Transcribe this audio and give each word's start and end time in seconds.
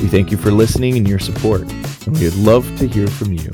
We 0.00 0.08
thank 0.08 0.30
you 0.30 0.36
for 0.36 0.50
listening 0.50 0.98
and 0.98 1.08
your 1.08 1.18
support, 1.18 1.62
and 1.62 2.18
we 2.18 2.24
would 2.24 2.36
love 2.36 2.66
to 2.78 2.86
hear 2.86 3.06
from 3.06 3.32
you. 3.32 3.50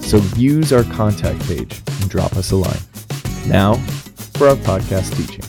So 0.00 0.18
use 0.36 0.72
our 0.72 0.84
contact 0.84 1.40
page 1.48 1.82
and 2.00 2.08
drop 2.08 2.36
us 2.36 2.52
a 2.52 2.56
line. 2.56 2.78
Now, 3.48 3.74
for 4.34 4.48
our 4.48 4.54
podcast 4.54 5.16
teaching. 5.16 5.44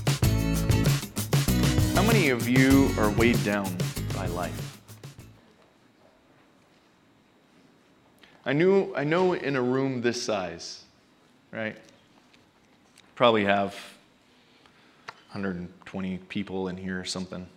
How 1.96 2.02
many 2.02 2.30
of 2.30 2.48
you 2.50 2.90
are 2.98 3.12
weighed 3.12 3.44
down 3.44 3.78
by 4.16 4.26
life? 4.26 4.80
I 8.44 8.54
knew 8.54 8.92
I 8.96 9.04
know 9.04 9.34
in 9.34 9.56
a 9.56 9.62
room 9.62 10.02
this 10.02 10.22
size, 10.22 10.84
right? 11.52 11.78
Probably 13.16 13.46
have 13.46 13.76
120 15.32 16.18
people 16.30 16.68
in 16.70 16.78
here 16.78 17.00
or 17.00 17.06
something. 17.06 17.48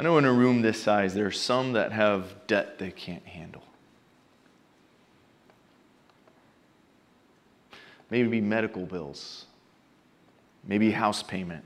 I 0.00 0.02
know 0.02 0.16
in 0.16 0.24
a 0.24 0.32
room 0.32 0.62
this 0.62 0.82
size 0.82 1.12
there 1.12 1.26
are 1.26 1.30
some 1.30 1.74
that 1.74 1.92
have 1.92 2.46
debt 2.46 2.78
they 2.78 2.90
can't 2.90 3.26
handle. 3.26 3.62
Maybe 8.08 8.40
medical 8.40 8.86
bills. 8.86 9.44
Maybe 10.64 10.92
house 10.92 11.22
payment. 11.22 11.64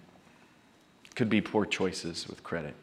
Could 1.15 1.31
be 1.31 1.41
poor 1.41 1.65
choices 1.65 2.27
with 2.27 2.43
credit. 2.43 2.75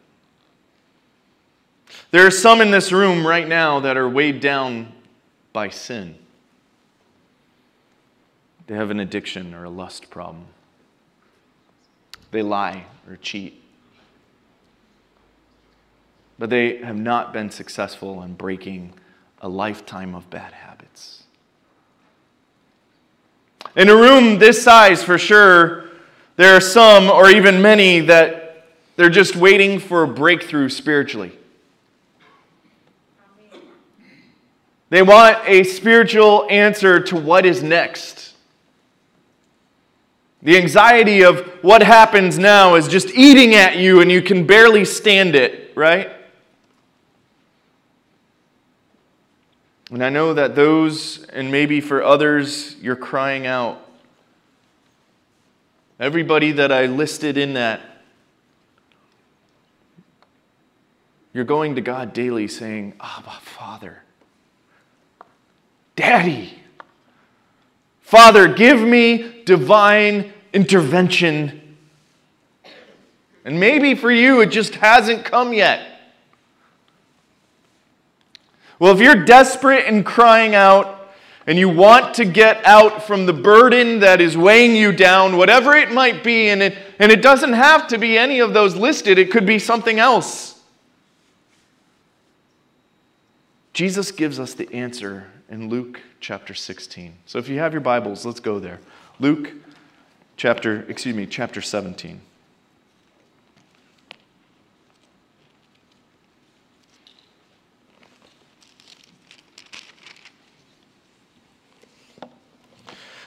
There 2.12 2.26
are 2.26 2.30
some 2.30 2.62
in 2.62 2.70
this 2.70 2.90
room 2.90 3.26
right 3.26 3.46
now 3.46 3.78
that 3.80 3.98
are 3.98 4.08
weighed 4.08 4.40
down 4.40 4.90
by 5.52 5.68
sin. 5.68 6.14
They 8.68 8.74
have 8.74 8.90
an 8.90 9.00
addiction 9.00 9.52
or 9.52 9.64
a 9.64 9.70
lust 9.70 10.08
problem. 10.08 10.46
They 12.30 12.40
lie 12.40 12.86
or 13.06 13.16
cheat. 13.16 13.61
But 16.42 16.50
they 16.50 16.78
have 16.78 16.98
not 16.98 17.32
been 17.32 17.50
successful 17.50 18.20
in 18.24 18.34
breaking 18.34 18.94
a 19.40 19.48
lifetime 19.48 20.12
of 20.16 20.28
bad 20.28 20.52
habits. 20.52 21.22
In 23.76 23.88
a 23.88 23.94
room 23.94 24.40
this 24.40 24.60
size, 24.60 25.04
for 25.04 25.18
sure, 25.18 25.84
there 26.34 26.56
are 26.56 26.60
some, 26.60 27.08
or 27.08 27.30
even 27.30 27.62
many, 27.62 28.00
that 28.00 28.66
they're 28.96 29.08
just 29.08 29.36
waiting 29.36 29.78
for 29.78 30.02
a 30.02 30.08
breakthrough 30.08 30.68
spiritually. 30.68 31.30
They 34.90 35.02
want 35.02 35.38
a 35.46 35.62
spiritual 35.62 36.48
answer 36.50 36.98
to 36.98 37.14
what 37.14 37.46
is 37.46 37.62
next. 37.62 38.34
The 40.42 40.58
anxiety 40.58 41.22
of 41.22 41.48
what 41.62 41.84
happens 41.84 42.36
now 42.36 42.74
is 42.74 42.88
just 42.88 43.10
eating 43.14 43.54
at 43.54 43.76
you 43.76 44.00
and 44.00 44.10
you 44.10 44.20
can 44.20 44.44
barely 44.44 44.84
stand 44.84 45.36
it, 45.36 45.72
right? 45.76 46.18
And 49.92 50.02
I 50.02 50.08
know 50.08 50.32
that 50.32 50.54
those, 50.56 51.22
and 51.26 51.52
maybe 51.52 51.82
for 51.82 52.02
others, 52.02 52.76
you're 52.80 52.96
crying 52.96 53.46
out. 53.46 53.86
Everybody 56.00 56.52
that 56.52 56.72
I 56.72 56.86
listed 56.86 57.36
in 57.36 57.52
that, 57.52 57.82
you're 61.34 61.44
going 61.44 61.74
to 61.74 61.82
God 61.82 62.14
daily 62.14 62.48
saying, 62.48 62.94
Abba, 63.00 63.32
Father, 63.42 64.02
Daddy, 65.94 66.58
Father, 68.00 68.48
give 68.48 68.80
me 68.80 69.42
divine 69.44 70.32
intervention. 70.54 71.76
And 73.44 73.60
maybe 73.60 73.94
for 73.94 74.10
you, 74.10 74.40
it 74.40 74.46
just 74.46 74.76
hasn't 74.76 75.26
come 75.26 75.52
yet. 75.52 75.91
Well, 78.82 78.92
if 78.92 78.98
you're 78.98 79.24
desperate 79.24 79.86
and 79.86 80.04
crying 80.04 80.56
out, 80.56 81.12
and 81.46 81.56
you 81.56 81.68
want 81.68 82.14
to 82.14 82.24
get 82.24 82.66
out 82.66 83.04
from 83.04 83.26
the 83.26 83.32
burden 83.32 84.00
that 84.00 84.20
is 84.20 84.36
weighing 84.36 84.74
you 84.74 84.90
down, 84.90 85.36
whatever 85.36 85.74
it 85.74 85.92
might 85.92 86.24
be, 86.24 86.48
and 86.48 86.60
it, 86.60 86.76
and 86.98 87.12
it 87.12 87.22
doesn't 87.22 87.52
have 87.52 87.86
to 87.86 87.98
be 87.98 88.18
any 88.18 88.40
of 88.40 88.54
those 88.54 88.74
listed, 88.74 89.18
it 89.18 89.30
could 89.30 89.46
be 89.46 89.60
something 89.60 90.00
else. 90.00 90.60
Jesus 93.72 94.10
gives 94.10 94.40
us 94.40 94.52
the 94.52 94.68
answer 94.74 95.28
in 95.48 95.68
Luke 95.68 96.00
chapter 96.18 96.52
16. 96.52 97.14
So 97.24 97.38
if 97.38 97.48
you 97.48 97.60
have 97.60 97.72
your 97.72 97.82
Bibles, 97.82 98.26
let's 98.26 98.40
go 98.40 98.58
there. 98.58 98.80
Luke 99.20 99.52
chapter, 100.36 100.84
excuse 100.88 101.14
me, 101.14 101.26
chapter 101.26 101.60
17. 101.60 102.20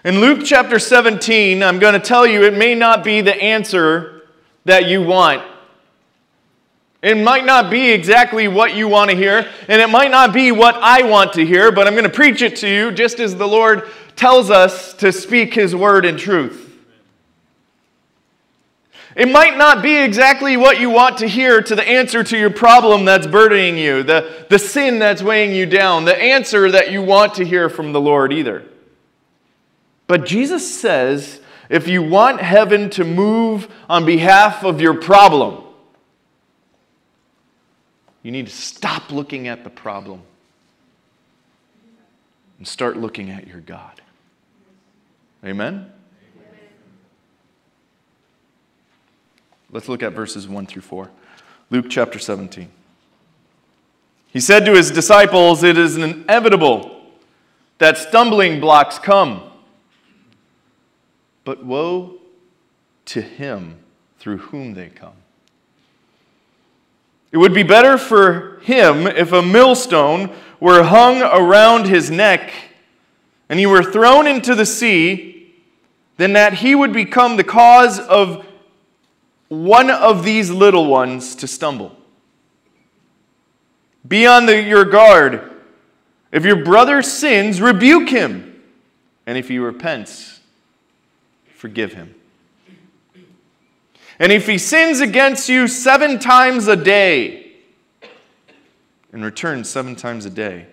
In 0.06 0.20
Luke 0.20 0.42
chapter 0.46 0.78
17, 0.78 1.64
I'm 1.64 1.80
going 1.80 1.96
to 1.96 2.00
tell 2.00 2.28
you 2.28 2.44
it 2.44 2.56
may 2.56 2.76
not 2.76 3.04
be 3.04 3.22
the 3.22 3.34
answer 3.34 4.22
that 4.64 4.88
you 4.88 5.02
want. 5.02 5.42
It 7.02 7.16
might 7.18 7.44
not 7.44 7.72
be 7.72 7.90
exactly 7.90 8.48
what 8.48 8.76
you 8.76 8.88
want 8.88 9.10
to 9.10 9.18
hear, 9.18 9.50
and 9.68 9.82
it 9.82 9.90
might 9.90 10.12
not 10.12 10.32
be 10.32 10.52
what 10.52 10.76
I 10.76 11.02
want 11.10 11.34
to 11.34 11.46
hear, 11.46 11.72
but 11.72 11.88
I'm 11.88 11.94
going 11.94 12.04
to 12.04 12.12
preach 12.12 12.44
it 12.44 12.56
to 12.58 12.70
you 12.70 12.92
just 12.92 13.20
as 13.20 13.36
the 13.36 13.48
Lord 13.48 13.90
tells 14.16 14.52
us 14.52 14.94
to 14.94 15.12
speak 15.12 15.56
His 15.56 15.76
word 15.76 16.06
in 16.06 16.18
truth. 16.18 16.78
It 19.16 19.32
might 19.32 19.58
not 19.58 19.82
be 19.82 19.96
exactly 19.96 20.56
what 20.56 20.80
you 20.80 20.92
want 20.92 21.18
to 21.18 21.28
hear 21.28 21.64
to 21.64 21.74
the 21.74 21.88
answer 21.88 22.24
to 22.24 22.38
your 22.38 22.52
problem 22.52 23.06
that's 23.06 23.26
burdening 23.26 23.76
you, 23.80 24.04
the, 24.04 24.46
the 24.52 24.60
sin 24.60 25.00
that's 25.00 25.24
weighing 25.24 25.56
you 25.56 25.66
down, 25.66 26.06
the 26.06 26.16
answer 26.16 26.70
that 26.70 26.92
you 26.92 27.02
want 27.02 27.34
to 27.36 27.44
hear 27.44 27.70
from 27.70 27.92
the 27.92 28.00
Lord 28.00 28.32
either. 28.32 28.66
But 30.08 30.26
Jesus 30.26 30.80
says 30.80 31.42
if 31.70 31.88
you 31.88 32.04
want 32.04 32.42
heaven 32.42 32.90
to 32.92 33.04
move 33.04 33.68
on 33.90 34.06
behalf 34.06 34.64
of 34.64 34.80
your 34.80 34.94
problem, 34.94 35.64
you 38.22 38.32
need 38.32 38.48
to 38.48 38.54
stop 38.54 39.12
looking 39.12 39.48
at 39.48 39.64
the 39.64 39.70
problem 39.70 40.22
and 42.58 42.68
start 42.68 42.98
looking 42.98 43.30
at 43.30 43.48
your 43.48 43.62
God. 43.62 44.02
Amen? 45.44 45.92
Let's 49.72 49.90
look 49.90 50.04
at 50.04 50.14
verses 50.14 50.48
1 50.48 50.68
through 50.68 50.84
4. 50.84 51.12
Luke 51.70 51.88
chapter 51.90 52.18
17. 52.18 52.70
He 54.28 54.40
said 54.40 54.66
to 54.66 54.74
his 54.74 54.92
disciples, 54.92 55.64
It 55.64 55.78
is 55.78 55.98
inevitable 55.98 57.04
that 57.80 57.98
stumbling 57.98 58.60
blocks 58.60 59.00
come. 59.00 59.45
But 61.46 61.64
woe 61.64 62.18
to 63.06 63.22
him 63.22 63.80
through 64.20 64.38
whom 64.38 64.74
they 64.74 64.90
come. 64.90 65.14
It 67.32 67.38
would 67.38 67.54
be 67.54 67.64
better 67.64 67.98
for 67.98 68.60
him 68.62 69.08
if 69.08 69.32
a 69.32 69.42
millstone 69.42 70.36
were 70.60 70.84
hung 70.84 71.22
around 71.22 71.86
his 71.86 72.12
neck 72.12 72.52
and 73.50 73.60
he 73.60 73.66
were 73.66 73.84
thrown 73.84 74.26
into 74.28 74.56
the 74.56 74.66
sea 74.66 75.54
than 76.18 76.34
that 76.34 76.56
he 76.56 76.74
would 76.74 76.94
become 76.94 77.38
the 77.38 77.44
cause 77.44 78.00
of 78.00 78.46
one 79.50 79.92
of 79.92 80.24
these 80.24 80.50
little 80.50 80.88
ones 80.88 81.36
to 81.36 81.48
stumble. 81.48 81.96
Be 84.08 84.26
on 84.26 84.46
the, 84.46 84.62
your 84.62 84.86
guard. 84.86 85.52
If 86.32 86.46
your 86.46 86.64
brother 86.64 87.02
sins, 87.02 87.62
rebuke 87.62 88.10
him. 88.10 88.64
And 89.26 89.38
if 89.38 89.48
he 89.48 89.60
repents, 89.60 90.35
forgive 91.56 91.94
him. 91.94 92.14
And 94.20 94.32
if 94.32 94.48
he 94.48 94.58
sins 94.58 95.02
against 95.02 95.50
you 95.50 95.68
seven 95.68 96.20
times 96.20 96.68
a 96.68 96.76
day, 96.76 97.54
and 99.12 99.24
returns 99.24 99.70
seven 99.70 99.96
times 99.96 100.26
a 100.26 100.30
day, 100.30 100.68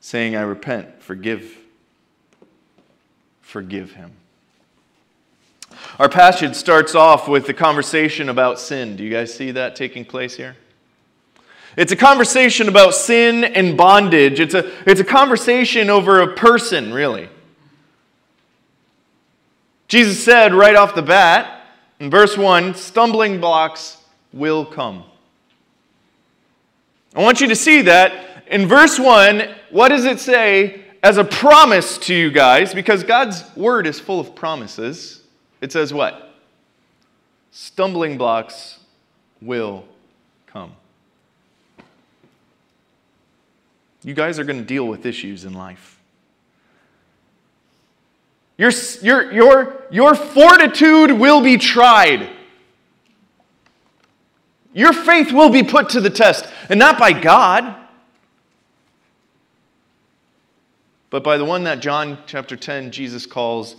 saying, 0.00 0.36
I 0.36 0.42
repent, 0.42 1.02
forgive, 1.02 1.56
forgive 3.40 3.92
him. 3.92 4.12
Our 5.98 6.08
passage 6.08 6.54
starts 6.54 6.94
off 6.94 7.28
with 7.28 7.46
the 7.46 7.54
conversation 7.54 8.28
about 8.28 8.58
sin. 8.60 8.96
Do 8.96 9.04
you 9.04 9.10
guys 9.10 9.32
see 9.32 9.52
that 9.52 9.76
taking 9.76 10.04
place 10.04 10.36
here? 10.36 10.56
It's 11.76 11.92
a 11.92 11.96
conversation 11.96 12.68
about 12.68 12.94
sin 12.94 13.44
and 13.44 13.76
bondage. 13.76 14.40
It's 14.40 14.54
a, 14.54 14.72
it's 14.88 15.00
a 15.00 15.04
conversation 15.04 15.90
over 15.90 16.20
a 16.20 16.34
person, 16.34 16.92
really. 16.92 17.28
Jesus 19.88 20.22
said 20.22 20.54
right 20.54 20.76
off 20.76 20.94
the 20.94 21.02
bat 21.02 21.62
in 21.98 22.10
verse 22.10 22.36
1 22.36 22.74
stumbling 22.74 23.40
blocks 23.40 23.96
will 24.32 24.64
come. 24.64 25.04
I 27.16 27.22
want 27.22 27.40
you 27.40 27.48
to 27.48 27.56
see 27.56 27.82
that 27.82 28.44
in 28.48 28.66
verse 28.66 28.98
1, 28.98 29.48
what 29.70 29.88
does 29.88 30.04
it 30.04 30.20
say 30.20 30.84
as 31.02 31.16
a 31.16 31.24
promise 31.24 31.98
to 31.98 32.14
you 32.14 32.30
guys? 32.30 32.74
Because 32.74 33.02
God's 33.02 33.44
word 33.56 33.86
is 33.86 33.98
full 33.98 34.20
of 34.20 34.34
promises. 34.34 35.22
It 35.60 35.72
says 35.72 35.92
what? 35.92 36.34
Stumbling 37.50 38.18
blocks 38.18 38.78
will 39.40 39.84
come. 40.46 40.72
You 44.02 44.14
guys 44.14 44.38
are 44.38 44.44
going 44.44 44.58
to 44.58 44.64
deal 44.64 44.86
with 44.86 45.04
issues 45.06 45.44
in 45.44 45.54
life. 45.54 45.97
Your, 48.58 48.72
your, 49.02 49.32
your, 49.32 49.82
your 49.90 50.14
fortitude 50.14 51.12
will 51.12 51.40
be 51.40 51.56
tried. 51.56 52.28
Your 54.74 54.92
faith 54.92 55.32
will 55.32 55.48
be 55.48 55.62
put 55.62 55.88
to 55.90 56.00
the 56.00 56.10
test, 56.10 56.46
and 56.68 56.78
not 56.78 56.98
by 56.98 57.12
God, 57.12 57.74
but 61.08 61.24
by 61.24 61.38
the 61.38 61.44
one 61.44 61.64
that 61.64 61.80
John 61.80 62.18
chapter 62.26 62.56
10, 62.56 62.90
Jesus 62.90 63.24
calls 63.24 63.76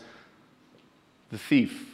the 1.30 1.38
thief 1.38 1.86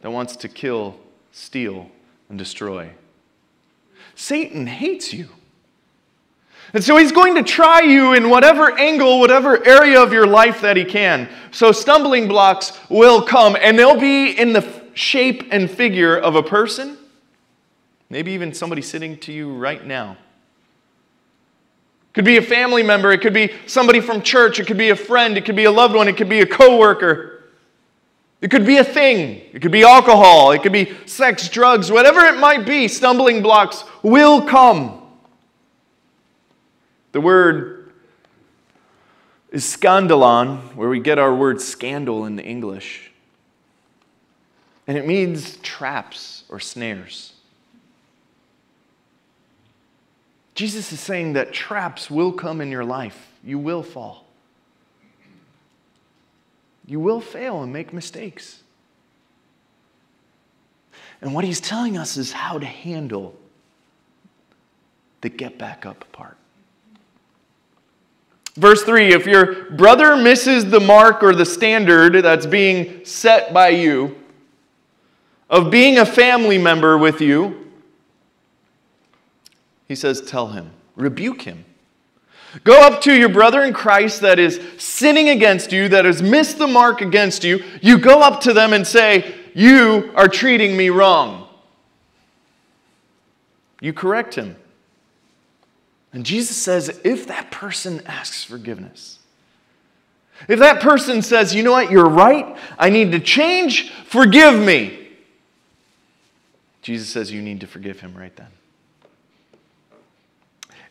that 0.00 0.10
wants 0.10 0.36
to 0.36 0.48
kill, 0.48 0.96
steal, 1.32 1.90
and 2.28 2.38
destroy. 2.38 2.90
Satan 4.14 4.66
hates 4.66 5.12
you. 5.12 5.30
And 6.74 6.84
so 6.84 6.96
he's 6.96 7.12
going 7.12 7.34
to 7.36 7.42
try 7.42 7.80
you 7.80 8.12
in 8.12 8.28
whatever 8.28 8.78
angle, 8.78 9.20
whatever 9.20 9.66
area 9.66 10.02
of 10.02 10.12
your 10.12 10.26
life 10.26 10.60
that 10.60 10.76
he 10.76 10.84
can. 10.84 11.28
So 11.50 11.72
stumbling 11.72 12.28
blocks 12.28 12.78
will 12.90 13.22
come, 13.22 13.56
and 13.60 13.78
they'll 13.78 13.98
be 13.98 14.38
in 14.38 14.52
the 14.52 14.84
shape 14.92 15.48
and 15.50 15.70
figure 15.70 16.16
of 16.16 16.34
a 16.34 16.42
person, 16.42 16.98
maybe 18.10 18.32
even 18.32 18.52
somebody 18.52 18.82
sitting 18.82 19.16
to 19.18 19.32
you 19.32 19.54
right 19.54 19.84
now. 19.86 20.18
Could 22.12 22.24
be 22.24 22.36
a 22.36 22.42
family 22.42 22.82
member, 22.82 23.12
it 23.12 23.20
could 23.20 23.32
be 23.32 23.52
somebody 23.66 24.00
from 24.00 24.22
church, 24.22 24.60
it 24.60 24.66
could 24.66 24.78
be 24.78 24.90
a 24.90 24.96
friend, 24.96 25.38
it 25.38 25.44
could 25.44 25.56
be 25.56 25.64
a 25.64 25.70
loved 25.70 25.94
one, 25.94 26.08
it 26.08 26.16
could 26.16 26.28
be 26.28 26.40
a 26.40 26.46
coworker. 26.46 27.44
It 28.40 28.50
could 28.52 28.66
be 28.66 28.76
a 28.76 28.84
thing. 28.84 29.42
It 29.52 29.62
could 29.62 29.72
be 29.72 29.82
alcohol. 29.82 30.52
It 30.52 30.62
could 30.62 30.72
be 30.72 30.96
sex, 31.06 31.48
drugs, 31.48 31.90
whatever 31.90 32.20
it 32.20 32.38
might 32.38 32.64
be. 32.64 32.86
Stumbling 32.86 33.42
blocks 33.42 33.82
will 34.02 34.42
come. 34.42 35.02
The 37.12 37.20
word 37.20 37.92
is 39.50 39.64
scandalon, 39.64 40.74
where 40.74 40.88
we 40.88 41.00
get 41.00 41.18
our 41.18 41.34
word 41.34 41.60
scandal 41.60 42.24
in 42.26 42.36
the 42.36 42.44
English. 42.44 43.10
And 44.86 44.96
it 44.96 45.06
means 45.06 45.56
traps 45.58 46.44
or 46.48 46.60
snares. 46.60 47.34
Jesus 50.54 50.92
is 50.92 50.98
saying 50.98 51.34
that 51.34 51.52
traps 51.52 52.10
will 52.10 52.32
come 52.32 52.60
in 52.60 52.70
your 52.70 52.84
life. 52.84 53.30
You 53.44 53.58
will 53.58 53.82
fall. 53.82 54.24
You 56.84 56.98
will 57.00 57.20
fail 57.20 57.62
and 57.62 57.70
make 57.70 57.92
mistakes. 57.92 58.62
And 61.20 61.34
what 61.34 61.44
he's 61.44 61.60
telling 61.60 61.98
us 61.98 62.16
is 62.16 62.32
how 62.32 62.58
to 62.58 62.64
handle 62.66 63.36
the 65.20 65.28
get 65.28 65.58
back 65.58 65.84
up 65.84 66.10
part. 66.12 66.37
Verse 68.58 68.82
3 68.82 69.12
If 69.12 69.26
your 69.26 69.70
brother 69.70 70.16
misses 70.16 70.68
the 70.68 70.80
mark 70.80 71.22
or 71.22 71.34
the 71.34 71.46
standard 71.46 72.14
that's 72.24 72.46
being 72.46 73.04
set 73.04 73.54
by 73.54 73.68
you 73.68 74.16
of 75.48 75.70
being 75.70 75.98
a 75.98 76.04
family 76.04 76.58
member 76.58 76.98
with 76.98 77.20
you, 77.20 77.70
he 79.86 79.94
says, 79.94 80.20
Tell 80.20 80.48
him, 80.48 80.72
rebuke 80.96 81.42
him. 81.42 81.64
Go 82.64 82.80
up 82.80 83.00
to 83.02 83.14
your 83.14 83.28
brother 83.28 83.62
in 83.62 83.72
Christ 83.72 84.22
that 84.22 84.38
is 84.38 84.60
sinning 84.78 85.28
against 85.28 85.70
you, 85.70 85.88
that 85.90 86.04
has 86.04 86.20
missed 86.20 86.58
the 86.58 86.66
mark 86.66 87.00
against 87.00 87.44
you. 87.44 87.62
You 87.80 87.98
go 87.98 88.22
up 88.22 88.40
to 88.42 88.52
them 88.52 88.72
and 88.72 88.84
say, 88.84 89.34
You 89.54 90.10
are 90.16 90.28
treating 90.28 90.76
me 90.76 90.88
wrong. 90.88 91.46
You 93.80 93.92
correct 93.92 94.34
him. 94.34 94.56
And 96.12 96.24
Jesus 96.24 96.56
says, 96.56 97.00
if 97.04 97.26
that 97.26 97.50
person 97.50 98.02
asks 98.06 98.44
forgiveness, 98.44 99.18
if 100.48 100.58
that 100.60 100.80
person 100.80 101.20
says, 101.20 101.54
you 101.54 101.62
know 101.62 101.72
what, 101.72 101.90
you're 101.90 102.08
right, 102.08 102.56
I 102.78 102.90
need 102.90 103.12
to 103.12 103.20
change, 103.20 103.90
forgive 103.90 104.58
me, 104.58 105.08
Jesus 106.80 107.08
says, 107.08 107.30
you 107.30 107.42
need 107.42 107.60
to 107.60 107.66
forgive 107.66 108.00
him 108.00 108.16
right 108.16 108.34
then. 108.36 108.46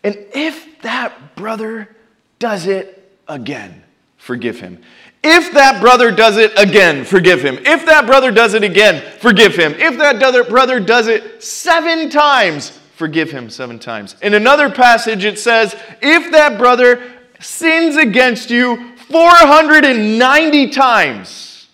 And 0.04 0.16
if 0.36 0.81
that 0.81 1.36
brother 1.36 1.96
does 2.38 2.68
it 2.68 3.18
again, 3.28 3.84
forgive 4.18 4.60
him. 4.60 4.80
If 5.24 5.54
that 5.54 5.81
brother 5.81 6.12
does 6.12 6.38
it 6.38 6.54
again, 6.58 7.04
forgive 7.04 7.42
him. 7.42 7.58
If 7.66 7.86
that 7.88 8.06
brother 8.06 8.31
does 8.31 8.54
it 8.54 8.63
again, 8.63 9.04
forgive 9.20 9.56
him. 9.56 9.74
If 9.74 9.98
that 9.98 10.20
brother 10.50 10.80
does 10.80 11.08
it 11.08 11.44
seven 11.44 12.10
times, 12.12 12.80
forgive 12.98 13.30
him 13.30 13.50
seven 13.50 13.78
times. 13.78 14.16
In 14.24 14.34
another 14.34 14.72
passage, 14.72 15.24
it 15.24 15.38
says, 15.38 15.76
if 16.02 16.32
that 16.32 16.58
brother 16.58 17.02
sins 17.40 17.96
against 17.96 18.50
you 18.50 18.96
490 19.10 20.70
times, 20.72 21.68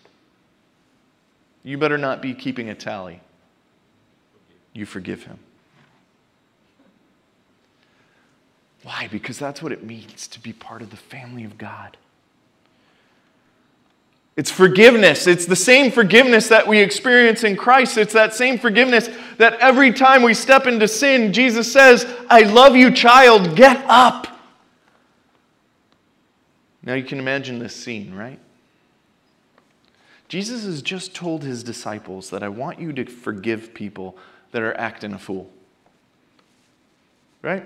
you 1.63 1.77
better 1.77 1.97
not 1.97 2.21
be 2.21 2.33
keeping 2.33 2.69
a 2.69 2.75
tally. 2.75 3.21
You 4.73 4.85
forgive 4.85 5.23
him. 5.23 5.39
Why? 8.83 9.07
Because 9.09 9.39
that's 9.39 9.63
what 9.63 9.71
it 9.71 9.81
means 9.81 10.27
to 10.27 10.41
be 10.41 10.51
part 10.51 10.81
of 10.81 10.89
the 10.89 10.97
family 10.97 11.45
of 11.45 11.57
God. 11.57 11.95
It's 14.35 14.49
forgiveness. 14.49 15.27
It's 15.27 15.45
the 15.45 15.55
same 15.55 15.91
forgiveness 15.91 16.47
that 16.47 16.67
we 16.67 16.79
experience 16.79 17.43
in 17.43 17.55
Christ. 17.55 17.97
It's 17.97 18.13
that 18.13 18.33
same 18.33 18.57
forgiveness 18.57 19.09
that 19.37 19.59
every 19.59 19.93
time 19.93 20.23
we 20.23 20.33
step 20.33 20.65
into 20.65 20.87
sin, 20.87 21.33
Jesus 21.33 21.71
says, 21.71 22.05
I 22.29 22.41
love 22.41 22.75
you, 22.75 22.91
child, 22.91 23.55
get 23.55 23.83
up. 23.87 24.27
Now 26.81 26.95
you 26.95 27.03
can 27.03 27.19
imagine 27.19 27.59
this 27.59 27.75
scene, 27.75 28.13
right? 28.13 28.39
Jesus 30.27 30.65
has 30.65 30.81
just 30.81 31.13
told 31.13 31.43
his 31.43 31.63
disciples 31.63 32.31
that 32.31 32.41
I 32.41 32.49
want 32.49 32.79
you 32.79 32.91
to 32.93 33.05
forgive 33.05 33.73
people 33.73 34.17
that 34.51 34.63
are 34.63 34.75
acting 34.77 35.13
a 35.13 35.19
fool. 35.19 35.49
Right? 37.43 37.63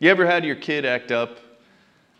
You 0.00 0.10
ever 0.10 0.26
had 0.26 0.44
your 0.44 0.56
kid 0.56 0.84
act 0.84 1.10
up 1.10 1.38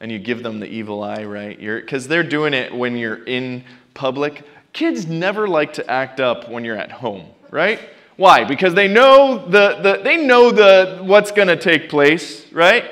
and 0.00 0.12
you 0.12 0.18
give 0.18 0.42
them 0.42 0.60
the 0.60 0.66
evil 0.66 1.02
eye, 1.02 1.24
right? 1.24 1.58
Because 1.58 2.08
they're 2.08 2.22
doing 2.22 2.54
it 2.54 2.74
when 2.74 2.96
you're 2.96 3.24
in 3.24 3.64
public. 3.94 4.44
Kids 4.72 5.06
never 5.06 5.48
like 5.48 5.72
to 5.74 5.90
act 5.90 6.20
up 6.20 6.48
when 6.48 6.64
you're 6.64 6.76
at 6.76 6.92
home, 6.92 7.26
right? 7.50 7.80
Why? 8.16 8.44
Because 8.44 8.74
they 8.74 8.88
know 8.88 9.46
the, 9.48 9.78
the 9.80 10.00
they 10.02 10.16
know 10.16 10.50
the 10.50 11.00
what's 11.02 11.30
to 11.32 11.56
take 11.56 11.88
place, 11.88 12.50
right? 12.52 12.84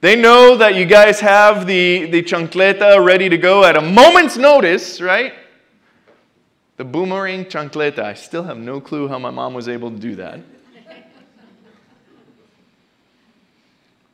They 0.00 0.16
know 0.16 0.56
that 0.56 0.74
you 0.74 0.84
guys 0.84 1.20
have 1.20 1.66
the, 1.66 2.04
the 2.10 2.22
chancleta 2.22 3.02
ready 3.02 3.30
to 3.30 3.38
go 3.38 3.64
at 3.64 3.74
a 3.74 3.80
moment's 3.80 4.36
notice, 4.36 5.00
right? 5.00 5.32
The 6.76 6.84
boomerang 6.84 7.46
chancleta. 7.46 8.00
I 8.00 8.14
still 8.14 8.42
have 8.42 8.58
no 8.58 8.80
clue 8.82 9.08
how 9.08 9.18
my 9.18 9.30
mom 9.30 9.54
was 9.54 9.66
able 9.66 9.90
to 9.90 9.96
do 9.96 10.16
that. 10.16 10.40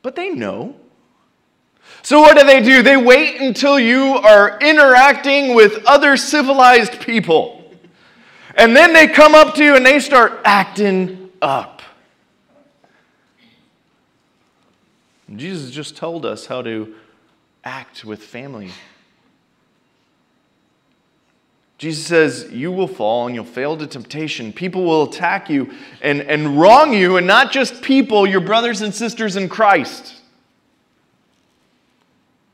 But 0.03 0.15
they 0.15 0.31
know. 0.31 0.77
So, 2.11 2.19
what 2.19 2.37
do 2.37 2.45
they 2.45 2.61
do? 2.61 2.83
They 2.83 2.97
wait 2.97 3.41
until 3.41 3.79
you 3.79 4.03
are 4.17 4.59
interacting 4.59 5.55
with 5.55 5.85
other 5.87 6.17
civilized 6.17 7.01
people. 7.01 7.73
And 8.57 8.75
then 8.75 8.93
they 8.93 9.07
come 9.07 9.37
up 9.37 9.55
to 9.55 9.65
you 9.65 9.77
and 9.77 9.87
they 9.87 10.01
start 10.01 10.41
acting 10.45 11.31
up. 11.41 11.83
Jesus 15.37 15.71
just 15.71 15.97
told 15.97 16.27
us 16.27 16.47
how 16.47 16.63
to 16.63 16.97
act 17.63 18.05
with 18.05 18.25
family. 18.25 18.73
Jesus 21.79 22.05
says, 22.05 22.49
You 22.51 22.73
will 22.73 22.89
fall 22.89 23.27
and 23.29 23.37
you'll 23.37 23.45
fail 23.45 23.77
to 23.77 23.87
temptation. 23.87 24.53
People 24.53 24.83
will 24.83 25.05
attack 25.05 25.49
you 25.49 25.73
and, 26.03 26.23
and 26.23 26.61
wrong 26.61 26.93
you, 26.93 27.19
and 27.19 27.27
not 27.29 27.53
just 27.53 27.83
people, 27.83 28.27
your 28.27 28.41
brothers 28.41 28.81
and 28.81 28.93
sisters 28.93 29.37
in 29.37 29.49
Christ. 29.49 30.17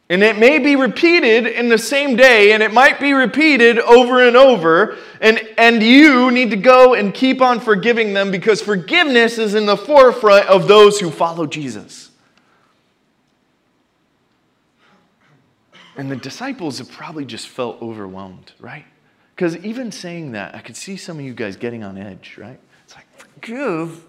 And 0.09 0.23
it 0.23 0.39
may 0.39 0.61
be 0.61 0.77
repeated 0.77 1.47
in 1.47 1.69
the 1.69 1.79
same 1.79 2.15
day, 2.15 2.53
and 2.53 2.63
it 2.63 2.73
might 2.73 3.01
be 3.01 3.13
repeated 3.13 3.79
over 3.81 4.25
and 4.25 4.37
over. 4.37 4.97
And, 5.21 5.41
and 5.59 5.83
you 5.83 6.31
need 6.31 6.51
to 6.51 6.57
go 6.57 6.95
and 6.95 7.13
keep 7.13 7.43
on 7.43 7.59
forgiving 7.59 8.15
them 8.15 8.31
because 8.31 8.63
forgiveness 8.63 9.37
is 9.39 9.55
in 9.55 9.67
the 9.67 9.77
forefront 9.77 10.47
of 10.47 10.69
those 10.69 11.01
who 11.01 11.11
follow 11.11 11.45
Jesus. 11.47 12.13
And 15.97 16.11
the 16.11 16.17
disciples 16.17 16.79
have 16.79 16.91
probably 16.91 17.25
just 17.25 17.49
felt 17.49 17.83
overwhelmed, 17.83 18.53
right? 18.61 18.85
Because 19.35 19.57
even 19.59 19.91
saying 19.91 20.33
that, 20.33 20.55
I 20.55 20.61
could 20.61 20.77
see 20.77 20.97
some 20.97 21.19
of 21.19 21.25
you 21.25 21.35
guys 21.35 21.57
getting 21.57 21.83
on 21.83 21.99
edge, 21.99 22.37
right? 22.39 22.61
It's 22.85 22.95
like, 22.95 23.07
forgive? 23.19 24.05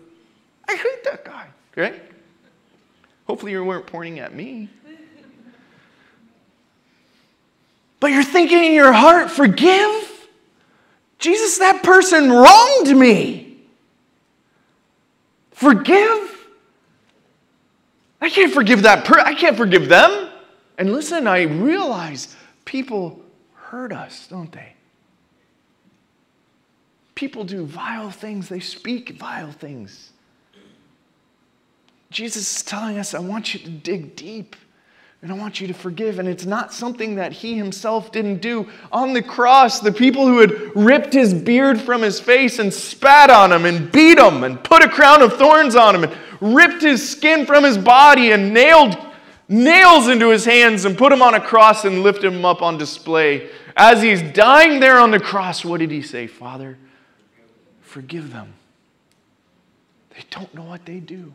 I 0.67 0.75
hate 0.75 1.03
that 1.05 1.25
guy, 1.25 1.47
right? 1.75 2.03
Hopefully 3.25 3.53
you 3.53 3.63
weren't 3.63 3.87
pointing 3.87 4.19
at 4.19 4.35
me. 4.35 4.69
But 7.99 8.11
you're 8.11 8.23
thinking 8.23 8.63
in 8.63 8.73
your 8.73 8.93
heart, 8.93 9.31
forgive? 9.31 10.27
Jesus, 11.19 11.57
that 11.57 11.83
person 11.83 12.31
wronged 12.31 12.95
me. 12.95 13.57
Forgive? 15.51 16.47
I 18.21 18.29
can't 18.29 18.53
forgive 18.53 18.83
that 18.83 19.05
person. 19.05 19.23
I 19.25 19.33
can't 19.33 19.57
forgive 19.57 19.89
them. 19.89 20.29
And 20.77 20.91
listen, 20.91 21.27
I 21.27 21.43
realize 21.43 22.35
people 22.65 23.19
hurt 23.53 23.91
us, 23.91 24.27
don't 24.27 24.51
they? 24.51 24.73
People 27.15 27.43
do 27.43 27.65
vile 27.65 28.11
things, 28.11 28.47
they 28.47 28.59
speak 28.59 29.17
vile 29.17 29.51
things. 29.51 30.11
Jesus 32.11 32.57
is 32.57 32.63
telling 32.63 32.99
us, 32.99 33.13
I 33.13 33.19
want 33.19 33.53
you 33.53 33.59
to 33.61 33.69
dig 33.69 34.15
deep. 34.15 34.55
And 35.21 35.31
I 35.31 35.35
want 35.35 35.59
you 35.59 35.67
to 35.67 35.73
forgive. 35.73 36.19
And 36.19 36.27
it's 36.27 36.45
not 36.45 36.73
something 36.73 37.15
that 37.15 37.33
he 37.33 37.57
himself 37.57 38.11
didn't 38.11 38.37
do. 38.37 38.69
On 38.91 39.13
the 39.13 39.21
cross, 39.21 39.79
the 39.79 39.91
people 39.91 40.27
who 40.27 40.39
had 40.39 40.75
ripped 40.75 41.13
his 41.13 41.33
beard 41.33 41.81
from 41.81 42.01
his 42.01 42.19
face 42.19 42.59
and 42.59 42.73
spat 42.73 43.29
on 43.29 43.51
him 43.51 43.65
and 43.65 43.91
beat 43.91 44.19
him 44.19 44.43
and 44.43 44.63
put 44.63 44.83
a 44.83 44.89
crown 44.89 45.21
of 45.21 45.33
thorns 45.33 45.75
on 45.75 45.95
him 45.95 46.03
and 46.03 46.15
ripped 46.39 46.83
his 46.83 47.07
skin 47.07 47.45
from 47.45 47.63
his 47.63 47.77
body 47.77 48.31
and 48.31 48.53
nailed 48.53 48.95
nails 49.49 50.07
into 50.07 50.29
his 50.29 50.45
hands 50.45 50.85
and 50.85 50.97
put 50.97 51.11
him 51.11 51.21
on 51.21 51.33
a 51.33 51.41
cross 51.41 51.85
and 51.85 52.03
lifted 52.03 52.33
him 52.33 52.45
up 52.45 52.61
on 52.61 52.77
display. 52.77 53.49
As 53.75 54.01
he's 54.01 54.21
dying 54.21 54.79
there 54.79 54.99
on 54.99 55.11
the 55.11 55.19
cross, 55.19 55.63
what 55.63 55.79
did 55.79 55.91
he 55.91 56.01
say? 56.01 56.27
Father, 56.27 56.77
forgive 57.81 58.33
them. 58.33 58.53
They 60.09 60.23
don't 60.29 60.53
know 60.53 60.63
what 60.63 60.85
they 60.85 60.99
do. 60.99 61.33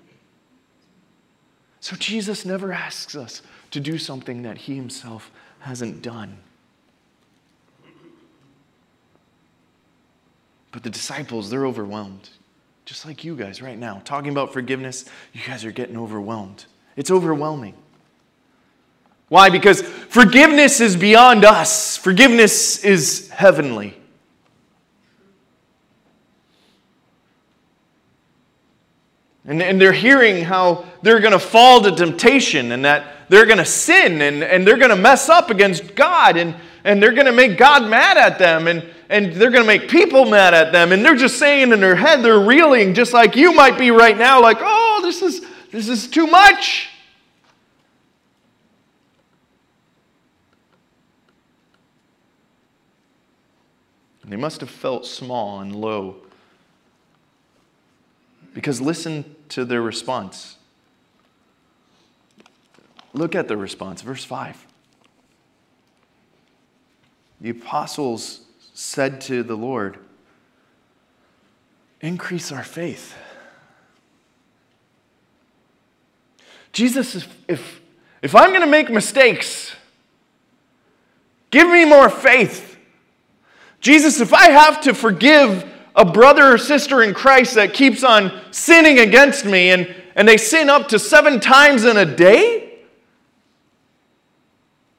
So 1.81 1.97
Jesus 1.97 2.45
never 2.45 2.73
asks 2.73 3.17
us 3.17 3.43
to 3.73 3.81
do 3.81 3.99
something 3.99 4.43
that 4.43 4.57
he 4.57 4.76
himself 4.76 5.31
hasn't 5.61 6.02
done. 6.02 6.38
But 10.71 10.83
the 10.83 10.91
disciples, 10.91 11.50
they're 11.50 11.67
overwhelmed. 11.67 12.31
Just 12.85 13.07
like 13.07 13.25
you 13.25 13.37
guys 13.37 13.61
right 13.61 13.79
now. 13.79 14.00
Talking 14.05 14.31
about 14.31 14.52
forgiveness, 14.52 15.05
you 15.33 15.41
guys 15.47 15.64
are 15.64 15.73
getting 15.73 15.97
overwhelmed. 15.97 16.64
It's 16.97 17.11
overwhelming. 17.11 17.75
Why? 19.29 19.50
Because 19.50 19.83
forgiveness 19.83 20.81
is 20.81 20.97
beyond 20.97 21.45
us, 21.45 21.97
forgiveness 21.97 22.85
is 22.85 23.31
heavenly. 23.31 23.99
And, 29.44 29.61
and 29.61 29.80
they're 29.80 29.92
hearing 29.92 30.44
how 30.44 30.84
they're 31.02 31.20
going 31.20 31.32
to 31.32 31.38
fall 31.38 31.82
to 31.82 31.90
temptation 31.90 32.70
and 32.72 32.84
that 32.84 33.28
they're 33.28 33.46
going 33.46 33.58
to 33.58 33.64
sin 33.64 34.22
and, 34.22 34.44
and 34.44 34.66
they're 34.66 34.76
going 34.76 34.90
to 34.90 34.96
mess 34.96 35.28
up 35.28 35.50
against 35.50 35.96
God 35.96 36.37
and, 36.37 36.54
and 36.84 37.02
they're 37.02 37.12
going 37.12 37.26
to 37.26 37.32
make 37.32 37.58
God 37.58 37.88
mad 37.88 38.16
at 38.16 38.38
them 38.38 38.68
and, 38.68 38.88
and 39.08 39.32
they're 39.32 39.50
going 39.50 39.64
to 39.64 39.66
make 39.66 39.88
people 39.88 40.26
mad 40.26 40.54
at 40.54 40.72
them. 40.72 40.92
And 40.92 41.04
they're 41.04 41.16
just 41.16 41.38
saying 41.38 41.72
in 41.72 41.80
their 41.80 41.96
head, 41.96 42.22
they're 42.22 42.38
reeling 42.38 42.94
just 42.94 43.12
like 43.12 43.34
you 43.34 43.52
might 43.52 43.78
be 43.78 43.90
right 43.90 44.16
now, 44.16 44.40
like, 44.40 44.58
oh, 44.61 45.00
this 45.02 45.22
is, 45.22 45.44
this 45.72 45.88
is 45.88 46.06
too 46.06 46.28
much. 46.28 46.88
They 54.25 54.37
must 54.37 54.61
have 54.61 54.70
felt 54.70 55.04
small 55.04 55.61
and 55.61 55.76
low 55.76 56.22
because 58.54 58.80
listen 58.80 59.37
to 59.50 59.64
their 59.64 59.82
response. 59.82 60.56
Look 63.14 63.35
at 63.35 63.49
the 63.49 63.56
response, 63.56 64.02
verse 64.02 64.25
5. 64.25 64.66
The 67.40 67.50
apostles 67.50 68.42
said 68.75 69.21
to 69.23 69.42
the 69.42 69.56
Lord, 69.56 69.99
Increase 72.00 72.50
our 72.50 72.64
faith. 72.64 73.14
Jesus, 76.73 77.14
if, 77.14 77.44
if, 77.47 77.80
if 78.23 78.35
I'm 78.35 78.50
going 78.50 78.62
to 78.62 78.66
make 78.66 78.90
mistakes, 78.90 79.73
give 81.50 81.68
me 81.68 81.85
more 81.85 82.09
faith. 82.09 82.76
Jesus, 83.80 84.21
if 84.21 84.32
I 84.32 84.50
have 84.50 84.80
to 84.82 84.94
forgive 84.94 85.72
a 85.94 86.04
brother 86.04 86.54
or 86.54 86.58
sister 86.58 87.02
in 87.02 87.14
Christ 87.14 87.54
that 87.54 87.75
keeps 87.75 88.02
on 88.02 88.40
sinning 88.50 88.99
against 88.99 89.44
me 89.44 89.70
and, 89.70 89.94
and 90.14 90.26
they 90.26 90.37
sin 90.37 90.70
up 90.70 90.88
to 90.88 90.99
seven 90.99 91.40
times 91.40 91.84
in 91.84 91.96
a 91.96 92.06
day? 92.06 92.80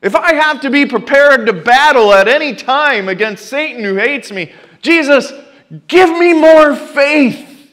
If 0.01 0.15
I 0.15 0.33
have 0.33 0.59
to 0.61 0.69
be 0.69 0.85
prepared 0.85 1.45
to 1.45 1.53
battle 1.53 2.13
at 2.13 2.27
any 2.27 2.53
time 2.53 3.07
against 3.07 3.45
Satan 3.45 3.83
who 3.83 3.95
hates 3.95 4.31
me, 4.31 4.51
Jesus, 4.81 5.31
give 5.87 6.09
me 6.09 6.33
more 6.33 6.75
faith. 6.75 7.71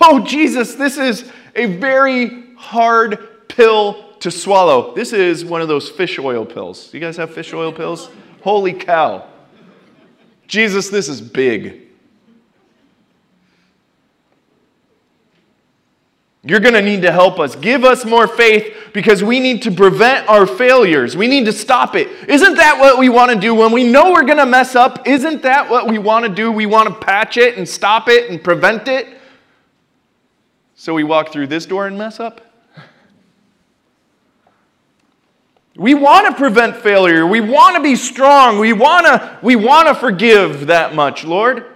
Oh, 0.00 0.24
Jesus, 0.24 0.74
this 0.74 0.96
is 0.96 1.30
a 1.54 1.66
very 1.66 2.54
hard 2.54 3.48
pill 3.48 4.14
to 4.20 4.30
swallow. 4.30 4.94
This 4.94 5.12
is 5.12 5.44
one 5.44 5.60
of 5.60 5.68
those 5.68 5.88
fish 5.88 6.18
oil 6.18 6.44
pills. 6.44 6.92
You 6.94 7.00
guys 7.00 7.16
have 7.16 7.34
fish 7.34 7.52
oil 7.52 7.72
pills? 7.72 8.10
Holy 8.46 8.74
cow. 8.74 9.26
Jesus, 10.46 10.88
this 10.88 11.08
is 11.08 11.20
big. 11.20 11.88
You're 16.44 16.60
going 16.60 16.74
to 16.74 16.80
need 16.80 17.02
to 17.02 17.10
help 17.10 17.40
us. 17.40 17.56
Give 17.56 17.84
us 17.84 18.04
more 18.04 18.28
faith 18.28 18.72
because 18.92 19.24
we 19.24 19.40
need 19.40 19.62
to 19.62 19.72
prevent 19.72 20.28
our 20.28 20.46
failures. 20.46 21.16
We 21.16 21.26
need 21.26 21.46
to 21.46 21.52
stop 21.52 21.96
it. 21.96 22.06
Isn't 22.28 22.54
that 22.54 22.78
what 22.78 23.00
we 23.00 23.08
want 23.08 23.32
to 23.32 23.36
do 23.40 23.52
when 23.52 23.72
we 23.72 23.82
know 23.82 24.12
we're 24.12 24.22
going 24.22 24.38
to 24.38 24.46
mess 24.46 24.76
up? 24.76 25.08
Isn't 25.08 25.42
that 25.42 25.68
what 25.68 25.88
we 25.88 25.98
want 25.98 26.24
to 26.24 26.32
do? 26.32 26.52
We 26.52 26.66
want 26.66 26.88
to 26.88 26.94
patch 26.94 27.38
it 27.38 27.58
and 27.58 27.68
stop 27.68 28.08
it 28.08 28.30
and 28.30 28.40
prevent 28.40 28.86
it. 28.86 29.08
So 30.76 30.94
we 30.94 31.02
walk 31.02 31.32
through 31.32 31.48
this 31.48 31.66
door 31.66 31.88
and 31.88 31.98
mess 31.98 32.20
up? 32.20 32.45
We 35.76 35.94
want 35.94 36.26
to 36.26 36.34
prevent 36.34 36.76
failure. 36.76 37.26
We 37.26 37.40
want 37.40 37.76
to 37.76 37.82
be 37.82 37.96
strong. 37.96 38.58
We 38.58 38.72
want 38.72 39.06
to, 39.06 39.38
we 39.42 39.56
want 39.56 39.88
to 39.88 39.94
forgive 39.94 40.68
that 40.68 40.94
much, 40.94 41.24
Lord. 41.24 41.66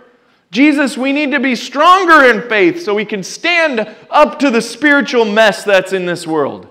Jesus, 0.50 0.96
we 0.96 1.12
need 1.12 1.32
to 1.32 1.40
be 1.40 1.54
stronger 1.54 2.24
in 2.24 2.48
faith 2.48 2.82
so 2.82 2.94
we 2.94 3.04
can 3.04 3.22
stand 3.22 3.94
up 4.08 4.38
to 4.40 4.50
the 4.50 4.62
spiritual 4.62 5.24
mess 5.24 5.64
that's 5.64 5.92
in 5.92 6.06
this 6.06 6.26
world. 6.26 6.66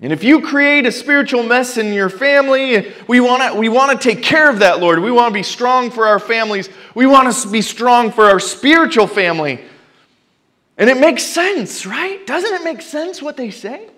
And 0.00 0.12
if 0.12 0.22
you 0.22 0.40
create 0.40 0.86
a 0.86 0.92
spiritual 0.92 1.42
mess 1.42 1.76
in 1.76 1.92
your 1.92 2.08
family, 2.08 2.94
we 3.08 3.18
want 3.18 3.42
to 3.42 3.58
we 3.58 3.68
want 3.68 4.00
to 4.00 4.08
take 4.08 4.22
care 4.22 4.48
of 4.48 4.60
that, 4.60 4.78
Lord. 4.78 5.00
We 5.00 5.10
want 5.10 5.30
to 5.30 5.34
be 5.34 5.42
strong 5.42 5.90
for 5.90 6.06
our 6.06 6.20
families. 6.20 6.68
We 6.94 7.06
want 7.06 7.34
to 7.34 7.48
be 7.48 7.62
strong 7.62 8.12
for 8.12 8.26
our 8.26 8.38
spiritual 8.38 9.08
family. 9.08 9.60
And 10.78 10.88
it 10.88 10.98
makes 10.98 11.24
sense, 11.24 11.84
right? 11.84 12.24
Doesn't 12.28 12.54
it 12.54 12.62
make 12.62 12.80
sense 12.80 13.20
what 13.20 13.36
they 13.36 13.50
say? 13.50 13.88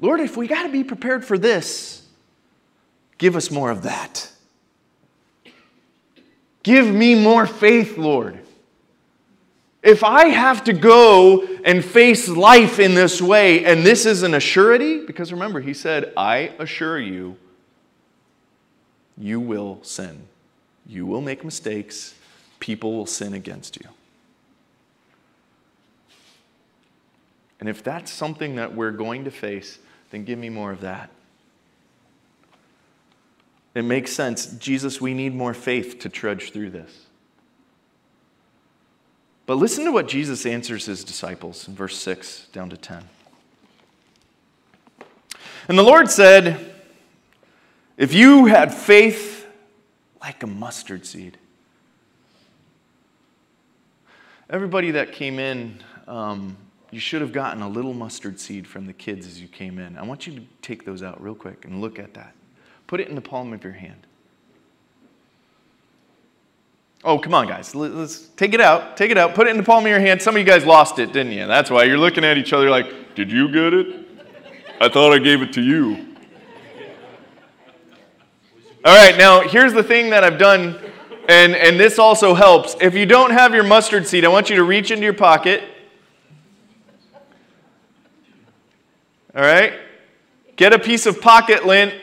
Lord, 0.00 0.20
if 0.20 0.36
we 0.36 0.46
got 0.46 0.62
to 0.62 0.70
be 0.70 0.82
prepared 0.82 1.24
for 1.24 1.36
this, 1.36 2.02
give 3.18 3.36
us 3.36 3.50
more 3.50 3.70
of 3.70 3.82
that. 3.82 4.30
Give 6.62 6.86
me 6.86 7.14
more 7.14 7.46
faith, 7.46 7.98
Lord. 7.98 8.40
If 9.82 10.04
I 10.04 10.26
have 10.26 10.64
to 10.64 10.74
go 10.74 11.42
and 11.64 11.82
face 11.82 12.28
life 12.28 12.78
in 12.78 12.94
this 12.94 13.20
way, 13.22 13.64
and 13.64 13.84
this 13.84 14.04
isn't 14.04 14.34
a 14.34 14.40
surety, 14.40 15.06
because 15.06 15.32
remember, 15.32 15.60
he 15.60 15.72
said, 15.72 16.12
I 16.16 16.52
assure 16.58 16.98
you, 16.98 17.36
you 19.16 19.40
will 19.40 19.78
sin. 19.82 20.28
You 20.86 21.06
will 21.06 21.22
make 21.22 21.44
mistakes. 21.44 22.14
People 22.58 22.92
will 22.92 23.06
sin 23.06 23.32
against 23.32 23.76
you. 23.76 23.88
And 27.58 27.68
if 27.68 27.82
that's 27.82 28.10
something 28.10 28.56
that 28.56 28.74
we're 28.74 28.90
going 28.90 29.24
to 29.24 29.30
face, 29.30 29.78
then 30.10 30.24
give 30.24 30.38
me 30.38 30.48
more 30.48 30.72
of 30.72 30.80
that. 30.80 31.10
It 33.74 33.82
makes 33.82 34.12
sense. 34.12 34.46
Jesus, 34.46 35.00
we 35.00 35.14
need 35.14 35.34
more 35.34 35.54
faith 35.54 36.00
to 36.00 36.08
trudge 36.08 36.52
through 36.52 36.70
this. 36.70 37.06
But 39.46 39.54
listen 39.56 39.84
to 39.84 39.92
what 39.92 40.08
Jesus 40.08 40.44
answers 40.46 40.86
his 40.86 41.04
disciples 41.04 41.66
in 41.66 41.74
verse 41.74 41.96
6 41.96 42.48
down 42.52 42.70
to 42.70 42.76
10. 42.76 43.04
And 45.68 45.78
the 45.78 45.82
Lord 45.82 46.10
said, 46.10 46.74
If 47.96 48.12
you 48.12 48.46
had 48.46 48.74
faith 48.74 49.40
like 50.20 50.42
a 50.42 50.46
mustard 50.46 51.06
seed. 51.06 51.38
Everybody 54.48 54.92
that 54.92 55.12
came 55.12 55.38
in, 55.38 55.82
um, 56.06 56.56
you 56.90 57.00
should 57.00 57.20
have 57.20 57.32
gotten 57.32 57.62
a 57.62 57.68
little 57.68 57.94
mustard 57.94 58.40
seed 58.40 58.66
from 58.66 58.86
the 58.86 58.92
kids 58.92 59.26
as 59.26 59.40
you 59.40 59.48
came 59.48 59.78
in. 59.78 59.96
I 59.96 60.02
want 60.02 60.26
you 60.26 60.34
to 60.34 60.42
take 60.60 60.84
those 60.84 61.02
out 61.02 61.22
real 61.22 61.34
quick 61.34 61.64
and 61.64 61.80
look 61.80 61.98
at 61.98 62.14
that. 62.14 62.34
Put 62.86 63.00
it 63.00 63.08
in 63.08 63.14
the 63.14 63.20
palm 63.20 63.52
of 63.52 63.62
your 63.62 63.72
hand. 63.72 64.06
Oh, 67.02 67.18
come 67.18 67.32
on, 67.32 67.46
guys. 67.46 67.74
Let's 67.74 68.26
take 68.36 68.52
it 68.52 68.60
out. 68.60 68.96
Take 68.96 69.10
it 69.10 69.16
out. 69.16 69.34
Put 69.34 69.46
it 69.46 69.50
in 69.50 69.56
the 69.56 69.62
palm 69.62 69.84
of 69.84 69.90
your 69.90 70.00
hand. 70.00 70.20
Some 70.20 70.34
of 70.34 70.40
you 70.40 70.44
guys 70.46 70.66
lost 70.66 70.98
it, 70.98 71.12
didn't 71.12 71.32
you? 71.32 71.46
That's 71.46 71.70
why 71.70 71.84
you're 71.84 71.96
looking 71.96 72.24
at 72.24 72.36
each 72.36 72.52
other 72.52 72.68
like, 72.68 73.14
Did 73.14 73.30
you 73.30 73.50
get 73.50 73.72
it? 73.72 74.06
I 74.80 74.88
thought 74.88 75.12
I 75.12 75.18
gave 75.18 75.40
it 75.40 75.52
to 75.54 75.62
you. 75.62 76.08
All 78.84 78.96
right, 78.96 79.16
now 79.16 79.42
here's 79.42 79.72
the 79.74 79.82
thing 79.82 80.10
that 80.10 80.24
I've 80.24 80.38
done, 80.38 80.78
and, 81.28 81.54
and 81.54 81.78
this 81.78 81.98
also 81.98 82.32
helps. 82.32 82.76
If 82.80 82.94
you 82.94 83.04
don't 83.04 83.30
have 83.30 83.54
your 83.54 83.62
mustard 83.62 84.06
seed, 84.06 84.24
I 84.24 84.28
want 84.28 84.48
you 84.48 84.56
to 84.56 84.64
reach 84.64 84.90
into 84.90 85.04
your 85.04 85.12
pocket. 85.12 85.62
All 89.34 89.42
right? 89.42 89.74
Get 90.56 90.72
a 90.72 90.78
piece 90.78 91.06
of 91.06 91.20
pocket 91.20 91.66
lint 91.66 91.94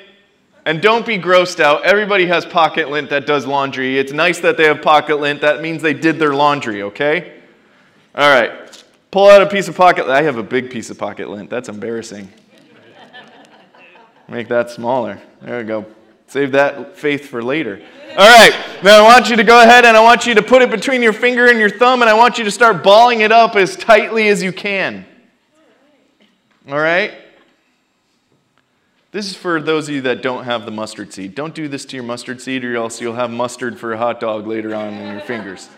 and 0.65 0.81
don't 0.81 1.05
be 1.05 1.17
grossed 1.17 1.59
out. 1.59 1.83
Everybody 1.83 2.25
has 2.25 2.45
pocket 2.45 2.89
lint 2.89 3.09
that 3.09 3.25
does 3.25 3.45
laundry. 3.45 3.97
It's 3.97 4.11
nice 4.11 4.39
that 4.41 4.57
they 4.57 4.65
have 4.65 4.81
pocket 4.81 5.19
lint. 5.19 5.41
That 5.41 5.61
means 5.61 5.81
they 5.81 5.93
did 5.93 6.19
their 6.19 6.33
laundry, 6.33 6.83
okay? 6.83 7.41
All 8.15 8.29
right. 8.29 8.83
Pull 9.11 9.29
out 9.29 9.41
a 9.41 9.45
piece 9.45 9.67
of 9.67 9.75
pocket 9.77 10.07
I 10.07 10.23
have 10.23 10.37
a 10.37 10.43
big 10.43 10.69
piece 10.69 10.89
of 10.89 10.97
pocket 10.97 11.29
lint. 11.29 11.49
That's 11.49 11.69
embarrassing. 11.69 12.31
Make 14.27 14.49
that 14.49 14.69
smaller. 14.69 15.21
There 15.41 15.59
we 15.59 15.63
go. 15.63 15.85
Save 16.27 16.51
that 16.51 16.97
faith 16.97 17.29
for 17.29 17.41
later. 17.41 17.81
All 18.17 18.27
right. 18.27 18.51
Now 18.83 18.99
I 18.99 19.03
want 19.03 19.29
you 19.29 19.37
to 19.37 19.43
go 19.43 19.61
ahead 19.61 19.85
and 19.85 19.95
I 19.95 20.01
want 20.01 20.25
you 20.25 20.35
to 20.35 20.41
put 20.41 20.61
it 20.61 20.69
between 20.69 21.01
your 21.01 21.13
finger 21.13 21.47
and 21.47 21.59
your 21.59 21.69
thumb 21.69 22.01
and 22.01 22.09
I 22.09 22.13
want 22.13 22.37
you 22.37 22.43
to 22.43 22.51
start 22.51 22.83
balling 22.83 23.21
it 23.21 23.31
up 23.31 23.55
as 23.55 23.77
tightly 23.77 24.27
as 24.27 24.43
you 24.43 24.51
can. 24.51 25.05
All 26.67 26.79
right? 26.79 27.13
This 29.11 29.27
is 29.27 29.35
for 29.35 29.61
those 29.61 29.87
of 29.87 29.95
you 29.95 30.01
that 30.01 30.21
don't 30.21 30.43
have 30.43 30.65
the 30.65 30.71
mustard 30.71 31.13
seed. 31.13 31.33
Don't 31.33 31.55
do 31.55 31.67
this 31.67 31.85
to 31.85 31.95
your 31.95 32.03
mustard 32.03 32.41
seed 32.41 32.65
or 32.65 32.75
else 32.75 32.99
you'll 32.99 33.15
have 33.15 33.31
mustard 33.31 33.79
for 33.79 33.93
a 33.93 33.97
hot 33.97 34.19
dog 34.19 34.45
later 34.45 34.75
on 34.75 34.93
in 34.93 35.13
your 35.13 35.21
fingers. 35.21 35.69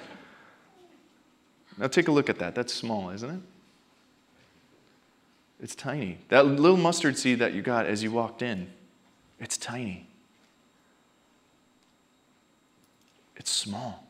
Now 1.78 1.88
take 1.88 2.08
a 2.08 2.12
look 2.12 2.30
at 2.30 2.40
that. 2.40 2.56
That's 2.56 2.74
small, 2.74 3.12
isn't 3.12 3.30
it? 3.30 3.40
It's 5.62 5.76
tiny. 5.76 6.18
That 6.30 6.46
little 6.46 6.78
mustard 6.78 7.18
seed 7.18 7.40
that 7.40 7.54
you 7.54 7.62
got 7.62 7.86
as 7.86 8.02
you 8.02 8.12
walked 8.12 8.42
in, 8.42 8.70
it's 9.40 9.58
tiny. 9.58 10.08
It's 13.36 13.52
small. 13.52 14.06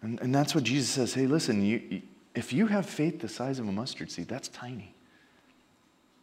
And, 0.00 0.20
and 0.20 0.34
that's 0.34 0.54
what 0.54 0.64
Jesus 0.64 0.90
says 0.90 1.14
hey, 1.14 1.26
listen, 1.26 1.64
you, 1.64 2.02
if 2.34 2.52
you 2.52 2.66
have 2.66 2.86
faith 2.86 3.20
the 3.20 3.28
size 3.28 3.58
of 3.58 3.68
a 3.68 3.72
mustard 3.72 4.10
seed, 4.10 4.28
that's 4.28 4.48
tiny. 4.48 4.94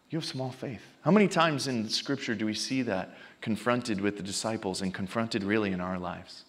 You 0.09 0.17
have 0.17 0.25
small 0.25 0.49
faith. 0.49 0.81
How 1.03 1.11
many 1.11 1.27
times 1.27 1.67
in 1.67 1.87
Scripture 1.87 2.33
do 2.33 2.45
we 2.45 2.55
see 2.55 2.81
that 2.83 3.15
confronted 3.41 4.01
with 4.01 4.17
the 4.17 4.23
disciples 4.23 4.81
and 4.81 4.93
confronted 4.93 5.43
really 5.43 5.71
in 5.71 5.81
our 5.81 5.99
lives? 5.99 6.45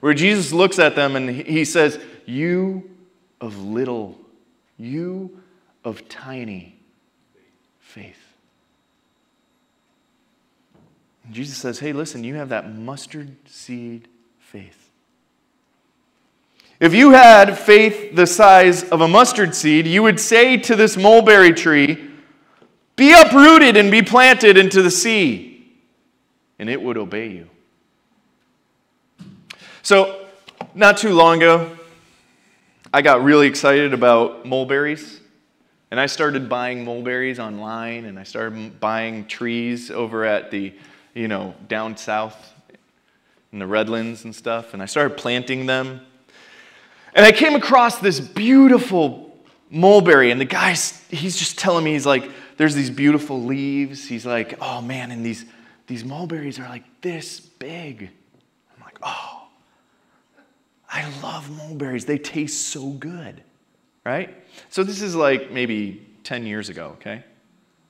Where 0.00 0.14
Jesus 0.14 0.52
looks 0.52 0.78
at 0.78 0.96
them 0.96 1.14
and 1.14 1.28
he 1.28 1.64
says, 1.64 1.98
You 2.24 2.90
of 3.40 3.58
little, 3.58 4.18
you 4.78 5.42
of 5.84 6.08
tiny 6.08 6.78
faith. 7.80 8.22
And 11.24 11.34
Jesus 11.34 11.58
says, 11.58 11.78
Hey, 11.78 11.92
listen, 11.92 12.24
you 12.24 12.36
have 12.36 12.48
that 12.48 12.74
mustard 12.74 13.36
seed 13.46 14.08
faith. 14.38 14.85
If 16.78 16.94
you 16.94 17.12
had 17.12 17.58
faith 17.58 18.14
the 18.14 18.26
size 18.26 18.84
of 18.84 19.00
a 19.00 19.08
mustard 19.08 19.54
seed, 19.54 19.86
you 19.86 20.02
would 20.02 20.20
say 20.20 20.56
to 20.58 20.76
this 20.76 20.96
mulberry 20.96 21.52
tree, 21.52 22.10
Be 22.96 23.12
uprooted 23.12 23.76
and 23.76 23.90
be 23.90 24.02
planted 24.02 24.58
into 24.58 24.82
the 24.82 24.90
sea, 24.90 25.72
and 26.58 26.68
it 26.68 26.80
would 26.80 26.96
obey 26.98 27.28
you. 27.28 27.48
So, 29.82 30.26
not 30.74 30.98
too 30.98 31.14
long 31.14 31.38
ago, 31.38 31.76
I 32.92 33.02
got 33.02 33.22
really 33.22 33.46
excited 33.46 33.94
about 33.94 34.46
mulberries. 34.46 35.20
And 35.90 36.00
I 36.00 36.06
started 36.06 36.48
buying 36.48 36.84
mulberries 36.84 37.38
online 37.38 38.06
and 38.06 38.18
I 38.18 38.24
started 38.24 38.80
buying 38.80 39.26
trees 39.26 39.90
over 39.90 40.24
at 40.24 40.50
the, 40.50 40.74
you 41.14 41.28
know, 41.28 41.54
down 41.68 41.96
south 41.96 42.54
in 43.52 43.60
the 43.60 43.66
Redlands 43.66 44.24
and 44.24 44.34
stuff. 44.34 44.74
And 44.74 44.82
I 44.82 44.86
started 44.86 45.16
planting 45.16 45.66
them. 45.66 46.00
And 47.16 47.26
I 47.26 47.32
came 47.32 47.56
across 47.56 47.98
this 47.98 48.20
beautiful 48.20 49.36
mulberry. 49.68 50.30
And 50.30 50.40
the 50.40 50.44
guy's, 50.44 51.04
he's 51.08 51.36
just 51.36 51.58
telling 51.58 51.84
me, 51.84 51.94
he's 51.94 52.06
like, 52.06 52.30
there's 52.56 52.76
these 52.76 52.90
beautiful 52.90 53.42
leaves. 53.42 54.06
He's 54.06 54.24
like, 54.24 54.56
oh 54.60 54.80
man, 54.80 55.10
and 55.10 55.26
these, 55.26 55.44
these 55.88 56.04
mulberries 56.04 56.60
are 56.60 56.68
like 56.68 56.84
this 57.00 57.40
big. 57.40 58.10
I'm 58.76 58.84
like, 58.84 58.98
oh, 59.02 59.48
I 60.88 61.10
love 61.20 61.50
mulberries. 61.50 62.04
They 62.04 62.18
taste 62.18 62.68
so 62.68 62.90
good 62.90 63.42
right? 64.06 64.32
So 64.70 64.84
this 64.84 65.02
is 65.02 65.16
like 65.16 65.50
maybe 65.50 66.06
10 66.22 66.46
years 66.46 66.68
ago, 66.68 66.96
okay? 67.00 67.24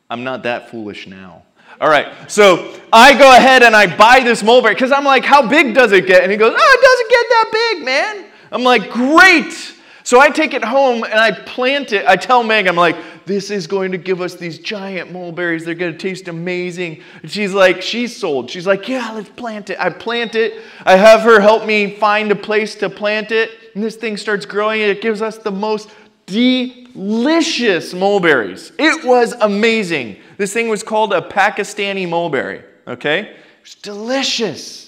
I'm 0.09 0.25
not 0.25 0.45
that 0.45 0.71
foolish 0.71 1.07
now. 1.07 1.43
All 1.79 1.91
right, 1.91 2.31
so 2.31 2.75
I 2.91 3.13
go 3.19 3.37
ahead 3.37 3.63
and 3.63 3.77
I 3.77 3.95
buy 3.95 4.21
this 4.21 4.43
mulberry 4.43 4.75
because 4.75 4.93
I'm 4.93 5.05
like, 5.05 5.25
how 5.25 5.47
big 5.47 5.75
does 5.75 5.93
it 5.93 6.07
get? 6.07 6.23
And 6.23 6.33
he 6.33 6.39
goes, 6.39 6.55
oh, 6.57 6.79
it 6.79 6.83
doesn't 6.83 7.11
get 7.11 7.27
that 7.29 7.51
big, 7.53 7.85
man. 7.85 8.25
I'm 8.53 8.63
like, 8.63 8.91
great. 8.91 9.75
So 10.03 10.21
I 10.21 10.31
take 10.31 10.55
it 10.55 10.63
home 10.63 11.03
and 11.03 11.15
I 11.15 11.33
plant 11.33 11.93
it. 11.93 12.07
I 12.07 12.15
tell 12.15 12.45
Meg, 12.45 12.69
I'm 12.69 12.77
like, 12.77 12.97
this 13.27 13.51
is 13.51 13.67
going 13.67 13.91
to 13.91 13.99
give 13.99 14.21
us 14.21 14.37
these 14.37 14.61
giant 14.61 15.13
mulberries. 15.13 15.65
They're 15.65 15.75
going 15.75 15.93
to 15.93 15.99
taste 15.99 16.29
amazing. 16.29 17.03
And 17.23 17.31
she's 17.31 17.53
like, 17.53 17.83
she's 17.83 18.17
sold. 18.17 18.49
She's 18.49 18.69
like, 18.69 18.89
yeah, 18.89 19.11
let's 19.11 19.31
plant 19.31 19.69
it. 19.69 19.81
I 19.81 19.91
plant 19.91 20.37
it. 20.37 20.63
I 20.85 20.97
have 20.97 21.23
her 21.23 21.41
help 21.41 21.67
me 21.67 21.97
find 21.97 22.31
a 22.31 22.37
place 22.37 22.77
to 22.77 22.89
plant 22.89 23.33
it. 23.33 23.51
And 23.75 23.83
this 23.83 23.97
thing 23.97 24.17
starts 24.17 24.47
growing. 24.47 24.81
It 24.81 25.03
gives 25.03 25.23
us 25.23 25.39
the 25.39 25.51
most 25.51 25.91
delicious 26.27 27.93
mulberries. 27.93 28.71
It 28.79 29.05
was 29.05 29.33
amazing. 29.41 30.19
This 30.37 30.53
thing 30.53 30.69
was 30.69 30.85
called 30.85 31.13
a 31.13 31.21
Pakistani 31.21 32.09
mulberry, 32.09 32.63
okay? 32.87 33.21
It 33.21 33.37
was 33.63 33.75
delicious. 33.75 34.86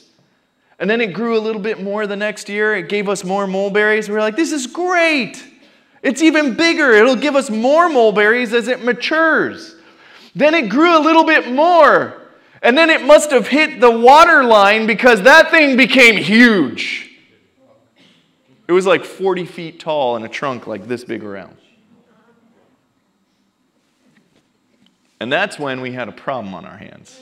And 0.78 0.88
then 0.88 1.00
it 1.00 1.12
grew 1.12 1.36
a 1.36 1.40
little 1.40 1.60
bit 1.60 1.82
more 1.82 2.06
the 2.06 2.16
next 2.16 2.48
year. 2.48 2.76
It 2.76 2.88
gave 2.88 3.08
us 3.08 3.24
more 3.24 3.46
mulberries. 3.46 4.08
We 4.08 4.14
were 4.14 4.20
like, 4.20 4.36
this 4.36 4.52
is 4.52 4.66
great. 4.66 5.44
It's 6.02 6.22
even 6.22 6.54
bigger. 6.54 6.92
It'll 6.92 7.16
give 7.16 7.34
us 7.34 7.50
more 7.50 7.88
mulberries 7.88 8.54
as 8.54 8.68
it 8.68 8.84
matures. 8.84 9.74
Then 10.34 10.54
it 10.54 10.68
grew 10.68 10.96
a 10.96 11.02
little 11.02 11.24
bit 11.24 11.50
more. 11.50 12.22
And 12.62 12.78
then 12.78 12.90
it 12.90 13.04
must 13.04 13.30
have 13.30 13.48
hit 13.48 13.80
the 13.80 13.90
water 13.90 14.44
line 14.44 14.86
because 14.86 15.22
that 15.22 15.50
thing 15.50 15.76
became 15.76 16.16
huge. 16.16 17.10
It 18.68 18.72
was 18.72 18.86
like 18.86 19.04
40 19.04 19.46
feet 19.46 19.80
tall 19.80 20.16
and 20.16 20.24
a 20.24 20.28
trunk 20.28 20.66
like 20.66 20.86
this 20.86 21.02
big 21.02 21.24
around. 21.24 21.56
And 25.20 25.32
that's 25.32 25.58
when 25.58 25.80
we 25.80 25.92
had 25.92 26.08
a 26.08 26.12
problem 26.12 26.54
on 26.54 26.64
our 26.64 26.76
hands. 26.76 27.18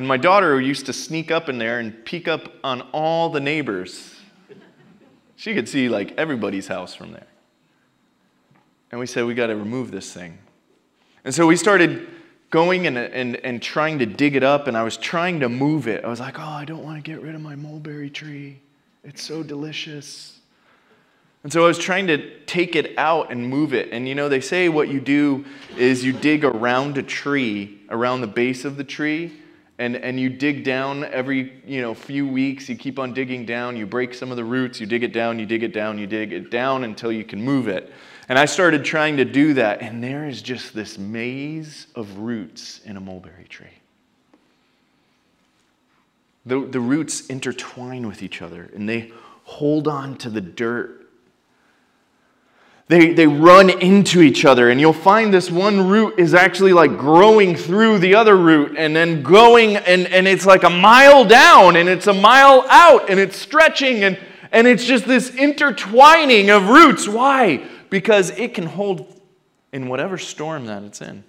And 0.00 0.08
my 0.08 0.16
daughter 0.16 0.58
used 0.58 0.86
to 0.86 0.94
sneak 0.94 1.30
up 1.30 1.50
in 1.50 1.58
there 1.58 1.78
and 1.78 2.06
peek 2.06 2.26
up 2.26 2.54
on 2.64 2.80
all 2.92 3.28
the 3.28 3.38
neighbors. 3.38 4.14
She 5.36 5.52
could 5.52 5.68
see 5.68 5.90
like 5.90 6.12
everybody's 6.16 6.66
house 6.66 6.94
from 6.94 7.12
there. 7.12 7.26
And 8.90 8.98
we 8.98 9.04
said, 9.04 9.26
we 9.26 9.34
got 9.34 9.48
to 9.48 9.56
remove 9.56 9.90
this 9.90 10.10
thing. 10.10 10.38
And 11.22 11.34
so 11.34 11.46
we 11.46 11.54
started 11.54 12.08
going 12.48 12.86
and, 12.86 12.96
and, 12.96 13.36
and 13.44 13.60
trying 13.60 13.98
to 13.98 14.06
dig 14.06 14.36
it 14.36 14.42
up, 14.42 14.68
and 14.68 14.74
I 14.74 14.84
was 14.84 14.96
trying 14.96 15.40
to 15.40 15.50
move 15.50 15.86
it. 15.86 16.02
I 16.02 16.08
was 16.08 16.18
like, 16.18 16.38
oh, 16.38 16.44
I 16.44 16.64
don't 16.64 16.82
want 16.82 16.96
to 16.96 17.02
get 17.02 17.20
rid 17.20 17.34
of 17.34 17.42
my 17.42 17.54
mulberry 17.54 18.08
tree. 18.08 18.58
It's 19.04 19.22
so 19.22 19.42
delicious. 19.42 20.40
And 21.42 21.52
so 21.52 21.62
I 21.64 21.66
was 21.66 21.78
trying 21.78 22.06
to 22.06 22.40
take 22.46 22.74
it 22.74 22.96
out 22.96 23.30
and 23.30 23.46
move 23.46 23.74
it. 23.74 23.90
And 23.92 24.08
you 24.08 24.14
know, 24.14 24.30
they 24.30 24.40
say 24.40 24.70
what 24.70 24.88
you 24.88 24.98
do 24.98 25.44
is 25.76 26.02
you 26.02 26.14
dig 26.14 26.42
around 26.42 26.96
a 26.96 27.02
tree, 27.02 27.82
around 27.90 28.22
the 28.22 28.28
base 28.28 28.64
of 28.64 28.78
the 28.78 28.84
tree, 28.84 29.36
and, 29.80 29.96
and 29.96 30.20
you 30.20 30.28
dig 30.28 30.62
down 30.62 31.04
every 31.04 31.60
you 31.66 31.82
know 31.82 31.94
few 31.94 32.28
weeks. 32.28 32.68
You 32.68 32.76
keep 32.76 32.98
on 32.98 33.12
digging 33.12 33.46
down. 33.46 33.76
You 33.76 33.86
break 33.86 34.14
some 34.14 34.30
of 34.30 34.36
the 34.36 34.44
roots. 34.44 34.78
You 34.78 34.86
dig 34.86 35.02
it 35.02 35.12
down. 35.12 35.38
You 35.38 35.46
dig 35.46 35.62
it 35.62 35.72
down. 35.72 35.98
You 35.98 36.06
dig 36.06 36.32
it 36.32 36.50
down 36.50 36.84
until 36.84 37.10
you 37.10 37.24
can 37.24 37.42
move 37.42 37.66
it. 37.66 37.92
And 38.28 38.38
I 38.38 38.44
started 38.44 38.84
trying 38.84 39.16
to 39.16 39.24
do 39.24 39.54
that, 39.54 39.82
and 39.82 40.04
there 40.04 40.28
is 40.28 40.40
just 40.40 40.72
this 40.72 40.98
maze 40.98 41.88
of 41.96 42.18
roots 42.18 42.80
in 42.84 42.96
a 42.96 43.00
mulberry 43.00 43.46
tree. 43.48 43.80
The, 46.46 46.60
the 46.60 46.80
roots 46.80 47.26
intertwine 47.26 48.06
with 48.06 48.22
each 48.22 48.40
other 48.40 48.70
and 48.74 48.88
they 48.88 49.12
hold 49.44 49.88
on 49.88 50.16
to 50.18 50.30
the 50.30 50.40
dirt. 50.40 50.99
They, 52.90 53.12
they 53.12 53.28
run 53.28 53.70
into 53.70 54.20
each 54.20 54.44
other, 54.44 54.68
and 54.68 54.80
you'll 54.80 54.92
find 54.92 55.32
this 55.32 55.48
one 55.48 55.86
root 55.86 56.18
is 56.18 56.34
actually 56.34 56.72
like 56.72 56.98
growing 56.98 57.54
through 57.54 58.00
the 58.00 58.16
other 58.16 58.36
root 58.36 58.74
and 58.76 58.96
then 58.96 59.22
going, 59.22 59.76
and, 59.76 60.08
and 60.08 60.26
it's 60.26 60.44
like 60.44 60.64
a 60.64 60.70
mile 60.70 61.24
down 61.24 61.76
and 61.76 61.88
it's 61.88 62.08
a 62.08 62.12
mile 62.12 62.66
out 62.68 63.08
and 63.08 63.20
it's 63.20 63.36
stretching, 63.36 64.02
and, 64.02 64.18
and 64.50 64.66
it's 64.66 64.84
just 64.84 65.04
this 65.04 65.32
intertwining 65.36 66.50
of 66.50 66.68
roots. 66.68 67.06
Why? 67.06 67.64
Because 67.90 68.30
it 68.30 68.54
can 68.54 68.66
hold 68.66 69.20
in 69.72 69.86
whatever 69.88 70.18
storm 70.18 70.66
that 70.66 70.82
it's 70.82 71.00
in. 71.00 71.22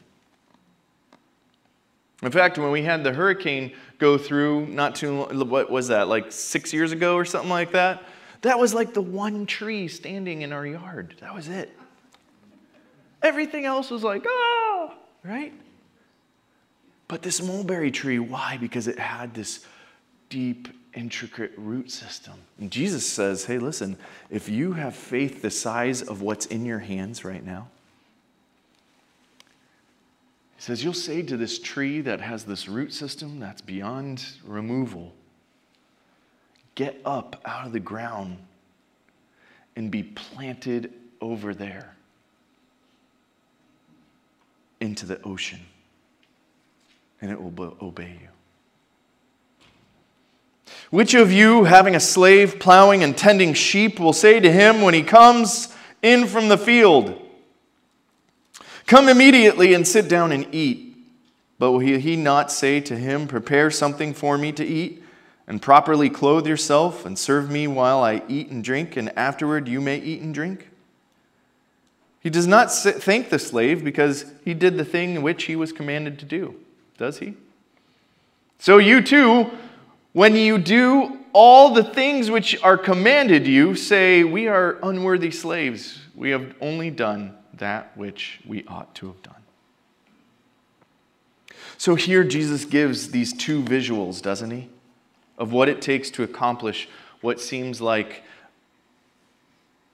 In 2.23 2.31
fact, 2.31 2.57
when 2.57 2.71
we 2.71 2.81
had 2.81 3.03
the 3.03 3.13
hurricane 3.13 3.73
go 3.99 4.17
through, 4.17 4.65
not 4.65 4.95
too 4.95 5.25
what 5.25 5.69
was 5.69 5.89
that, 5.89 6.07
like 6.07 6.31
six 6.31 6.73
years 6.73 6.91
ago 6.91 7.13
or 7.13 7.23
something 7.23 7.51
like 7.51 7.73
that? 7.73 8.01
That 8.41 8.57
was 8.57 8.73
like 8.73 8.93
the 8.93 9.01
one 9.01 9.45
tree 9.45 9.87
standing 9.87 10.41
in 10.41 10.51
our 10.51 10.65
yard. 10.65 11.15
That 11.19 11.33
was 11.33 11.47
it. 11.47 11.75
Everything 13.21 13.65
else 13.65 13.91
was 13.91 14.03
like, 14.03 14.23
oh, 14.27 14.93
right? 15.23 15.53
But 17.07 17.21
this 17.21 17.41
mulberry 17.41 17.91
tree, 17.91 18.19
why? 18.19 18.57
Because 18.57 18.87
it 18.87 18.97
had 18.97 19.33
this 19.33 19.65
deep, 20.29 20.69
intricate 20.95 21.51
root 21.57 21.91
system. 21.91 22.33
And 22.59 22.71
Jesus 22.71 23.05
says, 23.05 23.45
hey, 23.45 23.59
listen, 23.59 23.97
if 24.29 24.49
you 24.49 24.73
have 24.73 24.95
faith 24.95 25.41
the 25.41 25.51
size 25.51 26.01
of 26.01 26.21
what's 26.21 26.47
in 26.47 26.65
your 26.65 26.79
hands 26.79 27.23
right 27.23 27.45
now, 27.45 27.67
he 30.61 30.65
says, 30.65 30.83
You'll 30.83 30.93
say 30.93 31.23
to 31.23 31.37
this 31.37 31.57
tree 31.57 32.01
that 32.01 32.21
has 32.21 32.43
this 32.43 32.67
root 32.67 32.93
system 32.93 33.39
that's 33.39 33.61
beyond 33.61 34.23
removal, 34.45 35.11
get 36.81 36.99
up 37.05 37.39
out 37.45 37.67
of 37.67 37.73
the 37.73 37.79
ground 37.79 38.39
and 39.75 39.91
be 39.91 40.01
planted 40.01 40.91
over 41.21 41.53
there 41.53 41.95
into 44.79 45.05
the 45.05 45.21
ocean, 45.21 45.59
and 47.21 47.29
it 47.29 47.39
will 47.39 47.77
obey 47.83 48.17
you. 48.19 48.27
Which 50.89 51.13
of 51.13 51.31
you, 51.31 51.65
having 51.65 51.93
a 51.95 51.99
slave 51.99 52.59
plowing 52.59 53.03
and 53.03 53.15
tending 53.15 53.53
sheep, 53.53 53.99
will 53.99 54.11
say 54.11 54.39
to 54.39 54.51
him 54.51 54.81
when 54.81 54.95
he 54.95 55.03
comes 55.03 55.71
in 56.01 56.25
from 56.25 56.49
the 56.49 56.57
field, 56.57 57.15
Come 58.87 59.07
immediately 59.07 59.75
and 59.75 59.87
sit 59.87 60.09
down 60.09 60.31
and 60.31 60.47
eat. 60.51 60.97
But 61.59 61.73
will 61.73 61.79
he 61.79 62.15
not 62.15 62.51
say 62.51 62.79
to 62.81 62.97
him, 62.97 63.27
Prepare 63.27 63.69
something 63.69 64.15
for 64.15 64.35
me 64.35 64.51
to 64.53 64.65
eat, 64.65 65.03
and 65.51 65.61
properly 65.61 66.09
clothe 66.09 66.47
yourself, 66.47 67.05
and 67.05 67.19
serve 67.19 67.51
me 67.51 67.67
while 67.67 68.01
I 68.05 68.21
eat 68.29 68.51
and 68.51 68.63
drink, 68.63 68.95
and 68.95 69.11
afterward 69.17 69.67
you 69.67 69.81
may 69.81 69.97
eat 69.97 70.21
and 70.21 70.33
drink? 70.33 70.69
He 72.21 72.29
does 72.29 72.47
not 72.47 72.71
thank 72.71 73.29
the 73.29 73.37
slave 73.37 73.83
because 73.83 74.23
he 74.45 74.53
did 74.53 74.77
the 74.77 74.85
thing 74.85 75.21
which 75.21 75.43
he 75.43 75.57
was 75.57 75.73
commanded 75.73 76.19
to 76.19 76.25
do, 76.25 76.55
does 76.97 77.19
he? 77.19 77.33
So 78.59 78.77
you 78.77 79.01
too, 79.01 79.51
when 80.13 80.37
you 80.37 80.57
do 80.57 81.19
all 81.33 81.73
the 81.73 81.83
things 81.83 82.31
which 82.31 82.57
are 82.63 82.77
commanded 82.77 83.45
you, 83.45 83.75
say, 83.75 84.23
We 84.23 84.47
are 84.47 84.79
unworthy 84.81 85.31
slaves. 85.31 85.99
We 86.15 86.29
have 86.29 86.55
only 86.61 86.91
done 86.91 87.35
that 87.55 87.91
which 87.97 88.39
we 88.47 88.63
ought 88.69 88.95
to 88.95 89.07
have 89.07 89.21
done. 89.21 89.35
So 91.77 91.95
here 91.95 92.23
Jesus 92.23 92.63
gives 92.63 93.09
these 93.11 93.33
two 93.33 93.61
visuals, 93.61 94.21
doesn't 94.21 94.51
he? 94.51 94.69
Of 95.41 95.51
what 95.51 95.67
it 95.67 95.81
takes 95.81 96.11
to 96.11 96.23
accomplish 96.23 96.87
what 97.21 97.41
seems 97.41 97.81
like 97.81 98.21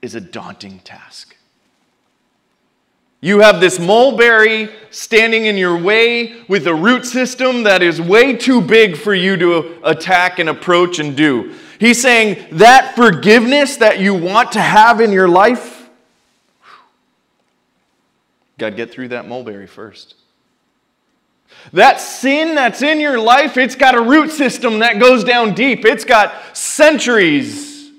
is 0.02 0.14
a 0.14 0.20
daunting 0.20 0.80
task. 0.80 1.34
You 3.20 3.40
have 3.40 3.58
this 3.58 3.80
mulberry 3.80 4.68
standing 4.90 5.46
in 5.46 5.56
your 5.56 5.76
way 5.76 6.42
with 6.48 6.66
a 6.66 6.74
root 6.74 7.04
system 7.04 7.62
that 7.62 7.82
is 7.82 8.00
way 8.00 8.36
too 8.36 8.60
big 8.60 8.96
for 8.96 9.14
you 9.14 9.36
to 9.38 9.80
attack 9.82 10.38
and 10.38 10.48
approach 10.48 10.98
and 10.98 11.16
do. 11.16 11.54
He's 11.80 12.00
saying 12.00 12.58
that 12.58 12.94
forgiveness 12.94 13.78
that 13.78 13.98
you 13.98 14.14
want 14.14 14.52
to 14.52 14.60
have 14.60 15.00
in 15.00 15.10
your 15.10 15.28
life 15.28 15.78
Got 18.58 18.70
to 18.70 18.76
get 18.76 18.90
through 18.90 19.08
that 19.08 19.28
mulberry 19.28 19.68
first. 19.68 20.16
That 21.72 22.00
sin 22.00 22.54
that's 22.54 22.82
in 22.82 23.00
your 23.00 23.18
life, 23.18 23.56
it's 23.56 23.74
got 23.74 23.94
a 23.94 24.00
root 24.00 24.30
system 24.30 24.80
that 24.80 24.98
goes 24.98 25.24
down 25.24 25.54
deep. 25.54 25.84
It's 25.84 26.04
got 26.04 26.56
centuries 26.56 27.90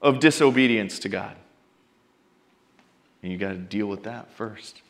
of 0.00 0.20
disobedience 0.20 0.98
to 1.00 1.08
God. 1.08 1.36
And 3.22 3.32
you 3.32 3.38
got 3.38 3.50
to 3.50 3.58
deal 3.58 3.86
with 3.86 4.04
that 4.04 4.30
first. 4.32 4.80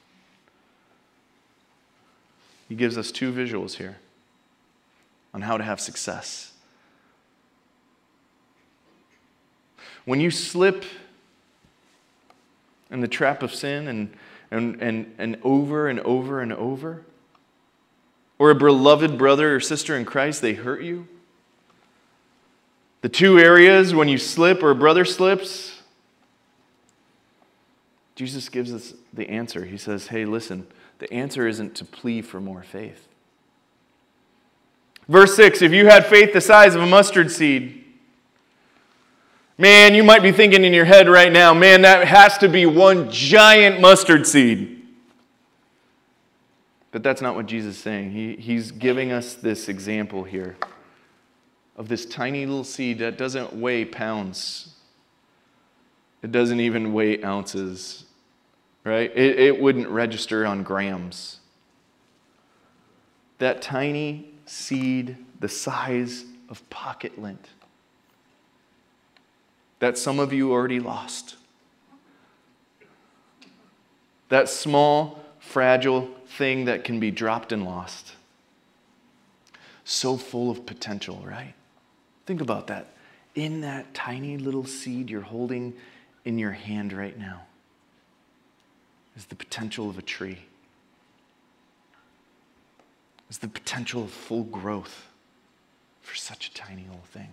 He 2.69 2.75
gives 2.75 2.97
us 2.97 3.11
two 3.11 3.33
visuals 3.33 3.75
here 3.75 3.99
on 5.35 5.43
how 5.43 5.57
to 5.57 5.65
have 5.65 5.81
success. 5.81 6.53
When 10.05 10.21
you 10.21 10.31
slip 10.31 10.85
in 12.91 13.01
the 13.01 13.09
trap 13.09 13.43
of 13.43 13.55
sin 13.55 13.89
and 13.89 14.17
and, 14.51 14.81
and, 14.83 15.15
and 15.19 15.39
over 15.43 15.89
and 15.89 16.01
over 16.01 16.41
and 16.41 16.53
over? 16.53 17.05
Or 18.41 18.51
a 18.51 18.55
beloved 18.55 19.19
brother 19.19 19.55
or 19.55 19.61
sister 19.61 19.95
in 19.95 20.07
Christ, 20.07 20.41
they 20.41 20.55
hurt 20.55 20.81
you? 20.81 21.07
The 23.03 23.11
two 23.11 23.39
areas 23.39 23.95
when 23.95 24.09
you 24.09 24.17
slip 24.17 24.63
or 24.63 24.71
a 24.71 24.75
brother 24.75 25.05
slips, 25.05 25.83
Jesus 28.15 28.49
gives 28.49 28.73
us 28.73 28.95
the 29.13 29.29
answer. 29.29 29.67
He 29.67 29.77
says, 29.77 30.07
Hey, 30.07 30.25
listen, 30.25 30.67
the 31.01 31.13
answer 31.13 31.47
isn't 31.47 31.75
to 31.75 31.85
plea 31.85 32.23
for 32.23 32.41
more 32.41 32.63
faith. 32.63 33.09
Verse 35.07 35.37
6 35.37 35.61
If 35.61 35.73
you 35.73 35.89
had 35.89 36.07
faith 36.07 36.33
the 36.33 36.41
size 36.41 36.75
of 36.75 36.81
a 36.81 36.87
mustard 36.87 37.31
seed, 37.31 37.85
Man, 39.59 39.95
you 39.95 40.03
might 40.03 40.23
be 40.23 40.33
thinking 40.33 40.65
in 40.65 40.73
your 40.73 40.87
head 40.87 41.11
right 41.11 41.31
now, 41.31 41.53
man, 41.53 41.83
that 41.83 42.07
has 42.07 42.39
to 42.39 42.49
be 42.49 42.65
one 42.65 43.11
giant 43.11 43.83
mustard 43.83 44.27
seed. 44.27 44.80
But 46.93 47.03
that's 47.03 47.23
not 47.23 47.35
what 47.35 47.47
Jesus 47.47 47.77
is 47.77 47.83
saying. 47.83 48.13
He, 48.13 48.37
he's 48.37 48.73
giving 48.73 49.13
us 49.13 49.35
this 49.35 49.69
example 49.69 50.25
here 50.25 50.57
of 51.77 51.89
this 51.89 52.05
tiny 52.05 52.45
little 52.45 52.65
seed 52.65 52.99
that 52.99 53.17
doesn't 53.17 53.55
weigh 53.55 53.85
pounds, 53.85 54.75
it 56.23 56.33
doesn't 56.33 56.61
even 56.61 56.93
weigh 56.93 57.23
ounces, 57.23 58.05
right? 58.85 59.11
It, 59.17 59.39
it 59.39 59.61
wouldn't 59.61 59.89
register 59.89 60.45
on 60.45 60.63
grams. 60.63 61.39
That 63.39 63.63
tiny 63.63 64.29
seed, 64.45 65.17
the 65.39 65.49
size 65.49 66.25
of 66.51 66.69
pocket 66.69 67.19
lint 67.19 67.49
that 69.81 69.97
some 69.99 70.21
of 70.21 70.33
you 70.33 70.53
already 70.53 70.79
lost. 70.79 71.37
That 74.29 74.49
small, 74.49 75.19
fragile 75.41 76.09
thing 76.31 76.65
that 76.67 76.85
can 76.85 77.01
be 77.01 77.11
dropped 77.11 77.53
and 77.53 77.65
lost. 77.65 78.13
So 79.85 80.17
full 80.17 80.51
of 80.51 80.67
potential, 80.67 81.23
right? 81.27 81.55
Think 82.27 82.41
about 82.41 82.69
that. 82.69 82.89
In 83.35 83.61
that 83.63 83.93
tiny 83.95 84.37
little 84.37 84.65
seed 84.65 85.11
you're 85.11 85.21
holding 85.21 85.75
in 86.25 86.39
your 86.39 86.53
hand 86.53 86.93
right 86.93 87.19
now 87.19 87.43
is 89.17 89.27
the 89.27 89.35
potential 89.35 89.89
of 89.89 89.99
a 89.99 90.03
tree, 90.03 90.39
is 93.29 93.39
the 93.39 93.49
potential 93.49 94.05
of 94.05 94.11
full 94.11 94.45
growth 94.45 95.09
for 96.03 96.15
such 96.15 96.49
a 96.49 96.55
tiny 96.55 96.83
little 96.83 97.05
thing 97.13 97.29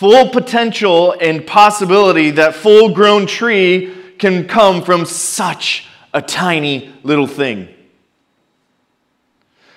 full 0.00 0.30
potential 0.30 1.14
and 1.20 1.46
possibility 1.46 2.30
that 2.30 2.54
full 2.54 2.88
grown 2.94 3.26
tree 3.26 3.94
can 4.18 4.48
come 4.48 4.82
from 4.82 5.04
such 5.04 5.86
a 6.12 6.22
tiny 6.22 6.92
little 7.02 7.26
thing. 7.26 7.68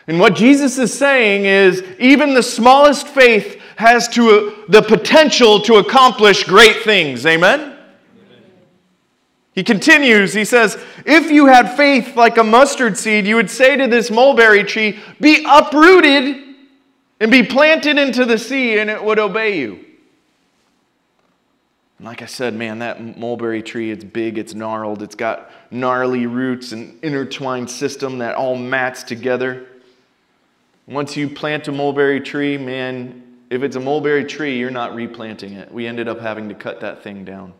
And 0.08 0.19
what 0.19 0.36
Jesus 0.36 0.78
is 0.78 0.93
saying 0.93 1.46
is 1.46 1.84
even 1.98 2.34
the 2.34 2.43
smallest 2.43 3.08
faith 3.08 3.62
has 3.78 4.08
to, 4.10 4.30
uh, 4.30 4.65
the 4.67 4.82
potential 4.82 5.62
to 5.62 5.76
accomplish 5.76 6.43
great 6.43 6.84
things. 6.84 7.26
Amen? 7.26 7.78
He 9.54 9.63
continues, 9.63 10.34
he 10.34 10.46
says, 10.46 10.78
If 11.06 11.32
you 11.32 11.46
had 11.46 11.78
faith 11.78 12.15
like 12.15 12.38
a 12.38 12.43
mustard 12.43 12.98
seed, 12.98 13.26
you 13.26 13.36
would 13.36 13.52
say 13.52 13.78
to 13.78 13.88
this 13.88 14.10
mulberry 14.10 14.63
tree, 14.63 15.00
Be 15.22 15.46
uprooted 15.48 16.38
and 17.19 17.32
be 17.32 17.43
planted 17.43 17.98
into 17.98 18.26
the 18.26 18.38
sea, 18.38 18.80
and 18.80 18.89
it 18.89 19.04
would 19.04 19.19
obey 19.19 19.60
you. 19.60 19.86
And 22.04 22.10
like 22.10 22.22
I 22.22 22.26
said, 22.26 22.54
man, 22.54 22.80
that 22.80 23.18
mulberry 23.18 23.63
tree, 23.63 23.89
it's 23.89 24.04
big, 24.04 24.38
it's 24.38 24.54
gnarled, 24.54 25.02
it's 25.02 25.16
got 25.16 25.50
gnarly 25.72 26.26
roots 26.26 26.74
and 26.74 27.02
intertwined 27.02 27.70
system 27.70 28.18
that 28.18 28.36
all 28.36 28.58
mats 28.58 29.04
together. 29.04 29.66
Once 30.86 31.16
you 31.16 31.30
plant 31.30 31.70
a 31.70 31.72
mulberry 31.72 32.20
tree, 32.20 32.58
man, 32.58 33.24
if 33.50 33.63
it's 33.63 33.78
a 33.78 33.80
mulberry 33.80 34.26
tree, 34.26 34.60
you're 34.60 34.70
not 34.70 34.94
replanting 34.94 35.54
it. 35.54 35.72
We 35.72 35.88
ended 35.88 36.10
up 36.10 36.20
having 36.20 36.50
to 36.50 36.56
cut 36.56 36.82
that 36.82 37.04
thing 37.04 37.24
down. 37.24 37.54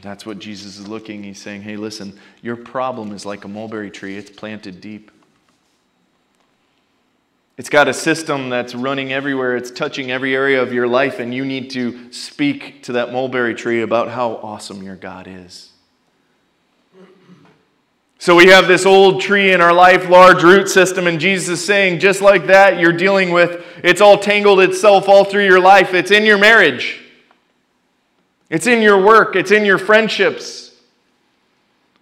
That's 0.00 0.24
what 0.24 0.38
Jesus 0.38 0.78
is 0.78 0.88
looking. 0.88 1.22
He's 1.22 1.38
saying, 1.38 1.60
hey, 1.60 1.76
listen, 1.76 2.18
your 2.40 2.56
problem 2.56 3.12
is 3.12 3.26
like 3.26 3.44
a 3.44 3.48
mulberry 3.48 3.90
tree, 3.90 4.16
it's 4.16 4.30
planted 4.30 4.80
deep. 4.80 5.10
It's 7.58 7.68
got 7.68 7.88
a 7.88 7.92
system 7.92 8.50
that's 8.50 8.72
running 8.72 9.12
everywhere, 9.12 9.56
it's 9.56 9.72
touching 9.72 10.12
every 10.12 10.32
area 10.34 10.62
of 10.62 10.72
your 10.72 10.86
life, 10.86 11.18
and 11.18 11.34
you 11.34 11.44
need 11.44 11.70
to 11.70 12.12
speak 12.12 12.84
to 12.84 12.92
that 12.92 13.12
mulberry 13.12 13.52
tree 13.52 13.82
about 13.82 14.08
how 14.08 14.36
awesome 14.36 14.80
your 14.82 14.94
God 14.94 15.26
is. 15.28 15.72
So 18.20 18.36
we 18.36 18.46
have 18.46 18.68
this 18.68 18.86
old 18.86 19.20
tree 19.20 19.52
in 19.52 19.60
our 19.60 19.72
life, 19.72 20.08
large 20.08 20.44
root 20.44 20.68
system, 20.68 21.08
and 21.08 21.18
Jesus 21.18 21.58
is 21.60 21.64
saying, 21.66 21.98
just 21.98 22.20
like 22.20 22.46
that, 22.46 22.78
you're 22.78 22.92
dealing 22.92 23.32
with, 23.32 23.64
it's 23.82 24.00
all 24.00 24.18
tangled 24.18 24.60
itself 24.60 25.08
all 25.08 25.24
through 25.24 25.46
your 25.46 25.60
life. 25.60 25.94
It's 25.94 26.12
in 26.12 26.24
your 26.24 26.38
marriage. 26.38 27.00
It's 28.50 28.68
in 28.68 28.82
your 28.82 29.04
work, 29.04 29.34
it's 29.34 29.50
in 29.50 29.64
your 29.64 29.78
friendships. 29.78 30.76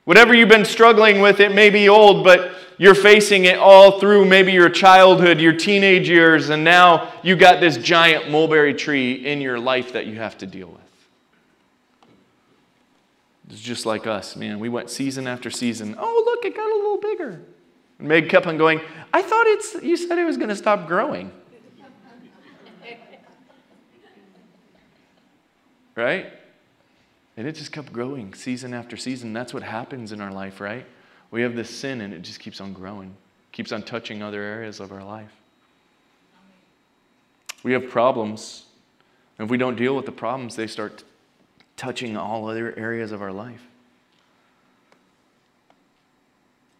Whatever 0.05 0.35
you've 0.35 0.51
been 0.51 0.67
struggling 0.67 1.21
with, 1.21 1.41
it 1.41 1.55
may 1.55 1.71
be 1.71 1.89
old, 1.89 2.25
but 2.25 2.53
you're 2.79 2.95
facing 2.95 3.47
it 3.47 3.59
all 3.59 3.99
through 3.99 4.25
maybe 4.27 4.53
your 4.53 4.69
childhood, 4.69 5.41
your 5.41 5.55
teenage 5.55 6.09
years, 6.09 6.51
and 6.51 6.63
now 6.63 7.13
you 7.23 7.37
got 7.37 7.61
this 7.61 7.77
giant 7.77 8.31
mulberry 8.31 8.75
tree 8.75 9.13
in 9.13 9.41
your 9.41 9.59
life 9.59 9.93
that 9.93 10.07
you 10.07 10.17
have 10.17 10.37
to 10.39 10.47
deal 10.47 10.69
with. 10.69 10.81
It's 13.51 13.61
just 13.61 13.87
like 13.87 14.07
us, 14.07 14.37
man. 14.37 14.59
We 14.59 14.69
went 14.69 14.91
season 14.91 15.27
after 15.27 15.51
season. 15.51 15.95
Oh, 15.99 16.23
look, 16.27 16.45
it 16.45 16.57
got 16.57 16.71
a 16.71 16.75
little 16.75 16.99
bigger. 16.99 17.41
And 17.99 18.09
Meg 18.09 18.29
kept 18.29 18.47
on 18.47 18.59
going, 18.59 18.81
I 19.13 19.23
thought 19.23 19.47
it's, 19.47 19.75
you 19.83 19.97
said 19.97 20.19
it 20.19 20.25
was 20.25 20.37
going 20.37 20.49
to 20.49 20.57
stop 20.57 20.87
growing. 20.87 21.31
right? 25.95 26.33
And 27.37 27.47
it 27.47 27.53
just 27.53 27.73
kept 27.73 27.93
growing 27.93 28.35
season 28.35 28.75
after 28.75 28.97
season. 28.97 29.33
That's 29.33 29.55
what 29.55 29.63
happens 29.63 30.13
in 30.13 30.21
our 30.21 30.33
life, 30.33 30.61
right? 30.61 30.87
We 31.31 31.43
have 31.43 31.55
this 31.55 31.71
sin 31.71 32.01
and 32.01 32.15
it 32.15 32.23
just 32.23 32.41
keeps 32.41 32.61
on 32.61 32.73
growing, 32.73 33.15
keeps 33.53 33.73
on 33.73 33.83
touching 33.83 34.23
other 34.23 34.43
areas 34.43 34.81
of 34.81 34.93
our 34.93 35.05
life. 35.05 35.33
We 37.63 37.73
have 37.73 37.91
problems. 37.91 38.65
And 39.39 39.47
if 39.47 39.51
we 39.51 39.59
don't 39.59 39.77
deal 39.77 39.97
with 39.97 40.07
the 40.07 40.13
problems, 40.13 40.57
they 40.57 40.67
start 40.67 41.05
touching 41.77 42.17
all 42.17 42.49
other 42.49 42.75
areas 42.79 43.13
of 43.13 43.23
our 43.23 43.33
life. 43.33 43.63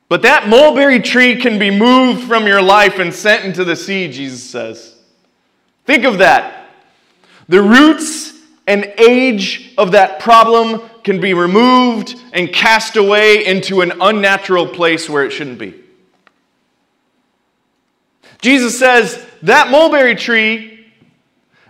But 0.09 0.23
that 0.23 0.49
mulberry 0.49 1.01
tree 1.01 1.37
can 1.37 1.59
be 1.59 1.71
moved 1.71 2.23
from 2.29 2.47
your 2.47 2.63
life 2.63 2.99
and 2.99 3.13
sent 3.13 3.45
into 3.45 3.65
the 3.65 3.75
sea, 3.75 4.11
Jesus 4.11 4.43
says. 4.49 4.95
Think 5.85 6.05
of 6.05 6.19
that. 6.19 6.69
The 7.49 7.61
roots 7.61 8.35
and 8.67 8.93
age 8.99 9.75
of 9.77 9.93
that 9.93 10.21
problem 10.21 10.83
can 11.07 11.21
be 11.21 11.35
removed 11.35 12.21
and 12.33 12.53
cast 12.53 12.97
away 12.97 13.47
into 13.47 13.81
an 13.81 13.93
unnatural 14.01 14.67
place 14.67 15.09
where 15.09 15.25
it 15.25 15.31
shouldn't 15.31 15.57
be. 15.57 15.73
Jesus 18.43 18.77
says 18.77 19.25
that 19.43 19.71
mulberry 19.71 20.17
tree 20.17 20.85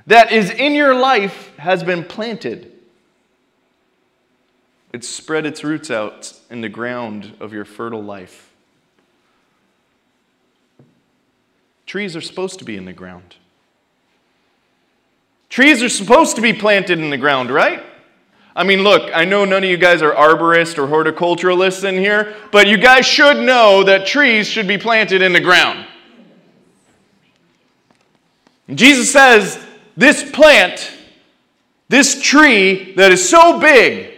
that 0.06 0.32
is 0.32 0.50
in 0.50 0.74
your 0.74 0.94
life 0.94 1.54
has 1.58 1.84
been 1.84 2.02
planted. 2.02 2.72
It's 4.94 5.06
spread 5.06 5.44
its 5.44 5.62
roots 5.62 5.90
out 5.90 6.32
in 6.48 6.62
the 6.62 6.70
ground 6.70 7.36
of 7.38 7.52
your 7.52 7.66
fertile 7.66 8.02
life. 8.02 8.50
Trees 11.84 12.16
are 12.16 12.22
supposed 12.22 12.58
to 12.60 12.64
be 12.64 12.78
in 12.78 12.86
the 12.86 12.94
ground. 12.94 13.36
Trees 15.50 15.82
are 15.82 15.90
supposed 15.90 16.36
to 16.36 16.42
be 16.42 16.54
planted 16.54 16.98
in 16.98 17.10
the 17.10 17.18
ground, 17.18 17.50
right? 17.50 17.84
I 18.56 18.64
mean, 18.64 18.82
look, 18.82 19.10
I 19.14 19.24
know 19.24 19.44
none 19.44 19.62
of 19.62 19.70
you 19.70 19.76
guys 19.76 20.02
are 20.02 20.12
arborists 20.12 20.78
or 20.78 20.88
horticulturalists 20.88 21.86
in 21.86 21.96
here, 21.96 22.34
but 22.50 22.66
you 22.66 22.78
guys 22.78 23.06
should 23.06 23.36
know 23.44 23.84
that 23.84 24.06
trees 24.06 24.48
should 24.48 24.66
be 24.66 24.78
planted 24.78 25.22
in 25.22 25.32
the 25.32 25.40
ground. 25.40 25.86
Jesus 28.74 29.12
says, 29.12 29.64
This 29.96 30.28
plant, 30.28 30.90
this 31.88 32.20
tree 32.20 32.94
that 32.94 33.12
is 33.12 33.28
so 33.28 33.60
big, 33.60 34.14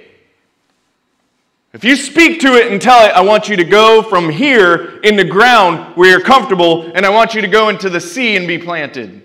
if 1.73 1.85
you 1.85 1.97
speak 1.97 2.41
to 2.41 2.55
it 2.55 2.73
and 2.73 2.81
tell 2.81 3.05
it, 3.05 3.13
I 3.13 3.21
want 3.21 3.49
you 3.49 3.57
to 3.57 3.65
go 3.65 4.03
from 4.03 4.31
here 4.31 5.01
in 5.01 5.17
the 5.17 5.25
ground 5.25 5.97
where 5.97 6.09
you're 6.09 6.21
comfortable, 6.21 6.91
and 6.95 7.05
I 7.05 7.11
want 7.11 7.35
you 7.35 7.43
to 7.43 7.49
go 7.49 7.69
into 7.69 7.91
the 7.91 8.01
sea 8.01 8.37
and 8.37 8.47
be 8.47 8.57
planted 8.57 9.23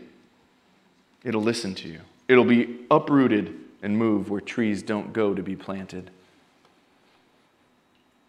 it'll 1.24 1.42
listen 1.42 1.74
to 1.76 1.88
you. 1.88 2.02
It'll 2.28 2.44
be 2.44 2.80
uprooted 2.92 3.63
and 3.84 3.98
move 3.98 4.32
where 4.32 4.42
trees 4.42 4.82
don't 4.82 5.14
go 5.14 5.36
to 5.36 5.44
be 5.44 5.56
planted. 5.56 6.10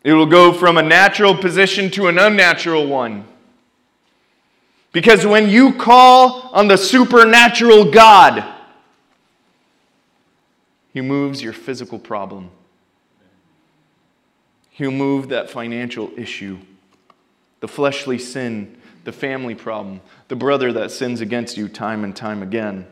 It 0.03 0.13
will 0.13 0.27
go 0.27 0.53
from 0.53 0.77
a 0.77 0.83
natural 0.83 1.35
position 1.35 1.91
to 1.93 2.09
an 2.09 2.19
unnatural 2.19 2.87
one. 2.87 3.27
Because 4.93 5.25
when 5.25 5.49
you 5.49 5.73
call 5.73 6.51
on 6.53 6.69
the 6.69 6.77
supernatural 6.77 7.91
God, 7.91 8.45
He 10.93 11.01
moves 11.01 11.43
your 11.43 11.55
physical 11.55 11.99
problem. 11.99 12.51
He'll 14.69 14.91
move 14.91 15.31
that 15.31 15.49
financial 15.49 16.11
issue, 16.17 16.59
the 17.61 17.69
fleshly 17.69 18.19
sin 18.19 18.77
the 19.05 19.13
family 19.13 19.55
problem, 19.55 20.01
the 20.29 20.37
brother 20.37 20.73
that 20.73 20.91
sins 20.91 21.21
against 21.21 21.57
you 21.57 21.69
time 21.69 22.05
and 22.05 22.17
time 22.17 22.43
again. 22.43 22.87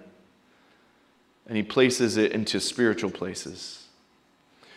And 1.52 1.58
he 1.58 1.62
places 1.62 2.16
it 2.16 2.32
into 2.32 2.58
spiritual 2.58 3.10
places 3.10 3.84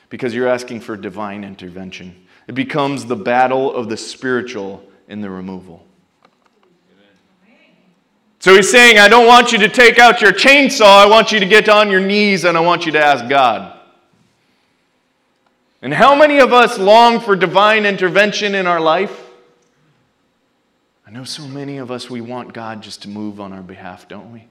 because 0.10 0.36
you're 0.36 0.50
asking 0.50 0.82
for 0.82 0.98
divine 0.98 1.46
intervention. 1.46 2.28
It 2.50 2.52
becomes 2.54 3.06
the 3.06 3.16
battle 3.16 3.74
of 3.74 3.88
the 3.88 3.96
spiritual 3.96 4.84
in 5.08 5.22
the 5.22 5.30
removal. 5.30 5.86
So 8.40 8.54
he's 8.56 8.70
saying, 8.70 9.00
I 9.00 9.08
don't 9.08 9.26
want 9.26 9.54
you 9.54 9.58
to 9.60 9.70
take 9.70 10.00
out 10.00 10.20
your 10.20 10.34
chainsaw. 10.34 10.98
I 10.98 11.06
want 11.06 11.32
you 11.32 11.40
to 11.40 11.46
get 11.46 11.70
on 11.70 11.90
your 11.90 12.02
knees 12.02 12.44
and 12.44 12.58
I 12.58 12.60
want 12.60 12.86
you 12.86 12.92
to 12.92 13.00
ask 13.00 13.30
God. 13.30 13.80
And 15.82 15.94
how 15.94 16.14
many 16.14 16.40
of 16.40 16.52
us 16.52 16.78
long 16.78 17.22
for 17.22 17.38
divine 17.38 17.86
intervention 17.86 18.54
in 18.54 18.68
our 18.68 18.82
life? 18.82 19.30
I 21.08 21.12
know 21.12 21.24
so 21.24 21.48
many 21.48 21.78
of 21.78 21.90
us, 21.90 22.10
we 22.10 22.20
want 22.20 22.54
God 22.54 22.84
just 22.84 23.04
to 23.04 23.08
move 23.08 23.40
on 23.40 23.54
our 23.54 23.64
behalf, 23.64 24.10
don't 24.10 24.34
we? 24.34 24.50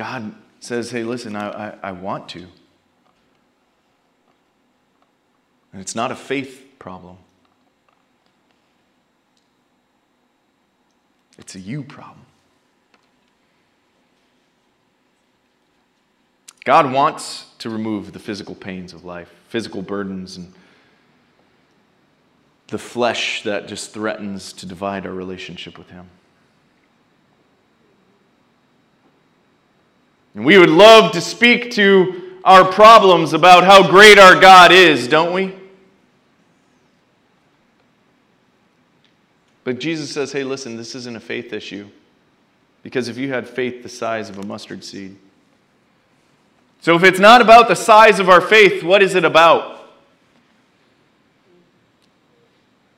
God 0.00 0.34
says, 0.60 0.90
hey, 0.90 1.02
listen, 1.02 1.36
I, 1.36 1.50
I, 1.50 1.74
I 1.82 1.92
want 1.92 2.26
to. 2.30 2.46
And 5.74 5.82
it's 5.82 5.94
not 5.94 6.10
a 6.10 6.16
faith 6.16 6.64
problem, 6.78 7.18
it's 11.36 11.54
a 11.54 11.60
you 11.60 11.82
problem. 11.82 12.24
God 16.64 16.90
wants 16.90 17.48
to 17.58 17.68
remove 17.68 18.14
the 18.14 18.18
physical 18.18 18.54
pains 18.54 18.94
of 18.94 19.04
life, 19.04 19.30
physical 19.50 19.82
burdens 19.82 20.38
and 20.38 20.54
the 22.68 22.78
flesh 22.78 23.42
that 23.42 23.68
just 23.68 23.92
threatens 23.92 24.54
to 24.54 24.64
divide 24.64 25.04
our 25.04 25.12
relationship 25.12 25.76
with 25.76 25.90
Him. 25.90 26.08
And 30.34 30.44
we 30.44 30.58
would 30.58 30.70
love 30.70 31.12
to 31.12 31.20
speak 31.20 31.72
to 31.72 32.38
our 32.44 32.64
problems 32.64 33.32
about 33.32 33.64
how 33.64 33.88
great 33.88 34.18
our 34.18 34.40
God 34.40 34.72
is, 34.72 35.08
don't 35.08 35.32
we? 35.32 35.54
But 39.64 39.78
Jesus 39.78 40.10
says, 40.10 40.32
hey, 40.32 40.44
listen, 40.44 40.76
this 40.76 40.94
isn't 40.94 41.16
a 41.16 41.20
faith 41.20 41.52
issue. 41.52 41.88
Because 42.82 43.08
if 43.08 43.18
you 43.18 43.32
had 43.32 43.48
faith 43.48 43.82
the 43.82 43.88
size 43.88 44.30
of 44.30 44.38
a 44.38 44.46
mustard 44.46 44.82
seed. 44.84 45.16
So 46.80 46.96
if 46.96 47.04
it's 47.04 47.20
not 47.20 47.42
about 47.42 47.68
the 47.68 47.74
size 47.74 48.18
of 48.20 48.30
our 48.30 48.40
faith, 48.40 48.82
what 48.82 49.02
is 49.02 49.14
it 49.14 49.24
about? 49.24 49.78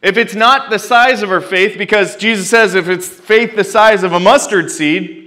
If 0.03 0.17
it's 0.17 0.35
not 0.35 0.71
the 0.71 0.79
size 0.79 1.23
of 1.23 1.31
our 1.31 1.41
faith, 1.41 1.77
because 1.79 2.17
Jesus 2.17 2.49
says 2.49 2.75
if 2.75 2.89
it's 2.89 3.09
faith 3.09 3.57
the 3.57 3.65
size 3.65 4.03
of 4.03 4.13
a 4.13 4.21
mustard 4.21 4.71
seed, 4.71 5.22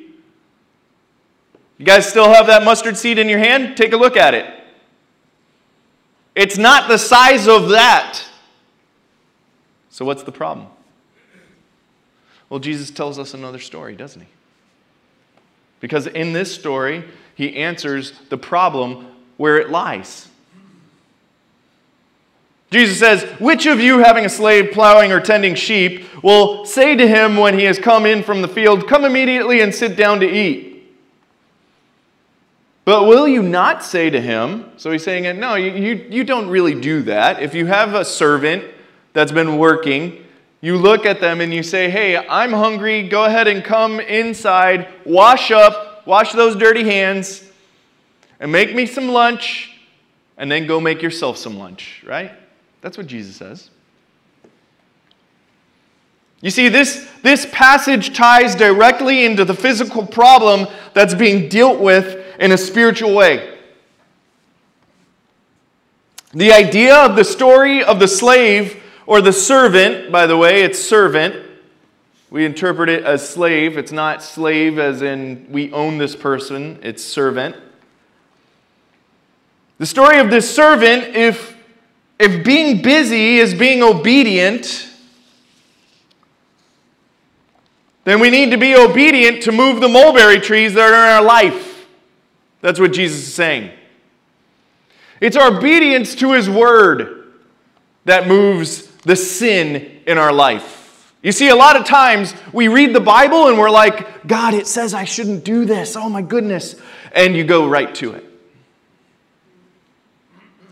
you 1.78 1.86
guys 1.86 2.08
still 2.08 2.32
have 2.34 2.48
that 2.48 2.64
mustard 2.64 2.98
seed 2.98 3.18
in 3.18 3.28
your 3.28 3.40
hand? 3.40 3.76
Take 3.76 3.94
a 3.94 3.98
look 3.98 4.16
at 4.16 4.34
it. 4.34 4.52
It's 6.36 6.58
not 6.58 6.88
the 6.88 6.98
size 6.98 7.48
of 7.48 7.70
that. 7.70 8.22
So, 9.90 10.04
what's 10.06 10.24
the 10.24 10.32
problem? 10.32 10.68
Well, 12.50 12.60
Jesus 12.60 12.92
tells 12.92 13.18
us 13.18 13.34
another 13.34 13.60
story, 13.60 13.96
doesn't 13.96 14.22
he? 14.22 14.28
Because 15.80 16.08
in 16.08 16.34
this 16.34 16.54
story, 16.54 17.06
he 17.36 17.56
answers 17.56 18.14
the 18.30 18.38
problem 18.38 19.08
where 19.38 19.58
it 19.58 19.70
lies. 19.70 20.28
Jesus 22.72 23.00
says, 23.00 23.24
Which 23.40 23.66
of 23.66 23.80
you, 23.80 24.00
having 24.00 24.26
a 24.26 24.30
slave 24.30 24.72
plowing 24.74 25.12
or 25.12 25.20
tending 25.20 25.56
sheep, 25.56 26.06
will 26.24 26.66
say 26.66 26.96
to 26.96 27.08
him 27.08 27.38
when 27.38 27.58
he 27.58 27.66
has 27.66 27.80
come 27.80 28.06
in 28.06 28.24
from 28.24 28.42
the 28.42 28.48
field, 28.48 28.88
Come 28.88 29.06
immediately 29.06 29.62
and 29.62 29.74
sit 29.74 29.96
down 29.96 30.20
to 30.20 30.30
eat? 30.30 30.75
But 32.86 33.08
will 33.08 33.28
you 33.28 33.42
not 33.42 33.84
say 33.84 34.12
to 34.12 34.22
him, 34.22 34.72
so 34.78 34.92
he's 34.92 35.04
saying, 35.04 35.40
No, 35.40 35.56
you, 35.56 35.72
you, 35.72 36.06
you 36.10 36.24
don't 36.24 36.48
really 36.48 36.80
do 36.80 37.02
that. 37.04 37.42
If 37.42 37.56
you 37.56 37.66
have 37.66 37.96
a 37.96 38.06
servant 38.06 38.64
that's 39.14 39.32
been 39.32 39.58
working, 39.58 40.24
you 40.62 40.78
look 40.78 41.06
at 41.06 41.20
them 41.20 41.42
and 41.42 41.52
you 41.52 41.64
say, 41.64 41.90
Hey, 41.90 42.16
I'm 42.16 42.54
hungry. 42.54 43.10
Go 43.10 43.26
ahead 43.26 43.48
and 43.48 43.64
come 43.64 44.00
inside, 44.00 44.88
wash 45.04 45.50
up, 45.50 46.06
wash 46.06 46.34
those 46.34 46.56
dirty 46.56 46.84
hands, 46.84 47.44
and 48.40 48.52
make 48.52 48.76
me 48.76 48.86
some 48.86 49.10
lunch, 49.10 49.80
and 50.38 50.52
then 50.52 50.68
go 50.68 50.80
make 50.80 51.02
yourself 51.02 51.38
some 51.38 51.58
lunch, 51.58 52.04
right? 52.06 52.32
That's 52.82 53.00
what 53.00 53.08
Jesus 53.08 53.36
says. 53.36 53.72
You 56.42 56.52
see, 56.52 56.70
this, 56.70 57.10
this 57.24 57.48
passage 57.52 58.16
ties 58.16 58.54
directly 58.54 59.26
into 59.26 59.44
the 59.44 59.56
physical 59.56 60.06
problem 60.06 60.68
that's 60.94 61.16
being 61.16 61.50
dealt 61.50 61.80
with 61.80 62.25
in 62.40 62.52
a 62.52 62.58
spiritual 62.58 63.14
way. 63.14 63.58
The 66.34 66.52
idea 66.52 66.96
of 66.96 67.16
the 67.16 67.24
story 67.24 67.84
of 67.84 68.00
the 68.00 68.08
slave 68.08 68.84
or 69.06 69.22
the 69.22 69.32
servant, 69.32 70.12
by 70.12 70.28
the 70.28 70.36
way, 70.36 70.64
it's 70.64 70.80
servant. 70.80 71.36
We 72.30 72.46
interpret 72.46 72.90
it 72.90 73.04
as 73.04 73.28
slave. 73.28 73.78
It's 73.78 73.92
not 73.92 74.22
slave 74.22 74.78
as 74.78 75.02
in 75.02 75.48
we 75.50 75.72
own 75.72 75.98
this 75.98 76.16
person, 76.16 76.80
it's 76.84 77.04
servant. 77.04 77.56
The 79.78 79.86
story 79.86 80.20
of 80.20 80.30
this 80.30 80.54
servant, 80.54 81.16
if 81.16 81.56
if 82.18 82.46
being 82.46 82.82
busy 82.82 83.38
is 83.38 83.54
being 83.54 83.84
obedient, 83.84 84.90
then 88.06 88.20
we 88.20 88.30
need 88.30 88.52
to 88.52 88.58
be 88.58 88.76
obedient 88.76 89.44
to 89.44 89.52
move 89.52 89.82
the 89.82 89.90
mulberry 89.90 90.40
trees 90.40 90.74
that 90.76 90.94
are 90.94 90.94
in 90.94 91.12
our 91.12 91.24
life. 91.24 91.65
That's 92.66 92.80
what 92.80 92.94
Jesus 92.94 93.28
is 93.28 93.32
saying. 93.32 93.70
It's 95.22 95.38
our 95.38 95.56
obedience 95.56 96.16
to 96.16 96.32
his 96.32 96.50
word 96.50 97.32
that 98.06 98.28
moves 98.28 98.88
the 99.04 99.16
sin 99.16 100.02
in 100.08 100.18
our 100.18 100.34
life. 100.34 101.14
You 101.22 101.32
see, 101.32 101.50
a 101.50 101.56
lot 101.56 101.76
of 101.76 101.86
times 101.86 102.34
we 102.54 102.68
read 102.68 102.96
the 102.96 103.00
Bible 103.00 103.50
and 103.50 103.60
we're 103.60 103.70
like, 103.70 104.26
God, 104.26 104.56
it 104.56 104.66
says 104.66 104.96
I 104.96 105.04
shouldn't 105.04 105.44
do 105.44 105.66
this. 105.66 105.96
Oh 105.96 106.10
my 106.10 106.24
goodness. 106.24 106.76
And 107.12 107.36
you 107.36 107.44
go 107.44 107.68
right 107.68 107.94
to 107.96 108.14
it. 108.14 108.26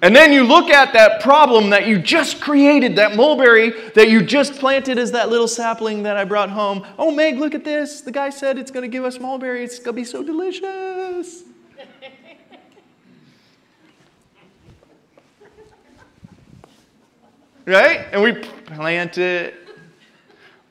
And 0.01 0.15
then 0.15 0.33
you 0.33 0.45
look 0.45 0.71
at 0.71 0.93
that 0.93 1.21
problem 1.21 1.69
that 1.69 1.85
you 1.85 1.99
just 1.99 2.41
created, 2.41 2.95
that 2.95 3.15
mulberry 3.15 3.69
that 3.91 4.09
you 4.09 4.23
just 4.23 4.55
planted 4.55 4.97
as 4.97 5.11
that 5.11 5.29
little 5.29 5.47
sapling 5.47 6.01
that 6.03 6.17
I 6.17 6.23
brought 6.23 6.49
home. 6.49 6.87
Oh, 6.97 7.11
Meg, 7.11 7.37
look 7.37 7.53
at 7.53 7.63
this. 7.63 8.01
The 8.01 8.11
guy 8.11 8.31
said 8.31 8.57
it's 8.57 8.71
going 8.71 8.81
to 8.81 8.91
give 8.91 9.05
us 9.05 9.19
mulberries. 9.19 9.75
It's 9.75 9.79
going 9.79 9.95
to 9.95 10.01
be 10.01 10.05
so 10.05 10.23
delicious. 10.23 11.43
Right? 17.65 18.07
And 18.11 18.21
we 18.21 18.33
plant 18.33 19.17
it. 19.17 19.55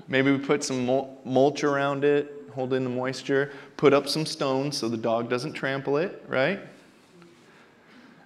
Maybe 0.09 0.31
we 0.31 0.39
put 0.39 0.63
some 0.63 0.87
mulch 1.25 1.65
around 1.65 2.05
it, 2.05 2.31
hold 2.55 2.75
in 2.75 2.85
the 2.85 2.91
moisture, 2.91 3.53
put 3.77 3.93
up 3.93 4.09
some 4.09 4.27
stones 4.27 4.77
so 4.77 4.89
the 4.89 4.97
dog 4.97 5.31
doesn't 5.31 5.55
trample 5.55 5.97
it, 5.97 6.25
right? 6.29 6.61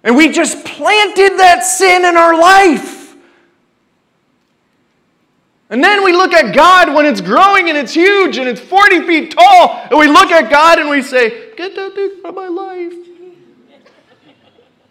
And 0.03 0.15
we 0.15 0.29
just 0.31 0.65
planted 0.65 1.37
that 1.37 1.61
sin 1.61 2.05
in 2.05 2.17
our 2.17 2.37
life. 2.39 3.15
And 5.69 5.83
then 5.83 6.03
we 6.03 6.13
look 6.13 6.33
at 6.33 6.55
God 6.55 6.93
when 6.93 7.05
it's 7.05 7.19
growing 7.19 7.67
and 7.67 7.77
it's 7.77 7.93
huge 7.93 8.37
and 8.37 8.47
it's 8.47 8.61
40 8.61 9.05
feet 9.05 9.31
tall. 9.31 9.85
And 9.89 9.99
we 9.99 10.07
look 10.07 10.31
at 10.31 10.49
God 10.49 10.79
and 10.79 10.89
we 10.89 11.01
say, 11.01 11.53
Get 11.55 11.75
that 11.75 11.93
thing 11.93 12.11
out 12.23 12.29
of 12.29 12.35
my 12.35 12.47
life. 12.47 12.93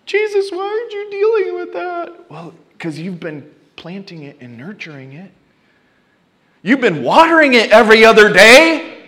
Jesus, 0.05 0.51
why 0.51 0.65
aren't 0.65 0.93
you 0.93 1.11
dealing 1.11 1.55
with 1.55 1.73
that? 1.73 2.31
Well, 2.31 2.55
because 2.73 2.99
you've 2.99 3.19
been 3.19 3.51
planting 3.77 4.23
it 4.23 4.39
and 4.41 4.57
nurturing 4.57 5.13
it. 5.13 5.31
You've 6.63 6.81
been 6.81 7.03
watering 7.03 7.55
it 7.55 7.71
every 7.71 8.05
other 8.05 8.33
day. 8.33 9.05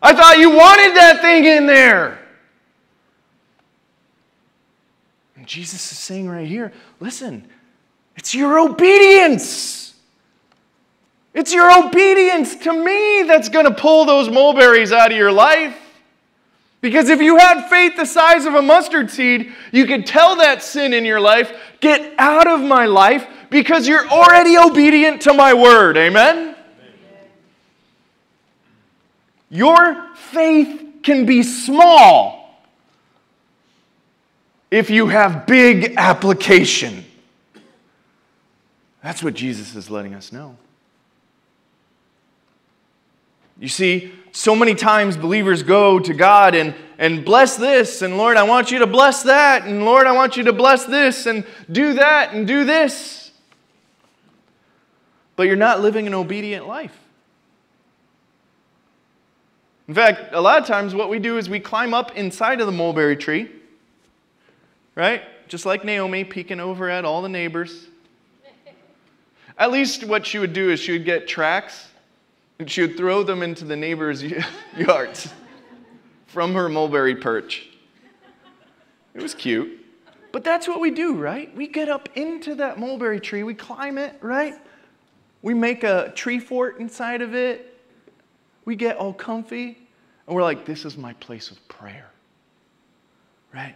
I 0.00 0.14
thought 0.14 0.38
you 0.38 0.50
wanted 0.50 0.94
that 0.96 1.20
thing 1.20 1.44
in 1.44 1.66
there. 1.66 2.20
And 5.36 5.46
Jesus 5.46 5.90
is 5.90 5.98
saying 5.98 6.28
right 6.28 6.46
here 6.46 6.72
listen, 7.00 7.48
it's 8.16 8.34
your 8.34 8.58
obedience. 8.58 9.94
It's 11.34 11.52
your 11.52 11.86
obedience 11.86 12.56
to 12.56 12.72
me 12.72 13.22
that's 13.22 13.48
going 13.48 13.66
to 13.66 13.74
pull 13.74 14.04
those 14.04 14.28
mulberries 14.28 14.92
out 14.92 15.12
of 15.12 15.16
your 15.16 15.30
life. 15.30 15.76
Because 16.80 17.08
if 17.08 17.20
you 17.20 17.36
had 17.36 17.68
faith 17.68 17.96
the 17.96 18.04
size 18.04 18.44
of 18.44 18.54
a 18.54 18.62
mustard 18.62 19.10
seed, 19.10 19.52
you 19.72 19.86
could 19.86 20.06
tell 20.06 20.36
that 20.36 20.62
sin 20.62 20.92
in 20.92 21.04
your 21.04 21.20
life, 21.20 21.52
get 21.80 22.14
out 22.18 22.46
of 22.46 22.60
my 22.60 22.86
life 22.86 23.26
because 23.50 23.88
you're 23.88 24.06
already 24.08 24.56
obedient 24.58 25.22
to 25.22 25.32
my 25.32 25.54
word. 25.54 25.96
Amen? 25.96 26.54
Your 29.50 30.14
faith 30.14 30.84
can 31.02 31.24
be 31.24 31.42
small 31.42 32.62
if 34.70 34.90
you 34.90 35.06
have 35.08 35.46
big 35.46 35.94
application. 35.96 37.04
That's 39.02 39.22
what 39.22 39.34
Jesus 39.34 39.74
is 39.74 39.90
letting 39.90 40.14
us 40.14 40.32
know. 40.32 40.56
You 43.58 43.68
see, 43.68 44.12
so 44.30 44.54
many 44.54 44.74
times 44.74 45.16
believers 45.16 45.62
go 45.62 45.98
to 45.98 46.14
God 46.14 46.54
and, 46.54 46.74
and 46.98 47.24
bless 47.24 47.56
this, 47.56 48.02
and 48.02 48.16
Lord, 48.16 48.36
I 48.36 48.44
want 48.44 48.70
you 48.70 48.78
to 48.80 48.86
bless 48.86 49.24
that, 49.24 49.64
and 49.66 49.84
Lord, 49.84 50.06
I 50.06 50.12
want 50.12 50.36
you 50.36 50.44
to 50.44 50.52
bless 50.52 50.84
this, 50.84 51.26
and 51.26 51.44
do 51.70 51.94
that, 51.94 52.34
and 52.34 52.46
do 52.46 52.64
this. 52.64 53.27
But 55.38 55.46
you're 55.46 55.56
not 55.56 55.80
living 55.80 56.06
an 56.06 56.12
obedient 56.12 56.68
life. 56.68 56.98
In 59.88 59.94
fact, 59.94 60.34
a 60.34 60.40
lot 60.42 60.60
of 60.60 60.66
times 60.66 60.94
what 60.94 61.08
we 61.08 61.18
do 61.18 61.38
is 61.38 61.48
we 61.48 61.60
climb 61.60 61.94
up 61.94 62.14
inside 62.14 62.60
of 62.60 62.66
the 62.66 62.72
mulberry 62.72 63.16
tree 63.16 63.48
right? 64.98 65.22
Just 65.46 65.64
like 65.64 65.84
Naomi 65.84 66.24
peeking 66.24 66.58
over 66.58 66.90
at 66.90 67.04
all 67.04 67.22
the 67.22 67.28
neighbors. 67.28 67.86
At 69.56 69.70
least 69.70 70.04
what 70.04 70.26
she 70.26 70.40
would 70.40 70.52
do 70.52 70.70
is 70.70 70.80
she 70.80 70.90
would 70.90 71.04
get 71.04 71.28
tracks 71.28 71.86
and 72.58 72.68
she 72.68 72.80
would 72.80 72.96
throw 72.96 73.22
them 73.22 73.42
into 73.44 73.64
the 73.64 73.76
neighbors' 73.76 74.24
yards 74.76 75.32
from 76.26 76.52
her 76.54 76.68
mulberry 76.68 77.14
perch. 77.14 77.68
It 79.14 79.22
was 79.22 79.34
cute. 79.34 79.86
But 80.32 80.42
that's 80.42 80.66
what 80.66 80.80
we 80.80 80.90
do, 80.90 81.14
right? 81.14 81.54
We 81.56 81.68
get 81.68 81.88
up 81.88 82.08
into 82.16 82.56
that 82.56 82.80
mulberry 82.80 83.20
tree, 83.20 83.44
we 83.44 83.54
climb 83.54 83.98
it, 83.98 84.16
right? 84.20 84.54
We 85.42 85.54
make 85.54 85.84
a 85.84 86.12
tree 86.14 86.40
fort 86.40 86.78
inside 86.78 87.22
of 87.22 87.34
it. 87.34 87.78
We 88.64 88.76
get 88.76 88.96
all 88.96 89.12
comfy, 89.12 89.78
and 90.26 90.36
we're 90.36 90.42
like, 90.42 90.64
this 90.64 90.84
is 90.84 90.96
my 90.96 91.14
place 91.14 91.50
of 91.50 91.68
prayer, 91.68 92.10
right? 93.54 93.74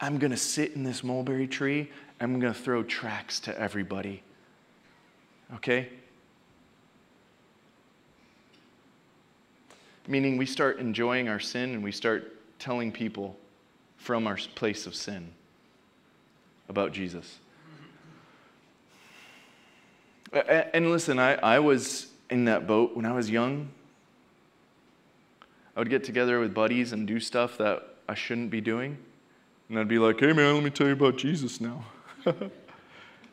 I'm 0.00 0.18
going 0.18 0.30
to 0.30 0.36
sit 0.36 0.72
in 0.72 0.84
this 0.84 1.02
mulberry 1.02 1.48
tree. 1.48 1.90
I'm 2.20 2.38
going 2.38 2.52
to 2.52 2.58
throw 2.58 2.82
tracks 2.82 3.40
to 3.40 3.58
everybody. 3.58 4.22
Okay? 5.54 5.88
Meaning 10.06 10.36
we 10.36 10.46
start 10.46 10.78
enjoying 10.78 11.28
our 11.28 11.40
sin 11.40 11.70
and 11.70 11.82
we 11.82 11.92
start 11.92 12.32
telling 12.58 12.92
people 12.92 13.36
from 13.96 14.26
our 14.26 14.36
place 14.54 14.86
of 14.86 14.94
sin 14.94 15.32
about 16.68 16.92
Jesus. 16.92 17.38
And 20.34 20.90
listen, 20.90 21.18
I, 21.18 21.34
I 21.34 21.58
was 21.60 22.08
in 22.28 22.46
that 22.46 22.66
boat 22.66 22.96
when 22.96 23.06
I 23.06 23.12
was 23.12 23.30
young. 23.30 23.68
I 25.76 25.80
would 25.80 25.90
get 25.90 26.04
together 26.04 26.40
with 26.40 26.52
buddies 26.52 26.92
and 26.92 27.06
do 27.06 27.20
stuff 27.20 27.58
that 27.58 27.86
I 28.08 28.14
shouldn't 28.14 28.50
be 28.50 28.60
doing. 28.60 28.98
And 29.68 29.78
I'd 29.78 29.88
be 29.88 29.98
like, 29.98 30.18
hey, 30.20 30.32
man, 30.32 30.54
let 30.54 30.64
me 30.64 30.70
tell 30.70 30.86
you 30.86 30.92
about 30.92 31.16
Jesus 31.16 31.60
now. 31.60 31.84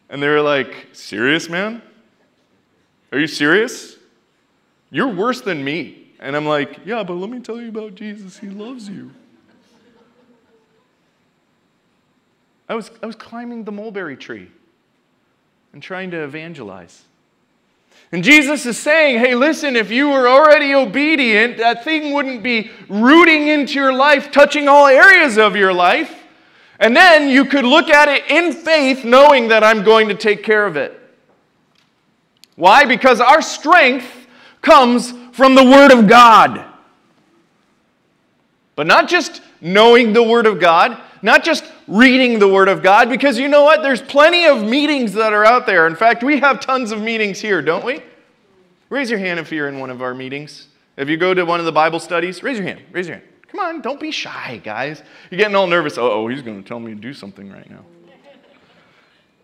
and 0.10 0.22
they 0.22 0.28
were 0.28 0.41
like, 0.41 0.88
serious, 0.93 1.49
man? 1.49 1.82
Are 3.12 3.20
you 3.20 3.28
serious? 3.28 3.97
You're 4.91 5.10
worse 5.10 5.41
than 5.41 5.64
me. 5.64 6.10
And 6.20 6.36
I'm 6.36 6.45
like, 6.45 6.80
yeah, 6.86 7.04
but 7.04 7.14
let 7.14 7.30
me 7.30 7.39
tell 7.39 7.60
you 7.60 7.70
about 7.70 7.95
Jesus. 7.95 8.38
He 8.38 8.47
loves 8.47 8.88
you. 8.88 9.12
I 12.70 12.76
was, 12.76 12.91
I 13.02 13.06
was 13.06 13.16
climbing 13.16 13.64
the 13.64 13.72
mulberry 13.72 14.16
tree 14.16 14.49
and 15.74 15.82
trying 15.82 16.11
to 16.11 16.24
evangelize. 16.24 17.03
And 18.11 18.24
Jesus 18.24 18.65
is 18.65 18.78
saying, 18.78 19.19
hey, 19.19 19.36
listen, 19.36 19.78
if 19.78 19.89
you 19.89 20.09
were 20.09 20.28
already 20.28 20.74
obedient, 20.74 21.57
that 21.57 21.86
thing 21.86 22.13
wouldn't 22.13 22.43
be 22.43 22.69
rooting 22.89 23.47
into 23.47 23.76
your 23.76 23.93
life, 23.93 24.32
touching 24.32 24.67
all 24.67 24.88
areas 24.88 25.38
of 25.38 25.55
your 25.55 25.72
life. 25.74 26.13
And 26.78 26.95
then 26.95 27.30
you 27.30 27.45
could 27.45 27.63
look 27.63 27.89
at 27.89 28.09
it 28.09 28.30
in 28.30 28.51
faith, 28.51 29.05
knowing 29.05 29.47
that 29.47 29.63
I'm 29.63 29.84
going 29.84 30.09
to 30.09 30.15
take 30.15 30.43
care 30.43 30.65
of 30.65 30.76
it. 30.76 30.97
Why? 32.55 32.86
Because 32.86 33.22
our 33.22 33.41
strength 33.41 34.28
comes 34.61 35.13
from 35.32 35.55
the 35.55 35.63
Word 35.63 35.91
of 35.91 36.07
God. 36.07 36.65
But 38.76 38.88
not 38.88 39.07
just 39.07 39.41
knowing 39.61 40.11
the 40.11 40.24
Word 40.24 40.47
of 40.47 40.59
God, 40.59 40.99
not 41.22 41.43
just 41.43 41.63
reading 41.88 42.39
the 42.39 42.47
Word 42.47 42.67
of 42.67 42.82
God, 42.82 43.09
because 43.09 43.38
you 43.38 43.47
know 43.47 43.63
what? 43.63 43.82
There's 43.82 44.01
plenty 44.01 44.45
of 44.45 44.63
meetings 44.63 45.13
that 45.13 45.34
are 45.34 45.45
out 45.45 45.65
there. 45.65 45.88
In 45.88 45.95
fact, 45.95 46.24
we 46.24 46.39
have 46.39 46.59
tons 46.59 46.91
of 46.91 47.01
meetings 47.01 47.39
here, 47.39 47.61
don't 47.61 47.86
we? 47.86 48.01
Raise 48.89 49.09
your 49.09 49.19
hand 49.19 49.39
if 49.39 49.51
you're 49.51 49.67
in 49.67 49.80
one 49.80 49.89
of 49.89 50.01
our 50.01 50.13
meetings. 50.13 50.67
If 50.97 51.09
you 51.09 51.17
go 51.17 51.34
to 51.34 51.45
one 51.45 51.59
of 51.59 51.65
the 51.65 51.72
Bible 51.72 51.99
studies, 51.99 52.43
raise 52.43 52.57
your 52.57 52.67
hand. 52.67 52.82
Raise 52.91 53.07
your 53.07 53.17
hand. 53.17 53.28
Come 53.47 53.59
on, 53.59 53.82
don't 53.82 53.99
be 53.99 54.11
shy, 54.11 54.61
guys. 54.63 55.03
You're 55.30 55.38
getting 55.38 55.55
all 55.55 55.67
nervous. 55.67 55.97
Oh, 55.97 56.28
he's 56.28 56.41
going 56.41 56.61
to 56.61 56.67
tell 56.67 56.80
me 56.80 56.93
to 56.93 56.99
do 56.99 57.13
something 57.13 57.51
right 57.51 57.69
now. 57.69 57.86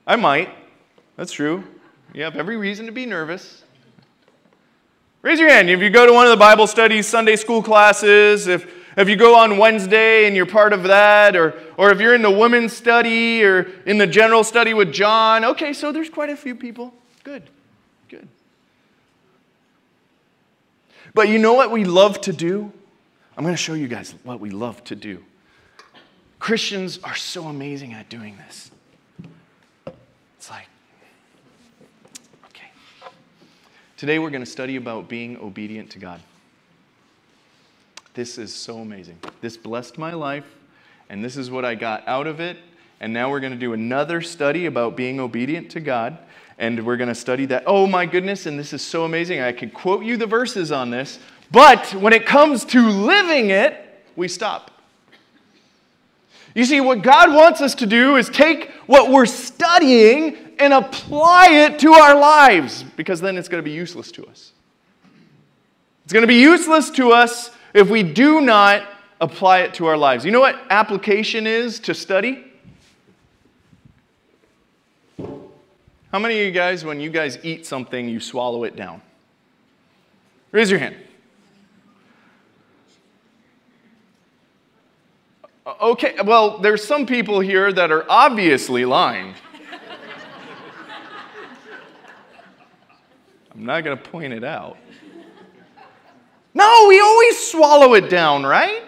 I 0.06 0.16
might. 0.16 0.50
That's 1.18 1.32
true. 1.32 1.64
You 2.14 2.24
have 2.24 2.36
every 2.36 2.58
reason 2.58 2.86
to 2.86 2.92
be 2.92 3.06
nervous. 3.06 3.64
Raise 5.22 5.40
your 5.40 5.50
hand 5.50 5.70
if 5.70 5.82
you 5.82 5.90
go 5.90 6.06
to 6.06 6.14
one 6.14 6.26
of 6.26 6.32
the 6.32 6.38
Bible 6.38 6.68
studies, 6.68 7.06
Sunday 7.06 7.36
school 7.36 7.62
classes, 7.62 8.48
if 8.48 8.66
if 8.98 9.08
you 9.08 9.16
go 9.16 9.36
on 9.36 9.60
Wednesday 9.60 10.26
and 10.26 10.36
you're 10.36 10.48
part 10.48 10.74
of 10.74 10.84
that, 10.84 11.36
or, 11.36 11.54
or 11.78 11.92
if 11.92 12.02
you're 12.02 12.16
in 12.16 12.24
the 12.24 12.32
women's 12.32 12.74
study 12.74 13.44
or 13.44 13.72
in 13.86 14.00
the 14.00 14.08
general 14.08 14.44
study 14.44 14.74
with 14.74 14.92
John, 14.92 15.46
okay, 15.46 15.72
so 15.72 15.92
there's 15.92 16.10
quite 16.10 16.32
a 16.32 16.36
few 16.36 16.56
people. 16.56 16.94
Good, 17.24 17.44
good. 18.10 18.28
But 21.14 21.30
you 21.30 21.38
know 21.38 21.54
what 21.54 21.72
we 21.72 21.86
love 21.86 22.20
to 22.22 22.34
do? 22.34 22.72
I'm 23.38 23.44
going 23.44 23.54
to 23.54 23.62
show 23.62 23.76
you 23.76 23.88
guys 23.88 24.16
what 24.24 24.40
we 24.40 24.50
love 24.50 24.84
to 24.86 24.96
do. 24.96 25.24
Christians 26.40 27.00
are 27.04 27.16
so 27.16 27.46
amazing 27.46 27.94
at 27.94 28.10
doing 28.10 28.38
this. 28.38 28.72
It's 30.38 30.50
like, 30.50 30.68
okay. 32.46 32.68
Today 33.96 34.18
we're 34.18 34.32
going 34.32 34.44
to 34.44 34.50
study 34.50 34.76
about 34.76 35.08
being 35.08 35.38
obedient 35.38 35.92
to 35.92 36.00
God. 36.00 36.20
This 38.18 38.40
is 38.40 38.52
so 38.52 38.80
amazing. 38.80 39.20
This 39.42 39.58
blessed 39.58 40.00
my 40.00 40.12
life, 40.12 40.56
and 41.08 41.24
this 41.24 41.38
is 41.38 41.52
what 41.52 41.64
I 41.64 41.76
got 41.76 42.08
out 42.08 42.26
of 42.26 42.40
it. 42.40 42.58
And 43.00 43.14
now 43.14 43.30
we're 43.30 43.40
going 43.40 43.54
to 43.54 43.60
do 43.60 43.74
another 43.74 44.24
study 44.24 44.66
about 44.66 44.98
being 44.98 45.20
obedient 45.20 45.70
to 45.74 45.80
God. 45.80 46.18
And 46.58 46.84
we're 46.84 46.98
going 46.98 47.10
to 47.10 47.16
study 47.16 47.46
that. 47.46 47.66
Oh 47.68 47.86
my 47.86 48.08
goodness, 48.08 48.48
and 48.48 48.58
this 48.58 48.74
is 48.74 48.82
so 48.82 49.06
amazing. 49.06 49.42
I 49.42 49.52
could 49.52 49.72
quote 49.72 50.04
you 50.04 50.18
the 50.18 50.26
verses 50.26 50.72
on 50.72 50.90
this, 50.90 51.20
but 51.52 51.94
when 51.94 52.12
it 52.12 52.26
comes 52.26 52.66
to 52.66 52.90
living 52.90 53.52
it, 53.52 54.04
we 54.16 54.28
stop. 54.28 54.72
You 56.56 56.66
see, 56.66 56.82
what 56.82 57.04
God 57.04 57.32
wants 57.32 57.62
us 57.62 57.76
to 57.76 57.86
do 57.86 58.16
is 58.16 58.30
take 58.30 58.72
what 58.88 59.12
we're 59.12 59.28
studying 59.28 60.56
and 60.58 60.74
apply 60.74 61.50
it 61.52 61.78
to 61.82 61.94
our 61.94 62.20
lives, 62.20 62.82
because 62.82 63.22
then 63.22 63.38
it's 63.38 63.48
going 63.48 63.64
to 63.64 63.70
be 63.70 63.76
useless 63.76 64.12
to 64.14 64.26
us. 64.26 64.54
It's 66.04 66.14
going 66.14 66.24
to 66.24 66.28
be 66.28 66.42
useless 66.42 66.90
to 66.90 67.12
us 67.12 67.52
if 67.78 67.92
we 67.92 68.02
do 68.02 68.42
not 68.42 68.88
apply 69.22 69.60
it 69.60 69.76
to 69.76 69.86
our 69.86 69.96
lives. 69.96 70.26
You 70.26 70.32
know 70.32 70.40
what 70.40 70.60
application 70.72 71.46
is 71.46 71.80
to 71.82 71.94
study? 71.94 72.44
How 76.12 76.18
many 76.18 76.40
of 76.40 76.46
you 76.48 76.52
guys, 76.52 76.84
when 76.84 77.00
you 77.00 77.12
guys 77.12 77.38
eat 77.44 77.68
something, 77.68 78.10
you 78.10 78.20
swallow 78.20 78.64
it 78.64 78.76
down? 78.76 79.00
Raise 80.52 80.72
your 80.72 80.80
hand. 80.80 80.96
Okay, 85.80 86.16
well, 86.26 86.58
there's 86.58 86.84
some 86.84 87.06
people 87.06 87.40
here 87.42 87.72
that 87.72 87.92
are 87.92 88.08
obviously 88.10 88.86
lying. 88.86 89.36
I'm 93.54 93.66
not 93.66 93.84
going 93.84 93.96
to 93.96 94.04
point 94.04 94.34
it 94.34 94.44
out. 94.44 94.78
No, 96.58 96.86
we 96.88 97.00
always 97.00 97.38
swallow 97.38 97.94
it 97.94 98.10
down, 98.10 98.44
right? 98.44 98.82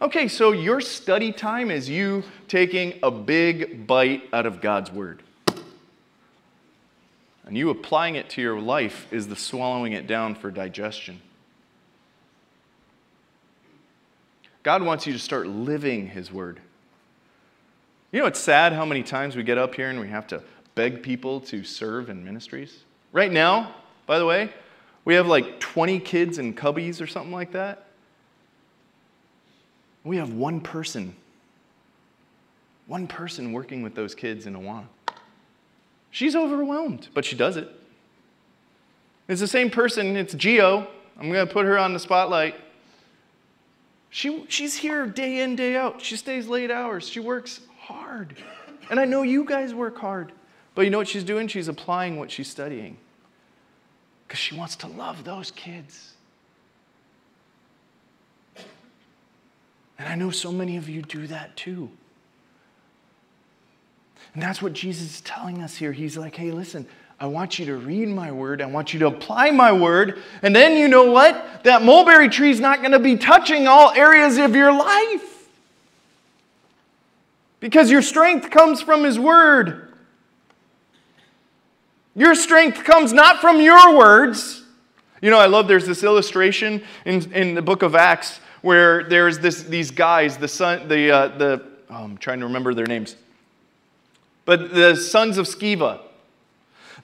Okay, 0.00 0.28
so 0.28 0.52
your 0.52 0.80
study 0.80 1.30
time 1.30 1.70
is 1.70 1.90
you 1.90 2.24
taking 2.48 2.98
a 3.02 3.10
big 3.10 3.86
bite 3.86 4.22
out 4.32 4.46
of 4.46 4.62
God's 4.62 4.90
Word. 4.90 5.22
And 7.44 7.54
you 7.54 7.68
applying 7.68 8.14
it 8.14 8.30
to 8.30 8.40
your 8.40 8.58
life 8.58 9.12
is 9.12 9.28
the 9.28 9.36
swallowing 9.36 9.92
it 9.92 10.06
down 10.06 10.36
for 10.36 10.50
digestion. 10.50 11.20
God 14.62 14.82
wants 14.82 15.06
you 15.06 15.12
to 15.12 15.18
start 15.18 15.48
living 15.48 16.08
His 16.08 16.32
Word. 16.32 16.60
You 18.10 18.20
know, 18.20 18.26
it's 18.26 18.40
sad 18.40 18.72
how 18.72 18.86
many 18.86 19.02
times 19.02 19.36
we 19.36 19.42
get 19.42 19.58
up 19.58 19.74
here 19.74 19.90
and 19.90 20.00
we 20.00 20.08
have 20.08 20.26
to 20.28 20.42
beg 20.74 21.02
people 21.02 21.42
to 21.42 21.62
serve 21.62 22.08
in 22.08 22.24
ministries. 22.24 22.84
Right 23.12 23.30
now, 23.30 23.74
by 24.06 24.18
the 24.18 24.24
way, 24.24 24.50
we 25.06 25.14
have 25.14 25.28
like 25.28 25.60
20 25.60 26.00
kids 26.00 26.38
in 26.38 26.52
cubbies 26.52 27.00
or 27.00 27.06
something 27.06 27.32
like 27.32 27.52
that. 27.52 27.86
We 30.04 30.16
have 30.18 30.32
one 30.32 30.60
person, 30.60 31.14
one 32.86 33.06
person 33.06 33.52
working 33.52 33.82
with 33.82 33.94
those 33.94 34.14
kids 34.14 34.46
in 34.46 34.54
Awana. 34.54 34.84
She's 36.10 36.34
overwhelmed, 36.34 37.08
but 37.14 37.24
she 37.24 37.36
does 37.36 37.56
it. 37.56 37.70
It's 39.28 39.40
the 39.40 39.48
same 39.48 39.70
person, 39.70 40.16
it's 40.16 40.34
Geo. 40.34 40.88
I'm 41.18 41.30
going 41.30 41.46
to 41.46 41.52
put 41.52 41.66
her 41.66 41.78
on 41.78 41.92
the 41.92 42.00
spotlight. 42.00 42.56
She, 44.10 44.44
she's 44.48 44.76
here 44.76 45.06
day 45.06 45.40
in, 45.40 45.54
day 45.54 45.76
out. 45.76 46.00
She 46.00 46.16
stays 46.16 46.48
late 46.48 46.70
hours. 46.70 47.08
She 47.08 47.20
works 47.20 47.60
hard. 47.80 48.36
And 48.90 48.98
I 48.98 49.04
know 49.04 49.22
you 49.22 49.44
guys 49.44 49.72
work 49.72 49.98
hard. 49.98 50.32
But 50.74 50.82
you 50.82 50.90
know 50.90 50.98
what 50.98 51.08
she's 51.08 51.24
doing? 51.24 51.48
She's 51.48 51.68
applying 51.68 52.16
what 52.16 52.30
she's 52.30 52.48
studying 52.48 52.98
because 54.26 54.40
she 54.40 54.54
wants 54.56 54.76
to 54.76 54.86
love 54.86 55.24
those 55.24 55.50
kids. 55.50 56.14
And 59.98 60.08
I 60.08 60.14
know 60.14 60.30
so 60.30 60.52
many 60.52 60.76
of 60.76 60.88
you 60.88 61.02
do 61.02 61.26
that 61.28 61.56
too. 61.56 61.90
And 64.34 64.42
that's 64.42 64.60
what 64.60 64.74
Jesus 64.74 65.14
is 65.14 65.20
telling 65.22 65.62
us 65.62 65.76
here. 65.76 65.92
He's 65.92 66.18
like, 66.18 66.36
hey, 66.36 66.50
listen, 66.50 66.86
I 67.18 67.26
want 67.26 67.58
you 67.58 67.64
to 67.66 67.76
read 67.76 68.08
my 68.08 68.30
word. 68.30 68.60
I 68.60 68.66
want 68.66 68.92
you 68.92 69.00
to 69.00 69.06
apply 69.06 69.50
my 69.50 69.72
word. 69.72 70.22
And 70.42 70.54
then 70.54 70.76
you 70.76 70.88
know 70.88 71.10
what? 71.10 71.64
That 71.64 71.82
mulberry 71.82 72.28
tree 72.28 72.50
is 72.50 72.60
not 72.60 72.80
going 72.80 72.92
to 72.92 72.98
be 72.98 73.16
touching 73.16 73.66
all 73.66 73.92
areas 73.92 74.36
of 74.36 74.54
your 74.54 74.72
life. 74.72 75.48
Because 77.60 77.90
your 77.90 78.02
strength 78.02 78.50
comes 78.50 78.82
from 78.82 79.04
his 79.04 79.18
word. 79.18 79.85
Your 82.16 82.34
strength 82.34 82.82
comes 82.82 83.12
not 83.12 83.42
from 83.42 83.60
your 83.60 83.96
words. 83.96 84.64
You 85.20 85.30
know, 85.30 85.38
I 85.38 85.46
love 85.46 85.68
there's 85.68 85.86
this 85.86 86.02
illustration 86.02 86.82
in, 87.04 87.30
in 87.32 87.54
the 87.54 87.62
book 87.62 87.82
of 87.82 87.94
Acts 87.94 88.40
where 88.62 89.04
there's 89.04 89.38
this, 89.38 89.62
these 89.64 89.90
guys, 89.90 90.38
the 90.38 90.48
son, 90.48 90.88
the, 90.88 91.10
uh, 91.10 91.28
the 91.36 91.62
oh, 91.90 92.04
I'm 92.04 92.16
trying 92.16 92.40
to 92.40 92.46
remember 92.46 92.72
their 92.72 92.86
names, 92.86 93.16
but 94.46 94.72
the 94.74 94.96
sons 94.96 95.36
of 95.36 95.46
Sceva. 95.46 96.00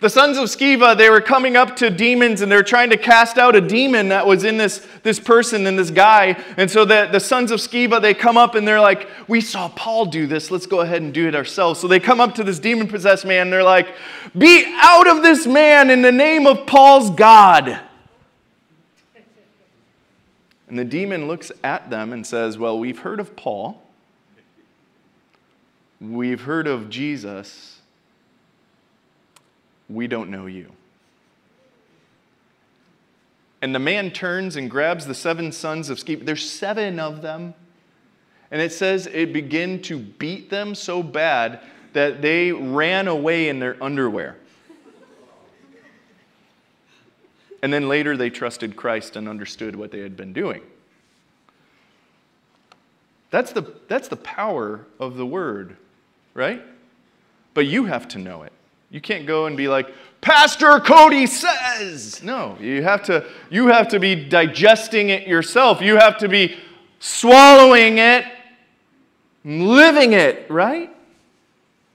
The 0.03 0.11
sons 0.11 0.37
of 0.37 0.47
Sceva, 0.47 0.99
they 0.99 1.11
were 1.11 1.21
coming 1.21 1.57
up 1.57 1.77
to 1.77 1.89
demons 1.89 2.41
and 2.41 2.51
they're 2.51 2.65
trying 2.65 2.91
to 2.91 2.97
cast 2.97 3.39
out 3.39 3.55
a 3.55 3.61
demon 3.61 4.09
that 4.09 4.27
was 4.27 4.43
in 4.43 4.57
this, 4.57 4.85
this 5.05 5.21
person 5.21 5.65
and 5.65 5.79
this 5.79 5.93
guy. 5.93 6.43
And 6.57 6.69
so 6.69 6.85
the, 6.85 7.09
the 7.13 7.21
sons 7.21 7.53
of 7.53 7.61
Sceva, 7.61 8.03
they 8.03 8.13
come 8.13 8.37
up 8.37 8.57
and 8.57 8.67
they're 8.67 8.81
like, 8.81 9.09
We 9.29 9.41
saw 9.41 9.69
Paul 9.69 10.07
do 10.07 10.27
this. 10.27 10.51
Let's 10.51 10.67
go 10.67 10.81
ahead 10.81 11.03
and 11.03 11.15
do 11.15 11.29
it 11.29 11.37
ourselves. 11.37 11.79
So 11.79 11.87
they 11.87 12.01
come 12.01 12.21
up 12.21 12.35
to 12.35 12.43
this 12.43 12.59
demon 12.59 12.89
possessed 12.89 13.25
man 13.25 13.43
and 13.43 13.53
they're 13.53 13.63
like, 13.63 13.95
Be 14.37 14.65
out 14.79 15.07
of 15.07 15.23
this 15.23 15.47
man 15.47 15.89
in 15.89 16.03
the 16.03 16.11
name 16.11 16.49
of 16.49 16.67
Paul's 16.67 17.11
God. 17.11 17.79
And 20.67 20.77
the 20.77 20.85
demon 20.85 21.29
looks 21.29 21.53
at 21.63 21.91
them 21.91 22.13
and 22.13 22.27
says, 22.27 22.59
Well, 22.59 22.77
we've 22.77 22.99
heard 22.99 23.21
of 23.21 23.37
Paul, 23.37 23.81
we've 26.01 26.41
heard 26.41 26.67
of 26.67 26.91
Jesus 26.91 27.82
we 29.95 30.07
don't 30.07 30.31
know 30.31 30.47
you. 30.47 30.73
And 33.61 33.75
the 33.75 33.79
man 33.79 34.11
turns 34.11 34.57
and 34.57 34.69
grabs 34.69 35.07
the 35.07 35.15
seven 35.15 35.53
sons 35.53 35.89
of 35.89 35.99
Sceva. 35.99 36.27
There's 36.27 36.49
seven 36.51 36.99
of 36.99 37.23
them. 37.23 37.55
And 38.51 38.61
it 38.61 38.73
says 38.73 39.07
it 39.07 39.33
began 39.33 39.81
to 39.83 39.99
beat 39.99 40.51
them 40.51 40.75
so 40.75 41.03
bad 41.03 41.61
that 41.93 42.21
they 42.21 42.53
ran 42.53 43.07
away 43.09 43.49
in 43.49 43.61
their 43.61 43.83
underwear. 43.83 44.37
And 47.63 47.73
then 47.73 47.89
later 47.89 48.17
they 48.17 48.29
trusted 48.29 48.75
Christ 48.75 49.15
and 49.15 49.29
understood 49.29 49.77
what 49.77 49.93
they 49.93 50.01
had 50.01 50.17
been 50.17 50.33
doing. 50.33 50.63
That's 53.31 53.53
the, 53.53 53.75
that's 53.89 54.09
the 54.09 54.17
power 54.17 54.85
of 54.99 55.17
the 55.17 55.25
word, 55.25 55.77
right? 56.35 56.63
But 57.55 57.67
you 57.67 57.85
have 57.85 58.09
to 58.09 58.19
know 58.19 58.43
it. 58.43 58.53
You 58.93 59.01
can't 59.01 59.27
go 59.27 59.47
and 59.47 59.57
be 59.57 59.69
like, 59.69 59.93
Pastor 60.21 60.79
Cody 60.79 61.27
says. 61.27 62.23
No, 62.23 62.57
you 62.61 62.83
have 62.83 63.03
to 63.05 63.27
you 63.51 63.69
have 63.69 63.89
to 63.89 63.99
be 63.99 64.15
digesting 64.15 65.09
it 65.09 65.27
yourself. 65.27 65.81
You 65.81 65.97
have 65.97 66.19
to 66.19 66.29
be 66.29 66.57
swallowing 67.01 67.99
it, 67.99 68.27
living 69.45 70.13
it, 70.13 70.49
right? 70.51 70.95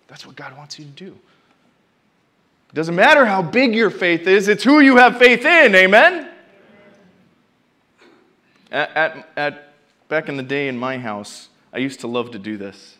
That's 0.07 0.25
what 0.25 0.35
God 0.35 0.57
wants 0.57 0.79
you 0.79 0.85
to 0.85 0.91
do. 0.91 1.17
It 2.69 2.75
doesn't 2.75 2.95
matter 2.95 3.25
how 3.25 3.43
big 3.43 3.75
your 3.75 3.91
faith 3.91 4.27
is, 4.27 4.47
it's 4.47 4.63
who 4.63 4.79
you 4.79 4.97
have 4.97 5.17
faith 5.17 5.45
in. 5.45 5.75
Amen? 5.75 6.29
At, 8.71 8.89
at, 8.97 9.29
at, 9.37 9.73
back 10.09 10.27
in 10.27 10.35
the 10.35 10.43
day 10.43 10.67
in 10.67 10.77
my 10.77 10.97
house, 10.97 11.47
I 11.71 11.77
used 11.77 12.01
to 12.01 12.07
love 12.07 12.31
to 12.31 12.39
do 12.39 12.57
this. 12.57 12.97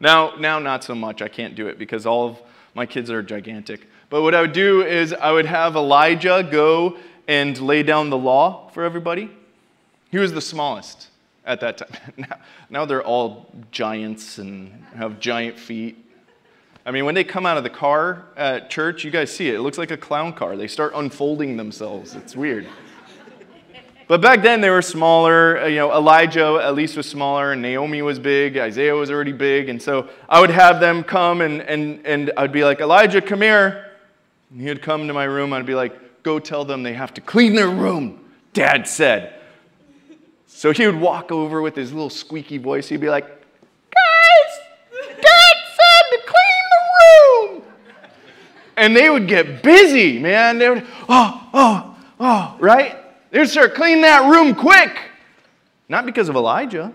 Now, 0.00 0.34
now, 0.36 0.58
not 0.58 0.84
so 0.84 0.94
much. 0.94 1.22
I 1.22 1.28
can't 1.28 1.54
do 1.54 1.68
it 1.68 1.78
because 1.78 2.04
all 2.04 2.28
of 2.28 2.42
my 2.74 2.86
kids 2.86 3.10
are 3.10 3.22
gigantic. 3.22 3.86
But 4.10 4.22
what 4.22 4.34
I 4.34 4.40
would 4.40 4.52
do 4.52 4.82
is 4.82 5.12
I 5.12 5.32
would 5.32 5.46
have 5.46 5.76
Elijah 5.76 6.46
go 6.50 6.96
and 7.28 7.58
lay 7.60 7.82
down 7.82 8.10
the 8.10 8.18
law 8.18 8.68
for 8.70 8.84
everybody. 8.84 9.30
He 10.10 10.18
was 10.18 10.32
the 10.32 10.40
smallest 10.40 11.08
at 11.44 11.60
that 11.60 11.78
time. 11.78 11.88
Now, 12.16 12.36
now 12.70 12.84
they're 12.84 13.02
all 13.02 13.50
giants 13.70 14.38
and 14.38 14.84
have 14.94 15.18
giant 15.18 15.58
feet. 15.58 15.96
I 16.84 16.90
mean, 16.90 17.04
when 17.04 17.14
they 17.14 17.24
come 17.24 17.46
out 17.46 17.56
of 17.56 17.62
the 17.62 17.70
car 17.70 18.26
at 18.36 18.68
church, 18.68 19.04
you 19.04 19.10
guys 19.10 19.30
see 19.30 19.48
it. 19.48 19.54
It 19.54 19.60
looks 19.60 19.78
like 19.78 19.90
a 19.90 19.96
clown 19.96 20.32
car. 20.32 20.56
They 20.56 20.66
start 20.66 20.92
unfolding 20.94 21.56
themselves. 21.56 22.14
It's 22.14 22.34
weird. 22.34 22.66
But 24.08 24.20
back 24.20 24.42
then 24.42 24.60
they 24.60 24.70
were 24.70 24.82
smaller. 24.82 25.60
Uh, 25.60 25.66
you 25.66 25.76
know, 25.76 25.92
Elijah 25.92 26.60
at 26.62 26.74
least 26.74 26.96
was 26.96 27.08
smaller, 27.08 27.52
and 27.52 27.62
Naomi 27.62 28.02
was 28.02 28.18
big. 28.18 28.56
Isaiah 28.56 28.94
was 28.94 29.10
already 29.10 29.32
big, 29.32 29.68
and 29.68 29.80
so 29.80 30.08
I 30.28 30.40
would 30.40 30.50
have 30.50 30.80
them 30.80 31.04
come, 31.04 31.40
and 31.40 31.62
and 31.62 32.04
and 32.06 32.32
I'd 32.36 32.52
be 32.52 32.64
like, 32.64 32.80
Elijah, 32.80 33.20
come 33.20 33.40
here. 33.42 33.90
And 34.50 34.60
he 34.60 34.68
would 34.68 34.82
come 34.82 35.06
to 35.08 35.14
my 35.14 35.24
room. 35.24 35.52
I'd 35.52 35.66
be 35.66 35.74
like, 35.74 36.22
go 36.22 36.38
tell 36.38 36.64
them 36.64 36.82
they 36.82 36.92
have 36.94 37.14
to 37.14 37.20
clean 37.20 37.54
their 37.54 37.70
room. 37.70 38.20
Dad 38.52 38.86
said. 38.86 39.34
So 40.46 40.72
he 40.72 40.86
would 40.86 41.00
walk 41.00 41.32
over 41.32 41.62
with 41.62 41.74
his 41.74 41.92
little 41.92 42.10
squeaky 42.10 42.58
voice. 42.58 42.88
He'd 42.88 43.00
be 43.00 43.08
like, 43.08 43.24
guys, 43.26 44.58
Dad 44.92 45.56
said 45.66 46.10
to 46.10 46.18
clean 46.26 46.64
the 46.70 46.82
room. 47.00 47.62
And 48.76 48.96
they 48.96 49.10
would 49.10 49.26
get 49.26 49.62
busy, 49.62 50.18
man. 50.18 50.58
They 50.58 50.68
would, 50.68 50.86
oh, 51.08 51.48
oh, 51.52 51.96
oh, 52.20 52.56
right? 52.60 53.01
They 53.32 53.46
sir, 53.46 53.68
clean 53.70 54.02
that 54.02 54.30
room 54.30 54.54
quick. 54.54 54.96
Not 55.88 56.06
because 56.06 56.28
of 56.28 56.36
Elijah. 56.36 56.92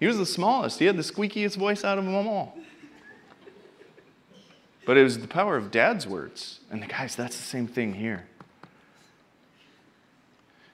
He 0.00 0.06
was 0.06 0.18
the 0.18 0.26
smallest. 0.26 0.78
He 0.78 0.86
had 0.86 0.96
the 0.96 1.02
squeakiest 1.02 1.56
voice 1.56 1.84
out 1.84 1.98
of 1.98 2.04
them 2.04 2.14
all. 2.14 2.56
But 4.84 4.96
it 4.96 5.04
was 5.04 5.18
the 5.18 5.28
power 5.28 5.56
of 5.56 5.70
dad's 5.70 6.06
words. 6.06 6.60
And 6.70 6.88
guys, 6.88 7.14
that's 7.14 7.36
the 7.36 7.42
same 7.42 7.68
thing 7.68 7.94
here. 7.94 8.24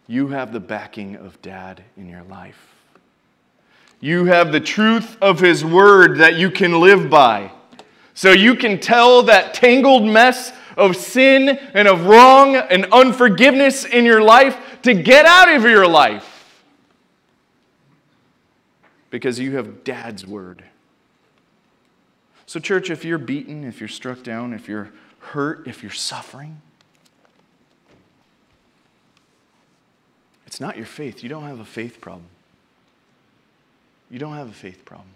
You 0.07 0.29
have 0.29 0.53
the 0.53 0.61
backing 0.61 1.17
of 1.17 1.43
dad 1.43 1.83
in 1.97 2.09
your 2.09 2.23
life. 2.23 2.75
You 4.01 4.27
have 4.27 4.53
the 4.53 4.61
truth 4.61 5.19
of 5.21 5.41
his 5.41 5.65
word 5.65 6.19
that 6.19 6.37
you 6.37 6.51
can 6.51 6.81
live 6.81 7.11
by. 7.11 7.51
So 8.15 8.31
you 8.31 8.55
can 8.55 8.81
tell 8.81 9.25
that 9.25 9.53
tangled 9.53 10.05
mess 10.05 10.53
of 10.79 10.97
sin 10.97 11.49
and 11.49 11.89
of 11.89 12.07
wrong 12.07 12.57
and 12.57 12.87
unforgiveness 12.93 13.85
in 13.85 14.05
your 14.05 14.23
life 14.23 14.57
to 14.83 14.95
get 14.95 15.27
out 15.27 15.55
of 15.55 15.63
your 15.65 15.87
life. 15.87 16.63
Because 19.11 19.39
you 19.39 19.57
have 19.57 19.85
dad's 19.85 20.27
word. 20.27 20.65
So, 22.47 22.61
church, 22.61 22.89
if 22.89 23.05
you're 23.05 23.19
beaten, 23.19 23.65
if 23.65 23.81
you're 23.81 23.89
struck 23.89 24.23
down, 24.23 24.55
if 24.55 24.69
you're 24.69 24.91
hurt, 25.19 25.67
if 25.67 25.83
you're 25.83 25.93
suffering, 25.93 26.63
it's 30.47 30.61
not 30.61 30.77
your 30.77 30.87
faith. 30.87 31.23
You 31.23 31.29
don't 31.29 31.45
have 31.45 31.61
a 31.61 31.65
faith 31.65 32.01
problem. 32.01 32.27
You 34.11 34.19
don't 34.19 34.35
have 34.35 34.49
a 34.49 34.55
faith 34.55 34.85
problem. 34.85 35.09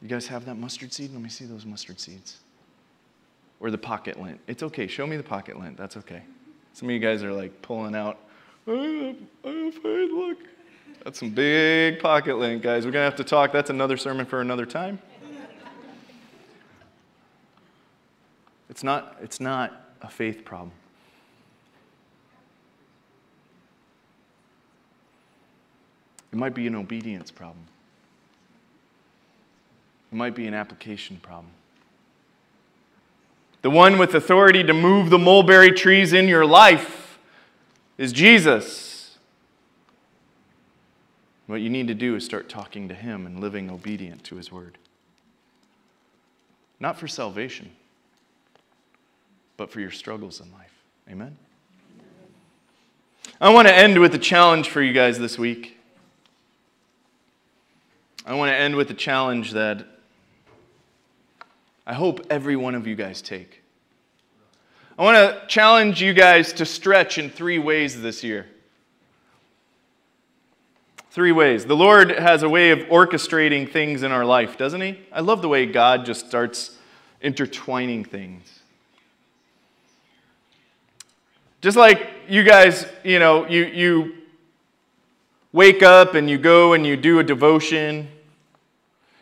You 0.00 0.08
guys 0.08 0.28
have 0.28 0.46
that 0.46 0.54
mustard 0.54 0.92
seed? 0.92 1.12
Let 1.12 1.20
me 1.20 1.28
see 1.28 1.44
those 1.44 1.66
mustard 1.66 2.00
seeds. 2.00 2.38
Or 3.60 3.70
the 3.70 3.78
pocket 3.78 4.20
lint. 4.20 4.40
It's 4.46 4.62
okay. 4.62 4.86
Show 4.86 5.06
me 5.06 5.16
the 5.16 5.22
pocket 5.22 5.58
lint. 5.60 5.76
That's 5.76 5.96
okay. 5.98 6.22
Some 6.72 6.88
of 6.88 6.94
you 6.94 6.98
guys 6.98 7.22
are 7.22 7.32
like 7.32 7.60
pulling 7.62 7.94
out. 7.94 8.18
I 8.66 8.70
have, 8.70 9.16
I 9.44 9.48
have 9.48 9.74
faith. 9.74 10.10
Look. 10.10 10.38
That's 11.04 11.18
some 11.18 11.30
big 11.30 11.98
pocket 12.00 12.38
lint, 12.38 12.62
guys. 12.62 12.84
We're 12.84 12.92
going 12.92 13.02
to 13.02 13.10
have 13.10 13.16
to 13.16 13.24
talk. 13.24 13.52
That's 13.52 13.70
another 13.70 13.96
sermon 13.96 14.26
for 14.26 14.40
another 14.40 14.66
time. 14.66 14.98
It's 18.70 18.84
not, 18.84 19.16
it's 19.20 19.40
not 19.40 19.94
a 20.00 20.08
faith 20.08 20.44
problem. 20.44 20.72
It 26.32 26.38
might 26.38 26.54
be 26.54 26.66
an 26.66 26.76
obedience 26.76 27.30
problem. 27.30 27.64
It 30.12 30.14
might 30.14 30.34
be 30.34 30.46
an 30.46 30.54
application 30.54 31.16
problem. 31.16 31.52
The 33.62 33.70
one 33.70 33.98
with 33.98 34.14
authority 34.14 34.62
to 34.64 34.72
move 34.72 35.10
the 35.10 35.18
mulberry 35.18 35.72
trees 35.72 36.12
in 36.12 36.28
your 36.28 36.46
life 36.46 37.18
is 37.98 38.12
Jesus. 38.12 39.18
What 41.46 41.60
you 41.60 41.68
need 41.68 41.88
to 41.88 41.94
do 41.94 42.14
is 42.16 42.24
start 42.24 42.48
talking 42.48 42.88
to 42.88 42.94
Him 42.94 43.26
and 43.26 43.40
living 43.40 43.70
obedient 43.70 44.24
to 44.24 44.36
His 44.36 44.50
word. 44.50 44.78
Not 46.78 46.98
for 46.98 47.06
salvation, 47.06 47.72
but 49.58 49.70
for 49.70 49.80
your 49.80 49.90
struggles 49.90 50.40
in 50.40 50.50
life. 50.52 50.72
Amen? 51.10 51.36
I 53.40 53.50
want 53.50 53.68
to 53.68 53.74
end 53.74 53.98
with 53.98 54.14
a 54.14 54.18
challenge 54.18 54.70
for 54.70 54.80
you 54.80 54.94
guys 54.94 55.18
this 55.18 55.38
week. 55.38 55.76
I 58.24 58.34
want 58.34 58.50
to 58.50 58.56
end 58.56 58.76
with 58.76 58.90
a 58.90 58.94
challenge 58.94 59.52
that 59.52 59.84
I 61.90 61.92
hope 61.92 62.24
every 62.30 62.54
one 62.54 62.76
of 62.76 62.86
you 62.86 62.94
guys 62.94 63.20
take. 63.20 63.64
I 64.96 65.02
want 65.02 65.16
to 65.16 65.44
challenge 65.48 66.00
you 66.00 66.12
guys 66.12 66.52
to 66.52 66.64
stretch 66.64 67.18
in 67.18 67.28
three 67.28 67.58
ways 67.58 68.00
this 68.00 68.22
year. 68.22 68.46
Three 71.10 71.32
ways. 71.32 71.66
The 71.66 71.74
Lord 71.74 72.12
has 72.12 72.44
a 72.44 72.48
way 72.48 72.70
of 72.70 72.78
orchestrating 72.90 73.68
things 73.68 74.04
in 74.04 74.12
our 74.12 74.24
life, 74.24 74.56
doesn't 74.56 74.80
He? 74.80 75.00
I 75.10 75.18
love 75.18 75.42
the 75.42 75.48
way 75.48 75.66
God 75.66 76.06
just 76.06 76.28
starts 76.28 76.76
intertwining 77.20 78.04
things. 78.04 78.60
Just 81.60 81.76
like 81.76 82.08
you 82.28 82.44
guys, 82.44 82.86
you 83.02 83.18
know, 83.18 83.48
you, 83.48 83.64
you 83.64 84.14
wake 85.52 85.82
up 85.82 86.14
and 86.14 86.30
you 86.30 86.38
go 86.38 86.74
and 86.74 86.86
you 86.86 86.96
do 86.96 87.18
a 87.18 87.24
devotion. 87.24 88.06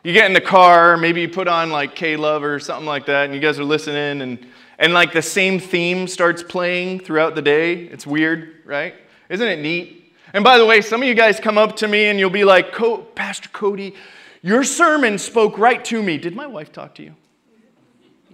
You 0.09 0.15
get 0.15 0.25
in 0.25 0.33
the 0.33 0.41
car, 0.41 0.97
maybe 0.97 1.21
you 1.21 1.29
put 1.29 1.49
on 1.49 1.69
like 1.69 1.95
K 1.95 2.17
Love 2.17 2.43
or 2.43 2.59
something 2.59 2.87
like 2.87 3.05
that, 3.05 3.27
and 3.27 3.35
you 3.35 3.41
guys 3.41 3.59
are 3.59 3.65
listening, 3.65 4.23
and, 4.23 4.47
and 4.79 4.95
like 4.95 5.13
the 5.13 5.21
same 5.21 5.61
theme 5.61 6.09
starts 6.09 6.43
playing 6.43 7.01
throughout 7.01 7.35
the 7.35 7.43
day. 7.43 7.75
It's 7.75 8.07
weird, 8.07 8.63
right? 8.65 8.95
Isn't 9.29 9.47
it 9.47 9.59
neat? 9.59 10.15
And 10.33 10.43
by 10.43 10.57
the 10.57 10.65
way, 10.65 10.81
some 10.81 11.03
of 11.03 11.09
you 11.09 11.15
guys 11.15 11.39
come 11.39 11.59
up 11.59 11.77
to 11.77 11.89
me 11.89 12.07
and 12.07 12.19
you'll 12.19 12.31
be 12.31 12.45
like, 12.45 12.75
Pastor 13.17 13.51
Cody, 13.51 13.95
your 14.41 14.65
sermon 14.65 15.19
spoke 15.19 15.59
right 15.59 15.85
to 15.85 16.03
me. 16.03 16.17
Did 16.17 16.35
my 16.35 16.47
wife 16.47 16.73
talk 16.73 16.95
to 16.95 17.03
you? 17.03 17.15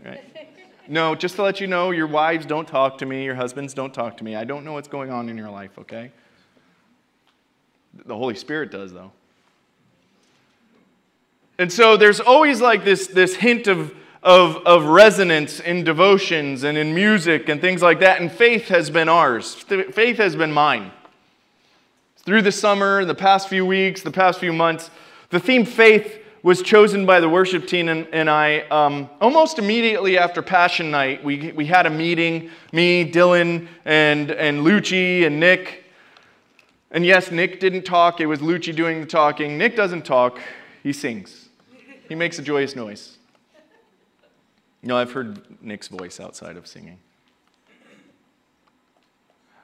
Right? 0.05 0.23
No, 0.87 1.17
just 1.17 1.35
to 1.35 1.43
let 1.43 1.61
you 1.61 1.67
know, 1.67 1.91
your 1.91 2.07
wives 2.07 2.47
don't 2.47 2.69
talk 2.69 2.99
to 2.99 3.07
me, 3.07 3.25
your 3.25 3.35
husbands 3.35 3.75
don't 3.75 3.93
talk 3.93 4.17
to 4.19 4.23
me. 4.23 4.37
I 4.37 4.45
don't 4.45 4.65
know 4.65 4.75
what's 4.75 4.87
going 4.87 5.11
on 5.11 5.29
in 5.29 5.37
your 5.37 5.51
life, 5.51 5.77
okay? 5.81 6.13
The 8.07 8.15
Holy 8.15 8.37
Spirit 8.37 8.71
does, 8.71 8.93
though. 8.93 9.11
And 11.59 11.73
so 11.73 11.97
there's 11.97 12.21
always 12.21 12.61
like 12.61 12.85
this, 12.85 13.07
this 13.07 13.37
hint 13.37 13.67
of, 13.67 13.95
of, 14.23 14.57
of 14.67 14.87
resonance 14.87 15.61
in 15.61 15.85
devotions 15.85 16.65
and 16.65 16.77
in 16.77 16.95
music 16.95 17.49
and 17.49 17.61
things 17.61 17.83
like 17.83 18.01
that. 18.01 18.21
And 18.21 18.31
faith 18.31 18.69
has 18.69 18.91
been 18.91 19.09
ours, 19.09 19.55
faith 19.55 20.17
has 20.19 20.35
been 20.37 20.53
mine 20.53 20.91
through 22.25 22.41
the 22.41 22.53
summer, 22.53 23.05
the 23.05 23.15
past 23.15 23.49
few 23.49 23.67
weeks, 23.67 24.03
the 24.03 24.11
past 24.11 24.41
few 24.41 24.53
months, 24.53 24.91
the 25.29 25.39
theme 25.39 25.67
faith 25.67 26.21
was 26.43 26.63
chosen 26.63 27.05
by 27.05 27.21
the 27.21 27.29
worship 27.29 27.67
team 27.67 27.89
and, 27.89 28.07
and 28.13 28.31
I. 28.31 28.61
Um, 28.69 29.11
almost 29.21 29.59
immediately 29.59 30.17
after 30.17 30.41
Passion 30.41 30.91
Night, 30.91 31.23
we, 31.23 31.53
we 31.53 31.67
had 31.67 31.87
a 31.87 31.91
meeting, 31.91 32.51
me, 32.73 33.11
Dylan, 33.11 33.69
and, 33.85 34.31
and 34.31 34.61
Lucci 34.61 35.27
and 35.27 35.39
Nick. 35.39 35.85
And 36.91 37.05
yes, 37.05 37.31
Nick 37.31 37.61
didn't 37.61 37.83
talk, 37.83 38.21
it 38.21 38.27
was 38.27 38.41
Lucci 38.41 38.75
doing 38.75 39.01
the 39.01 39.07
talking. 39.07 39.59
Nick 39.59 39.77
doesn't 39.77 40.05
talk, 40.05 40.39
he 40.83 40.93
sings. 40.93 41.44
He 42.09 42.15
makes 42.15 42.39
a 42.39 42.43
joyous 42.43 42.77
noise. 42.77 43.19
No, 44.83 44.97
I've 44.97 45.13
heard 45.13 45.63
Nick's 45.63 45.89
voice 45.89 46.21
outside 46.21 46.57
of 46.57 46.67
singing. 46.67 46.99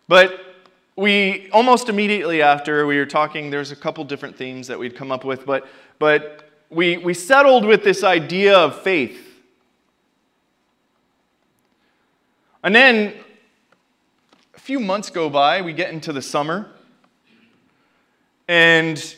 But 0.09 0.41
we 0.97 1.51
almost 1.51 1.89
immediately 1.89 2.43
after 2.43 2.87
we 2.87 2.97
were 2.97 3.07
talking, 3.07 3.51
there's 3.51 3.71
a 3.71 3.77
couple 3.77 4.03
different 4.05 4.37
themes 4.37 4.67
that 4.67 4.79
we'd 4.79 4.97
come 4.97 5.13
up 5.13 5.25
with, 5.25 5.45
but, 5.45 5.69
but 5.99 6.51
we, 6.71 6.97
we 6.97 7.15
settled 7.15 7.65
with 7.65 7.85
this 7.85 8.03
idea 8.03 8.57
of 8.57 8.81
faith. 8.83 9.27
And 12.63 12.75
then 12.75 13.15
a 14.55 14.61
few 14.61 14.81
months 14.81 15.11
go 15.11 15.31
by, 15.31 15.63
we 15.63 15.73
get 15.73 15.93
into 15.93 16.13
the 16.13 16.23
summer, 16.23 16.71
and 18.49 19.17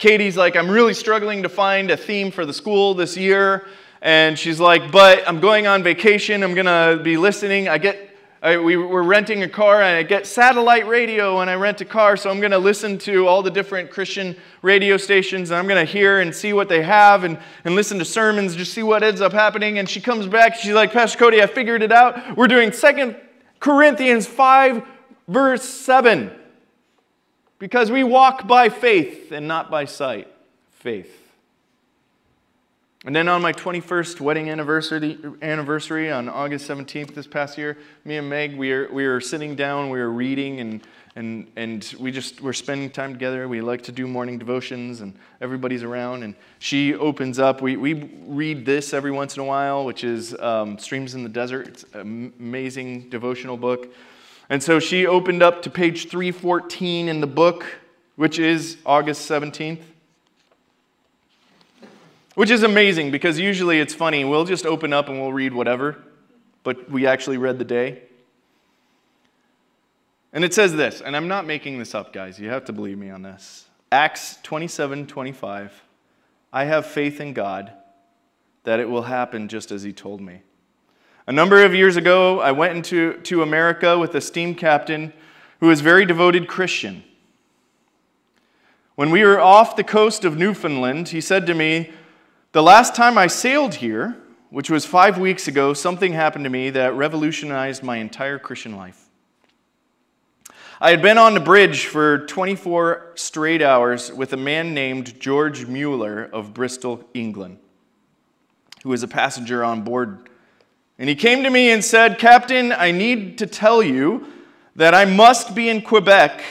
Katie's 0.00 0.34
like, 0.34 0.56
I'm 0.56 0.70
really 0.70 0.94
struggling 0.94 1.42
to 1.42 1.50
find 1.50 1.90
a 1.90 1.96
theme 1.96 2.30
for 2.30 2.46
the 2.46 2.54
school 2.54 2.94
this 2.94 3.18
year. 3.18 3.66
And 4.00 4.38
she's 4.38 4.58
like, 4.58 4.90
But 4.90 5.28
I'm 5.28 5.40
going 5.40 5.66
on 5.66 5.82
vacation. 5.82 6.42
I'm 6.42 6.54
going 6.54 6.64
to 6.64 7.02
be 7.04 7.18
listening. 7.18 7.68
I 7.68 7.76
get 7.76 8.06
I, 8.42 8.56
we're 8.56 9.02
renting 9.02 9.42
a 9.42 9.48
car 9.50 9.82
and 9.82 9.98
I 9.98 10.02
get 10.02 10.26
satellite 10.26 10.86
radio 10.86 11.40
and 11.40 11.50
I 11.50 11.56
rent 11.56 11.82
a 11.82 11.84
car, 11.84 12.16
so 12.16 12.30
I'm 12.30 12.40
going 12.40 12.52
to 12.52 12.58
listen 12.58 12.96
to 13.00 13.26
all 13.26 13.42
the 13.42 13.50
different 13.50 13.90
Christian 13.90 14.34
radio 14.62 14.96
stations 14.96 15.50
and 15.50 15.58
I'm 15.58 15.68
going 15.68 15.86
to 15.86 15.92
hear 15.92 16.20
and 16.20 16.34
see 16.34 16.54
what 16.54 16.70
they 16.70 16.82
have 16.82 17.24
and, 17.24 17.38
and 17.66 17.74
listen 17.74 17.98
to 17.98 18.04
sermons, 18.06 18.56
just 18.56 18.72
see 18.72 18.82
what 18.82 19.02
ends 19.02 19.20
up 19.20 19.34
happening. 19.34 19.78
And 19.78 19.86
she 19.86 20.00
comes 20.00 20.26
back, 20.26 20.54
she's 20.54 20.72
like, 20.72 20.90
Pastor 20.90 21.18
Cody, 21.18 21.42
I 21.42 21.46
figured 21.46 21.82
it 21.82 21.92
out. 21.92 22.38
We're 22.38 22.48
doing 22.48 22.72
Second 22.72 23.16
Corinthians 23.58 24.26
5, 24.26 24.86
verse 25.28 25.62
7. 25.62 26.39
Because 27.60 27.90
we 27.90 28.02
walk 28.02 28.48
by 28.48 28.70
faith 28.70 29.30
and 29.30 29.46
not 29.46 29.70
by 29.70 29.84
sight. 29.84 30.26
Faith. 30.72 31.14
And 33.04 33.14
then 33.14 33.28
on 33.28 33.42
my 33.42 33.52
21st 33.52 34.20
wedding 34.20 34.50
anniversary, 34.50 35.18
anniversary 35.42 36.10
on 36.10 36.28
August 36.28 36.68
17th 36.68 37.14
this 37.14 37.26
past 37.26 37.58
year, 37.58 37.78
me 38.04 38.16
and 38.16 38.28
Meg, 38.28 38.56
we 38.56 38.72
were, 38.72 38.88
we 38.90 39.06
were 39.06 39.20
sitting 39.20 39.56
down, 39.56 39.90
we 39.90 39.98
were 39.98 40.10
reading, 40.10 40.60
and, 40.60 40.80
and, 41.16 41.46
and 41.56 41.94
we 41.98 42.10
just 42.10 42.40
were 42.40 42.54
spending 42.54 42.88
time 42.88 43.12
together. 43.12 43.46
We 43.46 43.60
like 43.60 43.82
to 43.82 43.92
do 43.92 44.06
morning 44.06 44.38
devotions, 44.38 45.02
and 45.02 45.14
everybody's 45.42 45.82
around. 45.82 46.22
And 46.22 46.34
she 46.60 46.94
opens 46.94 47.38
up. 47.38 47.60
We, 47.60 47.76
we 47.76 48.10
read 48.26 48.64
this 48.64 48.94
every 48.94 49.10
once 49.10 49.36
in 49.36 49.42
a 49.42 49.46
while, 49.46 49.84
which 49.84 50.02
is 50.02 50.34
um, 50.40 50.78
Streams 50.78 51.14
in 51.14 51.22
the 51.22 51.28
Desert. 51.28 51.68
It's 51.68 51.84
an 51.92 52.32
amazing 52.38 53.10
devotional 53.10 53.58
book. 53.58 53.92
And 54.50 54.60
so 54.60 54.80
she 54.80 55.06
opened 55.06 55.44
up 55.44 55.62
to 55.62 55.70
page 55.70 56.08
314 56.08 57.08
in 57.08 57.20
the 57.20 57.26
book, 57.28 57.64
which 58.16 58.40
is 58.40 58.76
August 58.84 59.30
17th. 59.30 59.80
Which 62.34 62.50
is 62.50 62.64
amazing 62.64 63.12
because 63.12 63.38
usually 63.38 63.78
it's 63.78 63.94
funny. 63.94 64.24
We'll 64.24 64.44
just 64.44 64.66
open 64.66 64.92
up 64.92 65.08
and 65.08 65.20
we'll 65.20 65.32
read 65.32 65.54
whatever, 65.54 65.98
but 66.64 66.90
we 66.90 67.06
actually 67.06 67.36
read 67.36 67.60
the 67.60 67.64
day. 67.64 68.02
And 70.32 70.44
it 70.44 70.52
says 70.52 70.74
this, 70.74 71.00
and 71.00 71.16
I'm 71.16 71.28
not 71.28 71.46
making 71.46 71.78
this 71.78 71.94
up, 71.94 72.12
guys. 72.12 72.38
You 72.38 72.50
have 72.50 72.64
to 72.66 72.72
believe 72.72 72.98
me 72.98 73.10
on 73.10 73.22
this. 73.22 73.66
Acts 73.92 74.38
27 74.42 75.06
25. 75.06 75.82
I 76.52 76.64
have 76.64 76.86
faith 76.86 77.20
in 77.20 77.34
God 77.34 77.72
that 78.64 78.80
it 78.80 78.88
will 78.88 79.02
happen 79.02 79.48
just 79.48 79.70
as 79.70 79.82
He 79.82 79.92
told 79.92 80.20
me. 80.20 80.42
A 81.30 81.32
number 81.32 81.62
of 81.62 81.72
years 81.72 81.94
ago, 81.94 82.40
I 82.40 82.50
went 82.50 82.74
into 82.74 83.20
to 83.20 83.42
America 83.42 83.96
with 83.96 84.16
a 84.16 84.20
steam 84.20 84.52
captain 84.52 85.12
who 85.60 85.68
was 85.68 85.78
a 85.78 85.84
very 85.84 86.04
devoted 86.04 86.48
Christian. 86.48 87.04
When 88.96 89.12
we 89.12 89.22
were 89.22 89.38
off 89.38 89.76
the 89.76 89.84
coast 89.84 90.24
of 90.24 90.36
Newfoundland, 90.36 91.10
he 91.10 91.20
said 91.20 91.46
to 91.46 91.54
me, 91.54 91.92
the 92.50 92.64
last 92.64 92.96
time 92.96 93.16
I 93.16 93.28
sailed 93.28 93.76
here, 93.76 94.16
which 94.48 94.70
was 94.70 94.84
five 94.84 95.18
weeks 95.18 95.46
ago, 95.46 95.72
something 95.72 96.14
happened 96.14 96.46
to 96.46 96.50
me 96.50 96.68
that 96.70 96.96
revolutionized 96.96 97.84
my 97.84 97.98
entire 97.98 98.40
Christian 98.40 98.74
life. 98.74 99.08
I 100.80 100.90
had 100.90 101.00
been 101.00 101.16
on 101.16 101.34
the 101.34 101.38
bridge 101.38 101.86
for 101.86 102.26
24 102.26 103.12
straight 103.14 103.62
hours 103.62 104.12
with 104.12 104.32
a 104.32 104.36
man 104.36 104.74
named 104.74 105.20
George 105.20 105.66
Mueller 105.66 106.24
of 106.32 106.52
Bristol, 106.52 107.08
England, 107.14 107.58
who 108.82 108.88
was 108.88 109.04
a 109.04 109.08
passenger 109.08 109.62
on 109.62 109.82
board. 109.82 110.26
And 111.00 111.08
he 111.08 111.14
came 111.14 111.44
to 111.44 111.50
me 111.50 111.70
and 111.70 111.82
said, 111.82 112.18
Captain, 112.18 112.72
I 112.72 112.90
need 112.90 113.38
to 113.38 113.46
tell 113.46 113.82
you 113.82 114.26
that 114.76 114.94
I 114.94 115.06
must 115.06 115.54
be 115.54 115.70
in 115.70 115.80
Quebec 115.80 116.42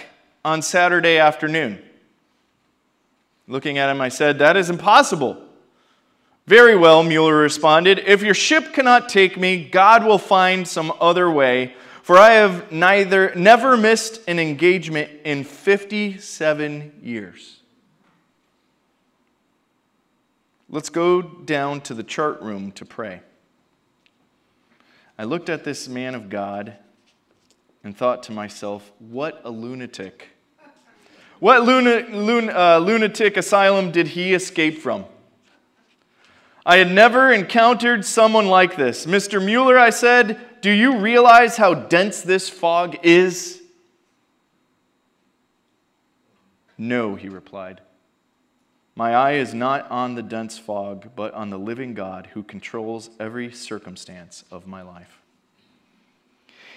on 0.44 0.64
Saturday 0.64 1.20
afternoon. 1.20 1.80
Looking 3.48 3.78
at 3.78 3.92
him, 3.92 4.02
I 4.02 4.10
said, 4.10 4.40
That 4.40 4.58
is 4.58 4.72
impossible. 4.72 5.40
Very 6.48 6.76
well, 6.76 7.04
Mueller 7.04 7.36
responded. 7.36 8.00
If 8.00 8.24
your 8.24 8.34
ship 8.34 8.74
cannot 8.74 9.08
take 9.08 9.38
me, 9.38 9.70
God 9.70 10.04
will 10.04 10.18
find 10.18 10.68
some 10.68 10.92
other 11.00 11.30
way, 11.30 11.76
for 12.02 12.18
I 12.18 12.32
have 12.32 12.72
neither 12.72 13.36
never 13.36 13.78
missed 13.78 14.20
an 14.28 14.40
engagement 14.40 15.12
in 15.26 15.44
57 15.44 17.02
years. 17.04 17.60
Let's 20.68 20.90
go 20.90 21.22
down 21.22 21.82
to 21.82 21.94
the 21.94 22.04
chart 22.04 22.42
room 22.42 22.72
to 22.72 22.86
pray. 22.86 23.22
I 25.20 25.26
looked 25.26 25.50
at 25.50 25.66
this 25.66 25.90
man 25.90 26.16
of 26.16 26.30
God 26.30 26.78
and 27.84 27.96
thought 27.96 28.24
to 28.24 28.32
myself, 28.32 28.90
what 29.00 29.42
a 29.44 29.50
lunatic. 29.50 30.30
What 31.40 31.64
luna, 31.64 32.06
lun, 32.10 32.50
uh, 32.50 32.78
lunatic 32.78 33.36
asylum 33.36 33.92
did 33.92 34.08
he 34.08 34.34
escape 34.34 34.80
from? 34.80 35.04
I 36.66 36.78
had 36.78 36.90
never 36.90 37.34
encountered 37.34 38.06
someone 38.06 38.48
like 38.48 38.78
this. 38.78 39.06
Mr. 39.06 39.44
Mueller, 39.44 39.78
I 39.78 39.90
said, 39.90 40.40
do 40.62 40.72
you 40.72 41.00
realize 41.00 41.58
how 41.58 41.74
dense 41.74 42.22
this 42.22 42.50
fog 42.50 42.96
is? 43.04 43.62
No, 46.78 47.16
he 47.16 47.28
replied. 47.28 47.82
My 49.00 49.16
eye 49.16 49.36
is 49.36 49.54
not 49.54 49.90
on 49.90 50.16
the 50.16 50.22
dense 50.22 50.58
fog, 50.58 51.12
but 51.16 51.34
on 51.34 51.52
the 51.52 51.58
living 51.58 51.94
God 51.94 52.28
who 52.34 52.44
controls 52.44 53.10
every 53.18 53.50
circumstance 53.50 54.44
of 54.52 54.68
my 54.68 54.82
life. 54.82 55.22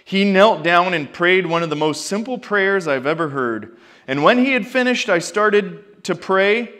He 0.04 0.24
knelt 0.24 0.62
down 0.62 0.94
and 0.94 1.12
prayed 1.12 1.46
one 1.46 1.64
of 1.64 1.70
the 1.70 1.74
most 1.74 2.06
simple 2.06 2.38
prayers 2.38 2.86
I've 2.86 3.06
ever 3.06 3.30
heard. 3.30 3.76
And 4.06 4.22
when 4.22 4.38
he 4.38 4.52
had 4.52 4.68
finished, 4.68 5.08
I 5.08 5.18
started 5.18 6.04
to 6.04 6.14
pray 6.14 6.72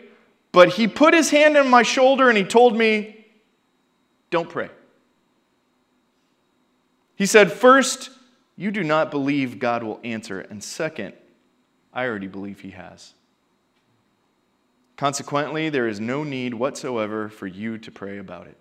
but 0.53 0.69
he 0.69 0.87
put 0.87 1.13
his 1.13 1.31
hand 1.31 1.57
on 1.57 1.67
my 1.67 1.83
shoulder 1.83 2.29
and 2.29 2.37
he 2.37 2.45
told 2.45 2.77
me, 2.77 3.25
Don't 4.29 4.49
pray. 4.49 4.69
He 7.15 7.25
said, 7.25 7.51
First, 7.51 8.11
you 8.55 8.71
do 8.71 8.83
not 8.83 9.11
believe 9.11 9.59
God 9.59 9.83
will 9.83 9.99
answer. 10.03 10.39
And 10.39 10.63
second, 10.63 11.15
I 11.91 12.05
already 12.05 12.27
believe 12.27 12.61
he 12.61 12.69
has. 12.69 13.13
Consequently, 15.03 15.67
there 15.67 15.89
is 15.89 15.99
no 15.99 16.23
need 16.23 16.53
whatsoever 16.53 17.27
for 17.27 17.45
you 17.45 17.77
to 17.77 17.91
pray 17.91 18.17
about 18.17 18.47
it. 18.47 18.55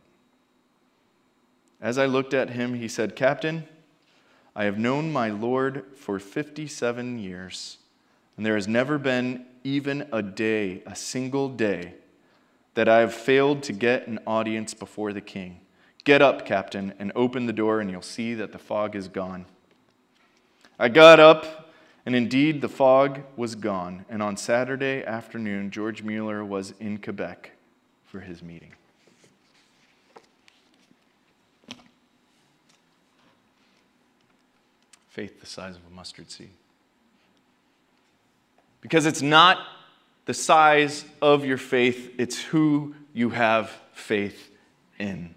As 1.80 1.98
I 1.98 2.06
looked 2.06 2.34
at 2.34 2.50
him, 2.50 2.74
he 2.74 2.88
said, 2.88 3.14
Captain, 3.14 3.62
I 4.56 4.64
have 4.64 4.76
known 4.76 5.12
my 5.12 5.30
Lord 5.30 5.84
for 5.94 6.18
57 6.18 7.20
years, 7.20 7.78
and 8.36 8.44
there 8.44 8.56
has 8.56 8.66
never 8.66 8.98
been 8.98 9.46
even 9.62 10.08
a 10.10 10.20
day, 10.20 10.82
a 10.84 10.96
single 10.96 11.48
day, 11.48 11.94
that 12.74 12.88
I 12.88 12.98
have 12.98 13.14
failed 13.14 13.62
to 13.62 13.72
get 13.72 14.08
an 14.08 14.18
audience 14.26 14.74
before 14.74 15.12
the 15.12 15.20
king. 15.20 15.60
Get 16.02 16.22
up, 16.22 16.44
captain, 16.44 16.92
and 16.98 17.12
open 17.14 17.46
the 17.46 17.52
door, 17.52 17.78
and 17.78 17.88
you'll 17.88 18.02
see 18.02 18.34
that 18.34 18.50
the 18.50 18.58
fog 18.58 18.96
is 18.96 19.06
gone. 19.06 19.46
I 20.76 20.88
got 20.88 21.20
up, 21.20 21.61
and 22.04 22.16
indeed 22.16 22.60
the 22.60 22.68
fog 22.68 23.20
was 23.36 23.54
gone. 23.54 24.04
And 24.08 24.22
on 24.22 24.36
Saturday 24.36 25.04
afternoon, 25.04 25.70
George 25.70 26.02
Mueller 26.02 26.44
was 26.44 26.74
in 26.80 26.98
Quebec 26.98 27.52
for 28.06 28.20
his 28.20 28.42
meeting. 28.42 28.72
Faith 35.10 35.40
the 35.40 35.46
size 35.46 35.76
of 35.76 35.82
a 35.90 35.94
mustard 35.94 36.30
seed 36.30 36.50
because 38.82 39.06
it's 39.06 39.22
not 39.22 39.58
the 40.26 40.34
size 40.34 41.06
of 41.22 41.46
your 41.46 41.56
faith, 41.56 42.12
it's 42.18 42.38
who 42.42 42.94
you 43.14 43.30
have 43.30 43.70
faith 43.94 44.50
in. 44.98 45.34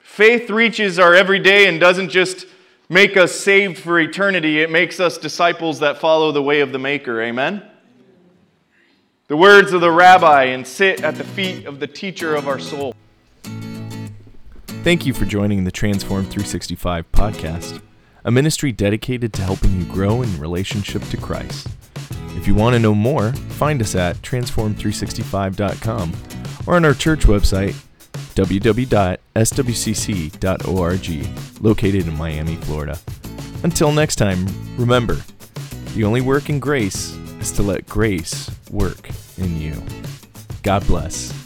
Faith 0.00 0.50
reaches 0.50 0.98
our 0.98 1.14
everyday 1.14 1.68
and 1.68 1.78
doesn't 1.78 2.08
just 2.08 2.46
make 2.88 3.16
us 3.16 3.32
saved 3.32 3.78
for 3.78 3.98
eternity, 3.98 4.60
it 4.60 4.70
makes 4.70 5.00
us 5.00 5.18
disciples 5.18 5.80
that 5.80 5.98
follow 5.98 6.32
the 6.32 6.42
way 6.42 6.60
of 6.60 6.72
the 6.72 6.78
Maker. 6.78 7.20
Amen? 7.20 7.62
The 9.28 9.36
words 9.36 9.72
of 9.72 9.80
the 9.80 9.90
rabbi 9.90 10.44
and 10.44 10.66
sit 10.66 11.02
at 11.04 11.16
the 11.16 11.24
feet 11.24 11.66
of 11.66 11.80
the 11.80 11.86
teacher 11.86 12.34
of 12.34 12.48
our 12.48 12.58
soul. 12.58 12.94
Thank 14.82 15.04
you 15.04 15.12
for 15.12 15.24
joining 15.24 15.64
the 15.64 15.70
Transformed 15.70 16.30
365 16.30 17.10
podcast 17.12 17.82
a 18.28 18.30
ministry 18.30 18.72
dedicated 18.72 19.32
to 19.32 19.42
helping 19.42 19.78
you 19.78 19.86
grow 19.86 20.20
in 20.20 20.38
relationship 20.38 21.02
to 21.04 21.16
Christ. 21.16 21.66
If 22.36 22.46
you 22.46 22.54
want 22.54 22.74
to 22.74 22.78
know 22.78 22.94
more, 22.94 23.32
find 23.32 23.80
us 23.80 23.94
at 23.94 24.16
transformed365.com 24.16 26.12
or 26.66 26.76
on 26.76 26.84
our 26.84 26.92
church 26.92 27.20
website, 27.20 27.74
www.swcc.org, 28.38 29.18
located 31.60 32.06
in 32.06 32.16
Miami, 32.16 32.54
Florida. 32.54 32.96
Until 33.64 33.90
next 33.90 34.14
time, 34.14 34.46
remember 34.76 35.16
the 35.94 36.04
only 36.04 36.20
work 36.20 36.48
in 36.48 36.60
grace 36.60 37.16
is 37.40 37.50
to 37.52 37.62
let 37.64 37.84
grace 37.86 38.48
work 38.70 39.10
in 39.38 39.60
you. 39.60 39.82
God 40.62 40.86
bless. 40.86 41.37